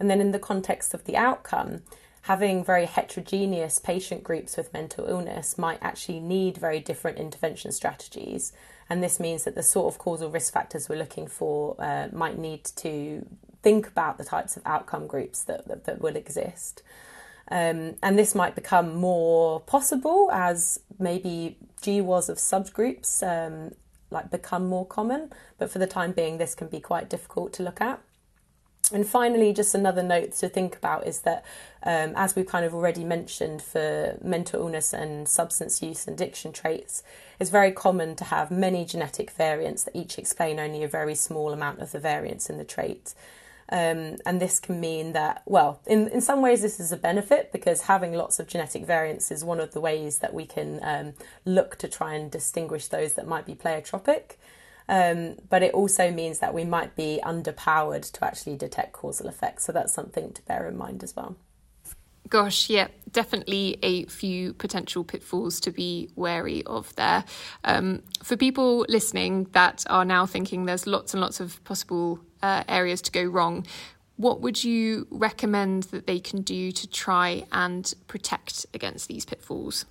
And 0.00 0.10
then, 0.10 0.20
in 0.20 0.32
the 0.32 0.40
context 0.40 0.92
of 0.92 1.04
the 1.04 1.16
outcome, 1.16 1.82
having 2.22 2.64
very 2.64 2.86
heterogeneous 2.86 3.78
patient 3.78 4.24
groups 4.24 4.56
with 4.56 4.72
mental 4.72 5.06
illness 5.06 5.56
might 5.56 5.78
actually 5.80 6.18
need 6.18 6.56
very 6.56 6.80
different 6.80 7.18
intervention 7.18 7.70
strategies. 7.70 8.52
And 8.90 9.02
this 9.02 9.20
means 9.20 9.44
that 9.44 9.54
the 9.54 9.62
sort 9.62 9.92
of 9.92 9.98
causal 9.98 10.30
risk 10.30 10.52
factors 10.52 10.88
we're 10.88 10.96
looking 10.96 11.26
for 11.26 11.76
uh, 11.78 12.08
might 12.12 12.38
need 12.38 12.64
to 12.76 13.26
think 13.62 13.86
about 13.86 14.18
the 14.18 14.24
types 14.24 14.56
of 14.56 14.62
outcome 14.64 15.06
groups 15.06 15.42
that, 15.44 15.68
that, 15.68 15.84
that 15.84 16.00
will 16.00 16.16
exist. 16.16 16.82
Um, 17.50 17.96
and 18.02 18.18
this 18.18 18.34
might 18.34 18.54
become 18.54 18.94
more 18.94 19.60
possible 19.60 20.30
as 20.32 20.80
maybe 20.98 21.56
GWAS 21.82 22.28
of 22.28 22.38
subgroups 22.38 23.22
um, 23.22 23.74
like 24.10 24.30
become 24.30 24.66
more 24.68 24.86
common, 24.86 25.32
but 25.58 25.70
for 25.70 25.78
the 25.78 25.86
time 25.86 26.12
being, 26.12 26.38
this 26.38 26.54
can 26.54 26.68
be 26.68 26.80
quite 26.80 27.10
difficult 27.10 27.52
to 27.54 27.62
look 27.62 27.80
at. 27.80 28.00
And 28.92 29.06
finally, 29.06 29.52
just 29.52 29.74
another 29.74 30.02
note 30.02 30.32
to 30.36 30.48
think 30.48 30.74
about 30.76 31.06
is 31.06 31.20
that, 31.20 31.44
um, 31.82 32.14
as 32.16 32.34
we've 32.34 32.46
kind 32.46 32.64
of 32.64 32.74
already 32.74 33.04
mentioned, 33.04 33.60
for 33.60 34.16
mental 34.22 34.60
illness 34.60 34.94
and 34.94 35.28
substance 35.28 35.82
use 35.82 36.06
and 36.06 36.18
addiction 36.18 36.52
traits, 36.52 37.02
it's 37.38 37.50
very 37.50 37.70
common 37.70 38.16
to 38.16 38.24
have 38.24 38.50
many 38.50 38.86
genetic 38.86 39.30
variants 39.30 39.84
that 39.84 39.94
each 39.94 40.18
explain 40.18 40.58
only 40.58 40.82
a 40.82 40.88
very 40.88 41.14
small 41.14 41.52
amount 41.52 41.80
of 41.80 41.92
the 41.92 41.98
variance 42.00 42.48
in 42.48 42.56
the 42.56 42.64
trait. 42.64 43.14
Um, 43.70 44.16
and 44.24 44.40
this 44.40 44.58
can 44.58 44.80
mean 44.80 45.12
that, 45.12 45.42
well, 45.44 45.80
in, 45.86 46.08
in 46.08 46.22
some 46.22 46.40
ways, 46.40 46.62
this 46.62 46.80
is 46.80 46.90
a 46.90 46.96
benefit 46.96 47.52
because 47.52 47.82
having 47.82 48.14
lots 48.14 48.40
of 48.40 48.48
genetic 48.48 48.86
variants 48.86 49.30
is 49.30 49.44
one 49.44 49.60
of 49.60 49.72
the 49.72 49.80
ways 49.80 50.18
that 50.18 50.32
we 50.32 50.46
can 50.46 50.80
um, 50.82 51.12
look 51.44 51.76
to 51.76 51.88
try 51.88 52.14
and 52.14 52.30
distinguish 52.30 52.88
those 52.88 53.12
that 53.14 53.26
might 53.26 53.44
be 53.44 53.54
pleiotropic. 53.54 54.36
Um, 54.88 55.36
but 55.50 55.62
it 55.62 55.74
also 55.74 56.10
means 56.10 56.38
that 56.38 56.54
we 56.54 56.64
might 56.64 56.96
be 56.96 57.20
underpowered 57.24 58.10
to 58.12 58.24
actually 58.24 58.56
detect 58.56 58.92
causal 58.92 59.28
effects. 59.28 59.64
So 59.64 59.72
that's 59.72 59.92
something 59.92 60.32
to 60.32 60.42
bear 60.42 60.66
in 60.66 60.76
mind 60.76 61.02
as 61.02 61.14
well. 61.14 61.36
Gosh, 62.28 62.68
yeah, 62.68 62.88
definitely 63.10 63.78
a 63.82 64.04
few 64.04 64.52
potential 64.52 65.02
pitfalls 65.02 65.60
to 65.60 65.70
be 65.70 66.10
wary 66.14 66.62
of 66.64 66.94
there. 66.96 67.24
Um, 67.64 68.02
for 68.22 68.36
people 68.36 68.84
listening 68.88 69.44
that 69.52 69.84
are 69.88 70.04
now 70.04 70.26
thinking 70.26 70.66
there's 70.66 70.86
lots 70.86 71.14
and 71.14 71.22
lots 71.22 71.40
of 71.40 71.62
possible 71.64 72.20
uh, 72.42 72.64
areas 72.68 73.00
to 73.02 73.12
go 73.12 73.24
wrong, 73.24 73.66
what 74.16 74.40
would 74.40 74.62
you 74.62 75.06
recommend 75.10 75.84
that 75.84 76.06
they 76.06 76.18
can 76.18 76.42
do 76.42 76.70
to 76.72 76.86
try 76.88 77.46
and 77.52 77.94
protect 78.08 78.66
against 78.74 79.08
these 79.08 79.24
pitfalls? 79.24 79.86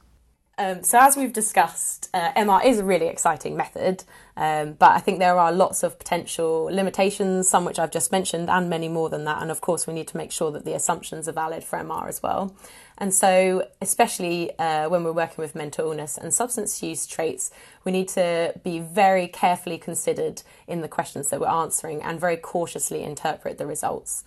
Um, 0.60 0.82
so, 0.82 0.98
as 1.00 1.16
we've 1.16 1.34
discussed, 1.34 2.10
uh, 2.16 2.32
MR 2.34 2.66
is 2.66 2.80
a 2.80 2.84
really 2.84 3.06
exciting 3.06 3.56
method, 3.56 4.04
um, 4.36 4.74
but 4.74 4.90
I 4.90 5.00
think 5.00 5.20
there 5.20 5.38
are 5.38 5.52
lots 5.52 5.84
of 5.84 6.00
potential 6.00 6.64
limitations, 6.64 7.48
some 7.48 7.64
which 7.64 7.78
I've 7.78 7.92
just 7.92 8.12
mentioned, 8.12 8.50
and 8.50 8.68
many 8.68 8.90
more 8.90 9.08
than 9.08 9.24
that. 9.26 9.40
And 9.44 9.52
of 9.52 9.62
course, 9.62 9.86
we 9.86 9.94
need 9.94 10.08
to 10.08 10.18
make 10.18 10.32
sure 10.32 10.50
that 10.50 10.66
the 10.66 10.74
assumptions 10.74 11.28
are 11.28 11.32
valid 11.32 11.64
for 11.64 11.78
MR 11.78 12.08
as 12.08 12.24
well. 12.24 12.56
And 12.98 13.14
so, 13.14 13.68
especially 13.84 14.58
uh, 14.58 14.90
when 14.90 15.04
we're 15.04 15.12
working 15.12 15.44
with 15.44 15.54
mental 15.54 15.92
illness 15.92 16.18
and 16.18 16.34
substance 16.34 16.82
use 16.82 17.06
traits, 17.06 17.52
we 17.84 17.92
need 17.92 18.08
to 18.10 18.60
be 18.64 18.80
very 18.80 19.28
carefully 19.28 19.78
considered 19.78 20.42
in 20.66 20.82
the 20.82 20.88
questions 20.88 21.30
that 21.30 21.40
we're 21.40 21.48
answering 21.48 22.02
and 22.02 22.20
very 22.20 22.38
cautiously 22.38 23.04
interpret 23.04 23.60
the 23.60 23.68
results. 23.68 24.24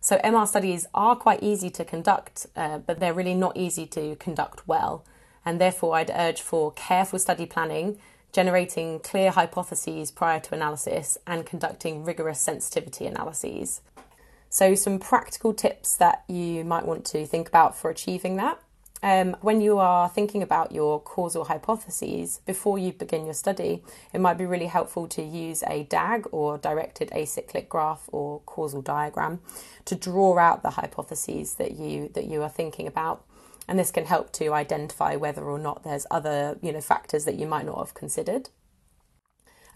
So, 0.00 0.16
MR 0.24 0.48
studies 0.48 0.86
are 0.94 1.14
quite 1.14 1.42
easy 1.42 1.68
to 1.68 1.84
conduct, 1.84 2.46
uh, 2.56 2.78
but 2.78 3.00
they're 3.00 3.12
really 3.12 3.34
not 3.34 3.54
easy 3.54 3.84
to 3.88 4.16
conduct 4.16 4.66
well 4.66 5.04
and 5.44 5.60
therefore 5.60 5.96
I'd 5.96 6.10
urge 6.14 6.40
for 6.40 6.72
careful 6.72 7.18
study 7.18 7.46
planning, 7.46 7.98
generating 8.32 9.00
clear 9.00 9.30
hypotheses 9.30 10.10
prior 10.10 10.40
to 10.40 10.54
analysis, 10.54 11.18
and 11.26 11.46
conducting 11.46 12.04
rigorous 12.04 12.40
sensitivity 12.40 13.06
analyses. 13.06 13.80
So, 14.48 14.74
some 14.74 14.98
practical 14.98 15.52
tips 15.52 15.96
that 15.96 16.24
you 16.28 16.64
might 16.64 16.86
want 16.86 17.04
to 17.06 17.26
think 17.26 17.48
about 17.48 17.76
for 17.76 17.90
achieving 17.90 18.36
that. 18.36 18.60
Um, 19.04 19.36
when 19.42 19.60
you 19.60 19.76
are 19.76 20.08
thinking 20.08 20.42
about 20.42 20.72
your 20.72 20.98
causal 20.98 21.44
hypotheses 21.44 22.40
before 22.46 22.78
you 22.78 22.90
begin 22.94 23.26
your 23.26 23.34
study, 23.34 23.82
it 24.14 24.20
might 24.20 24.38
be 24.38 24.46
really 24.46 24.64
helpful 24.64 25.06
to 25.08 25.22
use 25.22 25.62
a 25.66 25.82
DAG 25.82 26.26
or 26.32 26.56
directed 26.56 27.10
acyclic 27.10 27.68
graph 27.68 28.08
or 28.12 28.40
causal 28.46 28.80
diagram 28.80 29.40
to 29.84 29.94
draw 29.94 30.38
out 30.38 30.62
the 30.62 30.70
hypotheses 30.70 31.56
that 31.56 31.72
you 31.72 32.08
that 32.14 32.24
you 32.24 32.42
are 32.42 32.48
thinking 32.48 32.86
about 32.86 33.26
and 33.66 33.78
this 33.78 33.90
can 33.90 34.06
help 34.06 34.32
to 34.34 34.52
identify 34.52 35.16
whether 35.16 35.42
or 35.42 35.58
not 35.58 35.84
there's 35.84 36.06
other 36.10 36.58
you 36.62 36.72
know 36.72 36.80
factors 36.80 37.24
that 37.24 37.36
you 37.36 37.46
might 37.46 37.66
not 37.66 37.78
have 37.78 37.94
considered. 37.94 38.50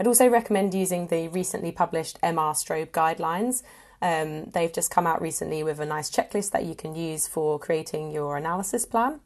I'd 0.01 0.07
also 0.07 0.29
recommend 0.29 0.75
using 0.75 1.09
the 1.09 1.29
recently 1.29 1.73
published 1.73 2.21
MR 2.23 2.55
Strobe 2.55 2.91
guidelines. 2.91 3.63
Um, 4.01 4.45
they've 4.51 4.73
just 4.73 4.93
come 4.93 5.07
out 5.07 5.21
recently 5.21 5.65
with 5.65 5.81
a 5.81 5.87
nice 5.87 6.09
checklist 6.09 6.53
that 6.53 6.65
you 6.65 6.77
can 6.77 6.95
use 6.95 7.27
for 7.27 7.59
creating 7.59 8.13
your 8.13 8.37
analysis 8.37 8.87
plan. 8.87 9.21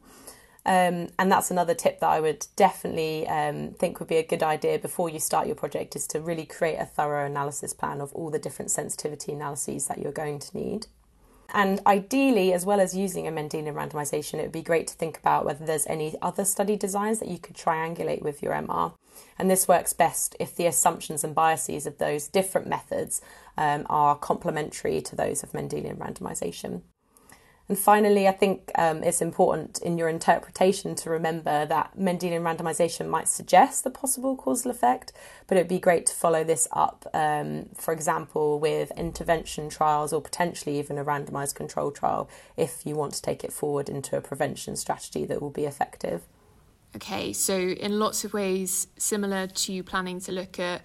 Um, 0.65 1.09
and 1.19 1.29
that's 1.29 1.51
another 1.51 1.73
tip 1.73 1.99
that 1.99 2.09
I 2.09 2.21
would 2.21 2.47
definitely 2.55 3.27
um, 3.27 3.75
think 3.77 3.99
would 3.99 4.07
be 4.07 4.17
a 4.17 4.25
good 4.25 4.41
idea 4.41 4.79
before 4.79 5.09
you 5.09 5.19
start 5.19 5.45
your 5.45 5.57
project 5.57 5.95
is 5.95 6.07
to 6.07 6.21
really 6.21 6.45
create 6.45 6.77
a 6.77 6.85
thorough 6.85 7.25
analysis 7.25 7.73
plan 7.73 7.99
of 7.99 8.13
all 8.13 8.29
the 8.29 8.39
different 8.39 8.71
sensitivity 8.71 9.33
analyses 9.33 9.87
that 9.87 9.99
you're 9.99 10.13
going 10.13 10.39
to 10.39 10.57
need. 10.57 10.87
And 11.53 11.79
ideally, 11.85 12.51
as 12.51 12.65
well 12.65 12.79
as 12.79 12.95
using 12.95 13.27
a 13.27 13.31
Mendelian 13.31 13.75
randomization, 13.75 14.39
it 14.39 14.41
would 14.41 14.51
be 14.51 14.63
great 14.63 14.87
to 14.87 14.95
think 14.95 15.19
about 15.19 15.45
whether 15.45 15.63
there's 15.63 15.85
any 15.85 16.15
other 16.19 16.45
study 16.45 16.75
designs 16.75 17.19
that 17.19 17.27
you 17.27 17.37
could 17.37 17.55
triangulate 17.55 18.23
with 18.23 18.41
your 18.41 18.53
MR. 18.53 18.93
And 19.37 19.51
this 19.51 19.67
works 19.67 19.93
best 19.93 20.35
if 20.39 20.55
the 20.55 20.65
assumptions 20.65 21.23
and 21.23 21.35
biases 21.35 21.85
of 21.85 21.99
those 21.99 22.27
different 22.27 22.67
methods 22.67 23.21
um, 23.55 23.85
are 23.87 24.15
complementary 24.15 24.99
to 25.01 25.15
those 25.15 25.43
of 25.43 25.51
Mendelian 25.51 25.97
randomization. 25.97 26.81
And 27.69 27.79
finally, 27.79 28.27
I 28.27 28.33
think 28.33 28.71
um, 28.75 29.03
it's 29.03 29.21
important 29.21 29.81
in 29.81 29.97
your 29.97 30.09
interpretation 30.09 30.95
to 30.95 31.09
remember 31.09 31.65
that 31.65 31.97
Mendelian 31.97 32.41
randomization 32.41 33.07
might 33.07 33.29
suggest 33.29 33.85
the 33.85 33.89
possible 33.89 34.35
causal 34.35 34.69
effect, 34.69 35.13
but 35.47 35.57
it'd 35.57 35.69
be 35.69 35.79
great 35.79 36.05
to 36.07 36.13
follow 36.13 36.43
this 36.43 36.67
up, 36.73 37.07
um, 37.13 37.69
for 37.73 37.93
example, 37.93 38.59
with 38.59 38.91
intervention 38.97 39.69
trials 39.69 40.11
or 40.11 40.21
potentially 40.21 40.77
even 40.77 40.97
a 40.97 41.05
randomized 41.05 41.55
control 41.55 41.89
trial 41.89 42.29
if 42.57 42.85
you 42.85 42.95
want 42.95 43.13
to 43.13 43.21
take 43.21 43.45
it 43.45 43.53
forward 43.53 43.87
into 43.87 44.17
a 44.17 44.21
prevention 44.21 44.75
strategy 44.75 45.25
that 45.25 45.41
will 45.41 45.49
be 45.49 45.63
effective. 45.63 46.23
Okay, 46.97 47.31
so 47.31 47.57
in 47.57 47.97
lots 47.97 48.25
of 48.25 48.33
ways, 48.33 48.87
similar 48.97 49.47
to 49.47 49.83
planning 49.83 50.19
to 50.19 50.33
look 50.33 50.59
at 50.59 50.81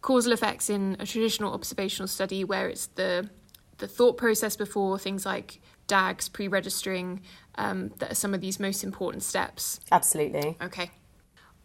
causal 0.00 0.32
effects 0.32 0.70
in 0.70 0.96
a 1.00 1.06
traditional 1.06 1.52
observational 1.52 2.06
study 2.06 2.44
where 2.44 2.68
it's 2.68 2.86
the 2.86 3.28
the 3.78 3.88
thought 3.88 4.16
process 4.16 4.54
before 4.56 4.98
things 4.98 5.26
like 5.26 5.60
DAGs, 5.86 6.28
pre 6.28 6.48
registering, 6.48 7.22
um, 7.56 7.92
that 7.98 8.12
are 8.12 8.14
some 8.14 8.34
of 8.34 8.40
these 8.40 8.58
most 8.58 8.84
important 8.84 9.22
steps? 9.22 9.80
Absolutely. 9.92 10.56
Okay. 10.60 10.90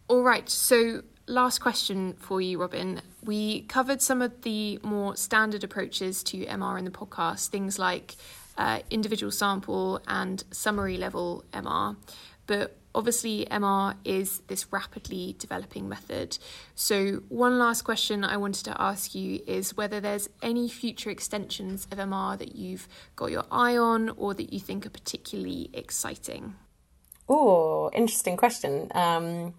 All 0.08 0.22
right, 0.22 0.48
so 0.48 1.02
last 1.26 1.60
question 1.60 2.14
for 2.14 2.40
you, 2.40 2.58
Robyn. 2.58 3.00
We 3.24 3.62
covered 3.62 4.02
some 4.02 4.20
of 4.20 4.42
the 4.42 4.80
more 4.82 5.16
standard 5.16 5.62
approaches 5.62 6.22
to 6.24 6.44
MR 6.46 6.78
in 6.78 6.84
the 6.84 6.90
podcast, 6.90 7.48
things 7.48 7.78
like 7.78 8.16
uh, 8.58 8.80
individual 8.90 9.30
sample 9.30 10.00
and 10.08 10.42
summary 10.50 10.96
level 10.96 11.44
MR. 11.52 11.96
But 12.46 12.76
obviously, 12.94 13.46
MR 13.50 13.94
is 14.04 14.40
this 14.46 14.72
rapidly 14.72 15.36
developing 15.38 15.88
method. 15.88 16.38
So, 16.74 17.22
one 17.28 17.58
last 17.58 17.82
question 17.82 18.24
I 18.24 18.36
wanted 18.36 18.64
to 18.66 18.80
ask 18.80 19.14
you 19.14 19.40
is 19.46 19.76
whether 19.76 20.00
there's 20.00 20.28
any 20.42 20.68
future 20.68 21.10
extensions 21.10 21.86
of 21.90 21.98
MR 21.98 22.38
that 22.38 22.56
you've 22.56 22.88
got 23.16 23.30
your 23.30 23.44
eye 23.50 23.76
on 23.76 24.10
or 24.10 24.34
that 24.34 24.52
you 24.52 24.60
think 24.60 24.86
are 24.86 24.90
particularly 24.90 25.70
exciting. 25.72 26.54
Oh, 27.28 27.90
interesting 27.92 28.36
question. 28.36 28.90
Um, 28.92 29.54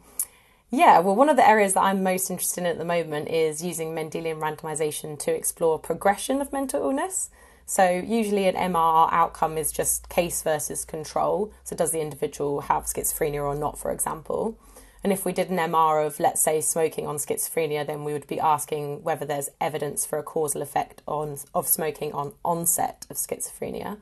yeah, 0.70 1.00
well, 1.00 1.16
one 1.16 1.30
of 1.30 1.36
the 1.36 1.48
areas 1.48 1.74
that 1.74 1.82
I'm 1.82 2.02
most 2.02 2.30
interested 2.30 2.62
in 2.62 2.66
at 2.68 2.78
the 2.78 2.86
moment 2.86 3.30
is 3.30 3.64
using 3.64 3.94
Mendelian 3.94 4.40
randomization 4.40 5.20
to 5.20 5.36
explore 5.36 5.78
progression 5.78 6.42
of 6.42 6.54
mental 6.54 6.82
illness. 6.82 7.30
So, 7.66 7.90
usually, 7.90 8.48
an 8.48 8.56
MR 8.56 9.10
outcome 9.12 9.58
is 9.58 9.72
just 9.72 10.10
case 10.10 10.42
versus 10.42 10.86
control. 10.86 11.54
So, 11.64 11.76
does 11.76 11.92
the 11.92 12.02
individual 12.02 12.62
have 12.62 12.84
schizophrenia 12.84 13.44
or 13.44 13.56
not, 13.56 13.78
for 13.78 13.92
example? 13.92 14.58
And 15.04 15.12
if 15.12 15.26
we 15.26 15.34
did 15.34 15.50
an 15.50 15.58
MR 15.58 16.06
of, 16.06 16.20
let's 16.20 16.42
say, 16.42 16.62
smoking 16.62 17.08
on 17.08 17.18
schizophrenia, 17.18 17.86
then 17.86 18.04
we 18.04 18.14
would 18.14 18.28
be 18.28 18.40
asking 18.40 19.04
whether 19.04 19.26
there's 19.26 19.50
evidence 19.60 20.06
for 20.06 20.20
a 20.20 20.24
causal 20.24 20.62
effect 20.62 21.02
on, 21.08 21.38
of 21.56 21.68
smoking 21.68 22.12
on 22.14 22.34
onset 22.46 23.08
of 23.10 23.18
schizophrenia. 23.18 23.98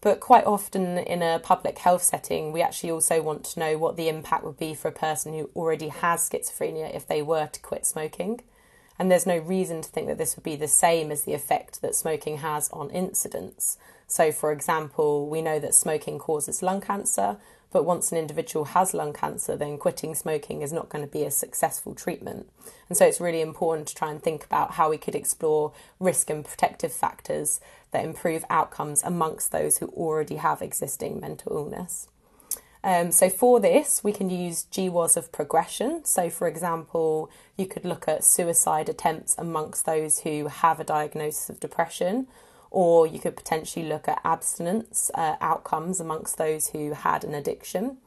But 0.00 0.20
quite 0.20 0.46
often 0.46 0.96
in 0.96 1.22
a 1.22 1.40
public 1.40 1.78
health 1.78 2.02
setting, 2.02 2.52
we 2.52 2.62
actually 2.62 2.90
also 2.90 3.20
want 3.20 3.44
to 3.46 3.60
know 3.60 3.76
what 3.76 3.96
the 3.96 4.08
impact 4.08 4.44
would 4.44 4.58
be 4.58 4.72
for 4.72 4.88
a 4.88 4.92
person 4.92 5.34
who 5.34 5.50
already 5.54 5.88
has 5.88 6.28
schizophrenia 6.28 6.94
if 6.94 7.06
they 7.06 7.20
were 7.20 7.46
to 7.48 7.60
quit 7.60 7.84
smoking. 7.84 8.40
And 9.00 9.10
there's 9.10 9.24
no 9.24 9.38
reason 9.38 9.80
to 9.80 9.88
think 9.88 10.08
that 10.08 10.18
this 10.18 10.36
would 10.36 10.42
be 10.42 10.56
the 10.56 10.68
same 10.68 11.10
as 11.10 11.22
the 11.22 11.32
effect 11.32 11.80
that 11.80 11.94
smoking 11.94 12.36
has 12.36 12.68
on 12.68 12.90
incidence. 12.90 13.78
So, 14.06 14.30
for 14.30 14.52
example, 14.52 15.26
we 15.26 15.40
know 15.40 15.58
that 15.58 15.74
smoking 15.74 16.18
causes 16.18 16.62
lung 16.62 16.82
cancer, 16.82 17.38
but 17.72 17.86
once 17.86 18.12
an 18.12 18.18
individual 18.18 18.66
has 18.66 18.92
lung 18.92 19.14
cancer, 19.14 19.56
then 19.56 19.78
quitting 19.78 20.14
smoking 20.14 20.60
is 20.60 20.70
not 20.70 20.90
going 20.90 21.02
to 21.02 21.10
be 21.10 21.24
a 21.24 21.30
successful 21.30 21.94
treatment. 21.94 22.50
And 22.90 22.98
so 22.98 23.06
it's 23.06 23.22
really 23.22 23.40
important 23.40 23.88
to 23.88 23.94
try 23.94 24.10
and 24.10 24.22
think 24.22 24.44
about 24.44 24.72
how 24.72 24.90
we 24.90 24.98
could 24.98 25.14
explore 25.14 25.72
risk 25.98 26.28
and 26.28 26.44
protective 26.44 26.92
factors 26.92 27.58
that 27.92 28.04
improve 28.04 28.44
outcomes 28.50 29.02
amongst 29.02 29.50
those 29.50 29.78
who 29.78 29.86
already 29.86 30.36
have 30.36 30.60
existing 30.60 31.20
mental 31.20 31.56
illness. 31.56 32.06
Um, 32.82 33.12
so 33.12 33.28
for 33.28 33.60
this, 33.60 34.02
we 34.02 34.12
can 34.12 34.30
use 34.30 34.66
GWAS 34.70 35.16
of 35.16 35.32
progression. 35.32 36.04
So, 36.04 36.30
for 36.30 36.48
example, 36.48 37.30
you 37.56 37.66
could 37.66 37.84
look 37.84 38.08
at 38.08 38.24
suicide 38.24 38.88
attempts 38.88 39.34
amongst 39.36 39.84
those 39.84 40.20
who 40.20 40.46
have 40.46 40.80
a 40.80 40.84
diagnosis 40.84 41.50
of 41.50 41.60
depression, 41.60 42.26
or 42.70 43.06
you 43.06 43.18
could 43.18 43.36
potentially 43.36 43.86
look 43.86 44.08
at 44.08 44.20
abstinence 44.24 45.10
uh, 45.14 45.36
outcomes 45.40 46.00
amongst 46.00 46.38
those 46.38 46.68
who 46.68 46.92
had 46.94 47.24
an 47.24 47.34
addiction. 47.34 47.98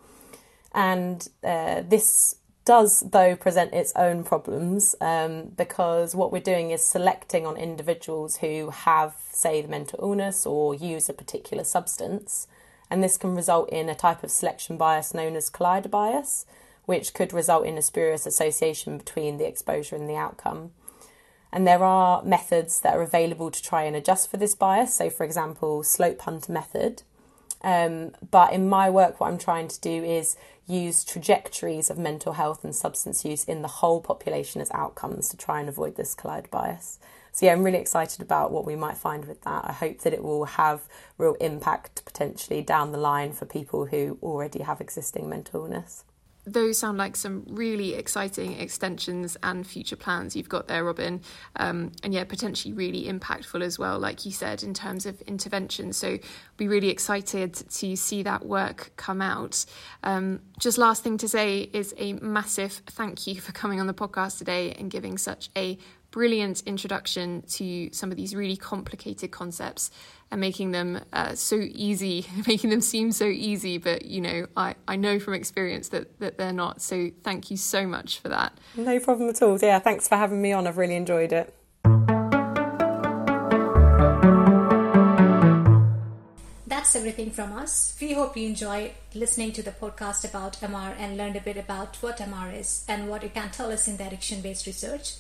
And 0.74 1.28
uh, 1.44 1.84
this 1.88 2.38
does, 2.66 3.02
though, 3.02 3.36
present 3.36 3.74
its 3.74 3.92
own 3.96 4.24
problems 4.24 4.96
um, 5.02 5.52
because 5.56 6.16
what 6.16 6.32
we're 6.32 6.42
doing 6.42 6.72
is 6.72 6.84
selecting 6.84 7.46
on 7.46 7.58
individuals 7.58 8.38
who 8.38 8.70
have, 8.72 9.16
say, 9.30 9.62
the 9.62 9.68
mental 9.68 10.00
illness 10.02 10.46
or 10.46 10.74
use 10.74 11.10
a 11.10 11.14
particular 11.14 11.64
substance. 11.64 12.48
And 12.94 13.04
this 13.04 13.18
can 13.18 13.34
result 13.34 13.72
in 13.72 13.90
a 13.90 13.96
type 13.96 14.22
of 14.24 14.30
selection 14.30 14.78
bias 14.78 15.16
known 15.16 15.36
as 15.36 15.50
collider 15.50 15.90
bias, 15.90 16.46
which 16.86 17.16
could 17.16 17.34
result 17.34 17.66
in 17.66 17.76
a 17.76 17.82
spurious 17.82 18.28
association 18.28 19.00
between 19.00 19.40
the 19.40 19.48
exposure 19.48 19.96
and 19.96 20.08
the 20.08 20.16
outcome. 20.16 20.74
And 21.52 21.66
there 21.66 21.84
are 21.84 22.22
methods 22.22 22.82
that 22.82 22.96
are 22.96 23.02
available 23.02 23.50
to 23.50 23.64
try 23.64 23.86
and 23.86 23.96
adjust 23.96 24.30
for 24.30 24.38
this 24.38 24.54
bias. 24.54 24.94
So, 24.94 25.10
for 25.10 25.24
example, 25.24 25.82
SlopeHunter 25.82 26.50
method. 26.50 27.02
Um, 27.64 28.12
but 28.30 28.54
in 28.54 28.70
my 28.70 28.92
work, 28.92 29.20
what 29.20 29.32
I'm 29.32 29.40
trying 29.40 29.70
to 29.70 29.82
do 29.82 30.04
is 30.04 30.36
use 30.68 31.04
trajectories 31.04 31.90
of 31.90 31.98
mental 31.98 32.34
health 32.34 32.64
and 32.64 32.76
substance 32.76 33.26
use 33.26 33.44
in 33.44 33.64
the 33.64 33.80
whole 33.80 34.02
population 34.02 34.62
as 34.62 34.70
outcomes 34.70 35.30
to 35.30 35.38
try 35.38 35.60
and 35.60 35.68
avoid 35.68 35.96
this 35.96 36.14
collider 36.14 36.52
bias. 36.52 37.00
So, 37.34 37.46
yeah, 37.46 37.52
I'm 37.52 37.64
really 37.64 37.80
excited 37.80 38.22
about 38.22 38.52
what 38.52 38.66
we 38.66 38.76
might 38.76 38.96
find 38.96 39.26
with 39.26 39.42
that. 39.42 39.66
I 39.66 39.74
hope 39.74 40.00
that 40.02 40.14
it 40.14 40.24
will 40.24 40.46
have 40.46 40.88
real 41.18 41.34
impact 41.42 42.06
potentially 42.06 42.62
down 42.62 42.92
the 42.92 42.98
line 42.98 43.34
for 43.34 43.46
people 43.46 43.88
who 43.88 44.18
already 44.24 44.64
have 44.64 44.80
existing 44.80 45.28
mental 45.28 45.66
illness 45.66 46.06
those 46.46 46.78
sound 46.78 46.98
like 46.98 47.16
some 47.16 47.44
really 47.48 47.94
exciting 47.94 48.60
extensions 48.60 49.38
and 49.44 49.66
future 49.66 49.96
plans 49.96 50.36
you've 50.36 50.50
got 50.50 50.68
there, 50.68 50.84
Robyn. 50.84 51.22
Um, 51.56 51.92
and 52.04 52.14
yeah, 52.14 52.26
potentially 52.26 52.74
really 52.74 53.06
impactful 53.06 53.62
as 53.62 53.80
well, 53.80 53.98
like 53.98 54.26
you 54.26 54.32
said, 54.32 54.64
in 54.64 54.74
terms 54.74 55.06
of 55.06 55.22
intervention. 55.22 55.94
So 55.94 56.20
be 56.58 56.68
really 56.68 56.90
excited 56.90 57.54
to 57.54 57.96
see 57.96 58.24
that 58.24 58.46
work 58.46 58.92
come 58.98 59.22
out. 59.22 59.66
Um, 60.04 60.42
just 60.60 60.78
last 60.78 61.04
thing 61.04 61.18
to 61.20 61.28
say 61.28 61.70
is 61.72 61.94
a 61.98 62.14
massive 62.14 62.74
thank 62.88 63.26
you 63.26 63.40
for 63.40 63.54
coming 63.54 63.80
on 63.80 63.88
the 63.88 63.94
podcast 63.94 64.38
today 64.38 64.74
and 64.74 64.92
giving 64.92 65.18
such 65.18 65.50
a 65.56 65.78
brilliant 66.14 66.62
introduction 66.68 67.42
to 67.42 67.90
some 67.92 68.12
of 68.12 68.16
these 68.16 68.36
really 68.36 68.56
complicated 68.56 69.32
concepts 69.32 69.90
and 70.32 70.40
making 70.40 70.72
them 70.72 71.02
uh, 71.12 71.34
so 71.34 71.58
easy, 71.60 72.26
making 72.48 72.70
them 72.70 72.82
seem 72.82 73.12
so 73.12 73.26
easy. 73.26 73.78
But 73.80 74.06
you 74.06 74.22
know, 74.22 74.48
I, 74.56 74.76
I 74.88 74.96
know 74.96 75.20
from 75.20 75.34
experience 75.34 75.90
that 75.90 76.20
that 76.20 76.38
they're 76.38 76.54
not. 76.54 76.82
So 76.82 77.10
thank 77.24 77.52
you 77.52 77.58
so 77.58 77.86
much 77.86 78.20
for 78.20 78.30
that. 78.30 78.58
No 78.78 79.00
problem 79.00 79.28
at 79.28 79.42
all. 79.42 79.58
Yeah, 79.60 79.80
thanks 79.80 80.08
for 80.08 80.16
having 80.16 80.42
me 80.42 80.54
on. 80.54 80.68
I've 80.68 80.78
really 80.78 80.96
enjoyed 80.96 81.34
it. 81.34 81.54
That's 86.68 86.96
everything 86.96 87.32
from 87.32 87.54
us. 87.54 87.98
We 88.00 88.14
hope 88.14 88.38
you 88.38 88.48
enjoyed 88.48 88.92
listening 89.16 89.52
to 89.54 89.64
the 89.64 89.72
podcast 89.72 90.30
about 90.30 90.60
MR 90.60 90.94
and 91.00 91.18
learned 91.18 91.38
a 91.38 91.42
bit 91.42 91.58
about 91.58 91.96
what 91.98 92.18
MR 92.18 92.60
is 92.60 92.86
and 92.88 93.10
what 93.10 93.24
it 93.24 93.34
can 93.34 93.50
tell 93.50 93.72
us 93.72 93.88
in 93.88 93.98
the 93.98 94.06
addiction 94.06 94.42
based 94.42 94.68
research. 94.68 95.14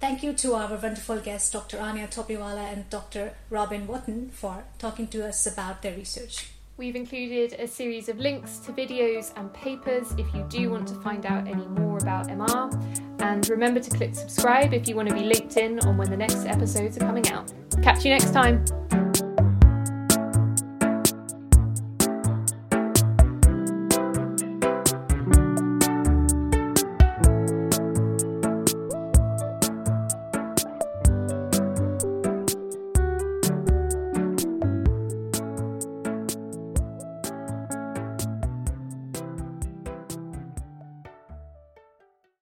Thank 0.00 0.22
you 0.22 0.32
to 0.32 0.54
our 0.54 0.76
wonderful 0.76 1.18
guests, 1.18 1.50
Dr. 1.50 1.80
Anya 1.80 2.06
Topiwala 2.06 2.72
and 2.72 2.88
Dr. 2.88 3.34
Robyn 3.50 3.88
Wootton, 3.88 4.30
for 4.30 4.62
talking 4.78 5.08
to 5.08 5.26
us 5.26 5.44
about 5.44 5.82
their 5.82 5.96
research. 5.96 6.50
We've 6.76 6.94
included 6.94 7.54
a 7.58 7.66
series 7.66 8.08
of 8.08 8.20
links 8.20 8.58
to 8.58 8.72
videos 8.72 9.32
and 9.36 9.52
papers 9.52 10.12
if 10.16 10.32
you 10.32 10.46
do 10.48 10.70
want 10.70 10.86
to 10.88 10.94
find 11.00 11.26
out 11.26 11.48
any 11.48 11.66
more 11.66 11.98
about 11.98 12.28
MR. 12.28 12.72
And 13.20 13.48
remember 13.48 13.80
to 13.80 13.90
click 13.90 14.14
subscribe 14.14 14.72
if 14.72 14.86
you 14.86 14.94
want 14.94 15.08
to 15.08 15.14
be 15.16 15.24
linked 15.24 15.56
in 15.56 15.80
on 15.80 15.96
when 15.96 16.08
the 16.08 16.16
next 16.16 16.46
episodes 16.46 16.96
are 16.96 17.00
coming 17.00 17.28
out. 17.30 17.52
Catch 17.82 18.04
you 18.04 18.12
next 18.12 18.32
time. 18.32 18.64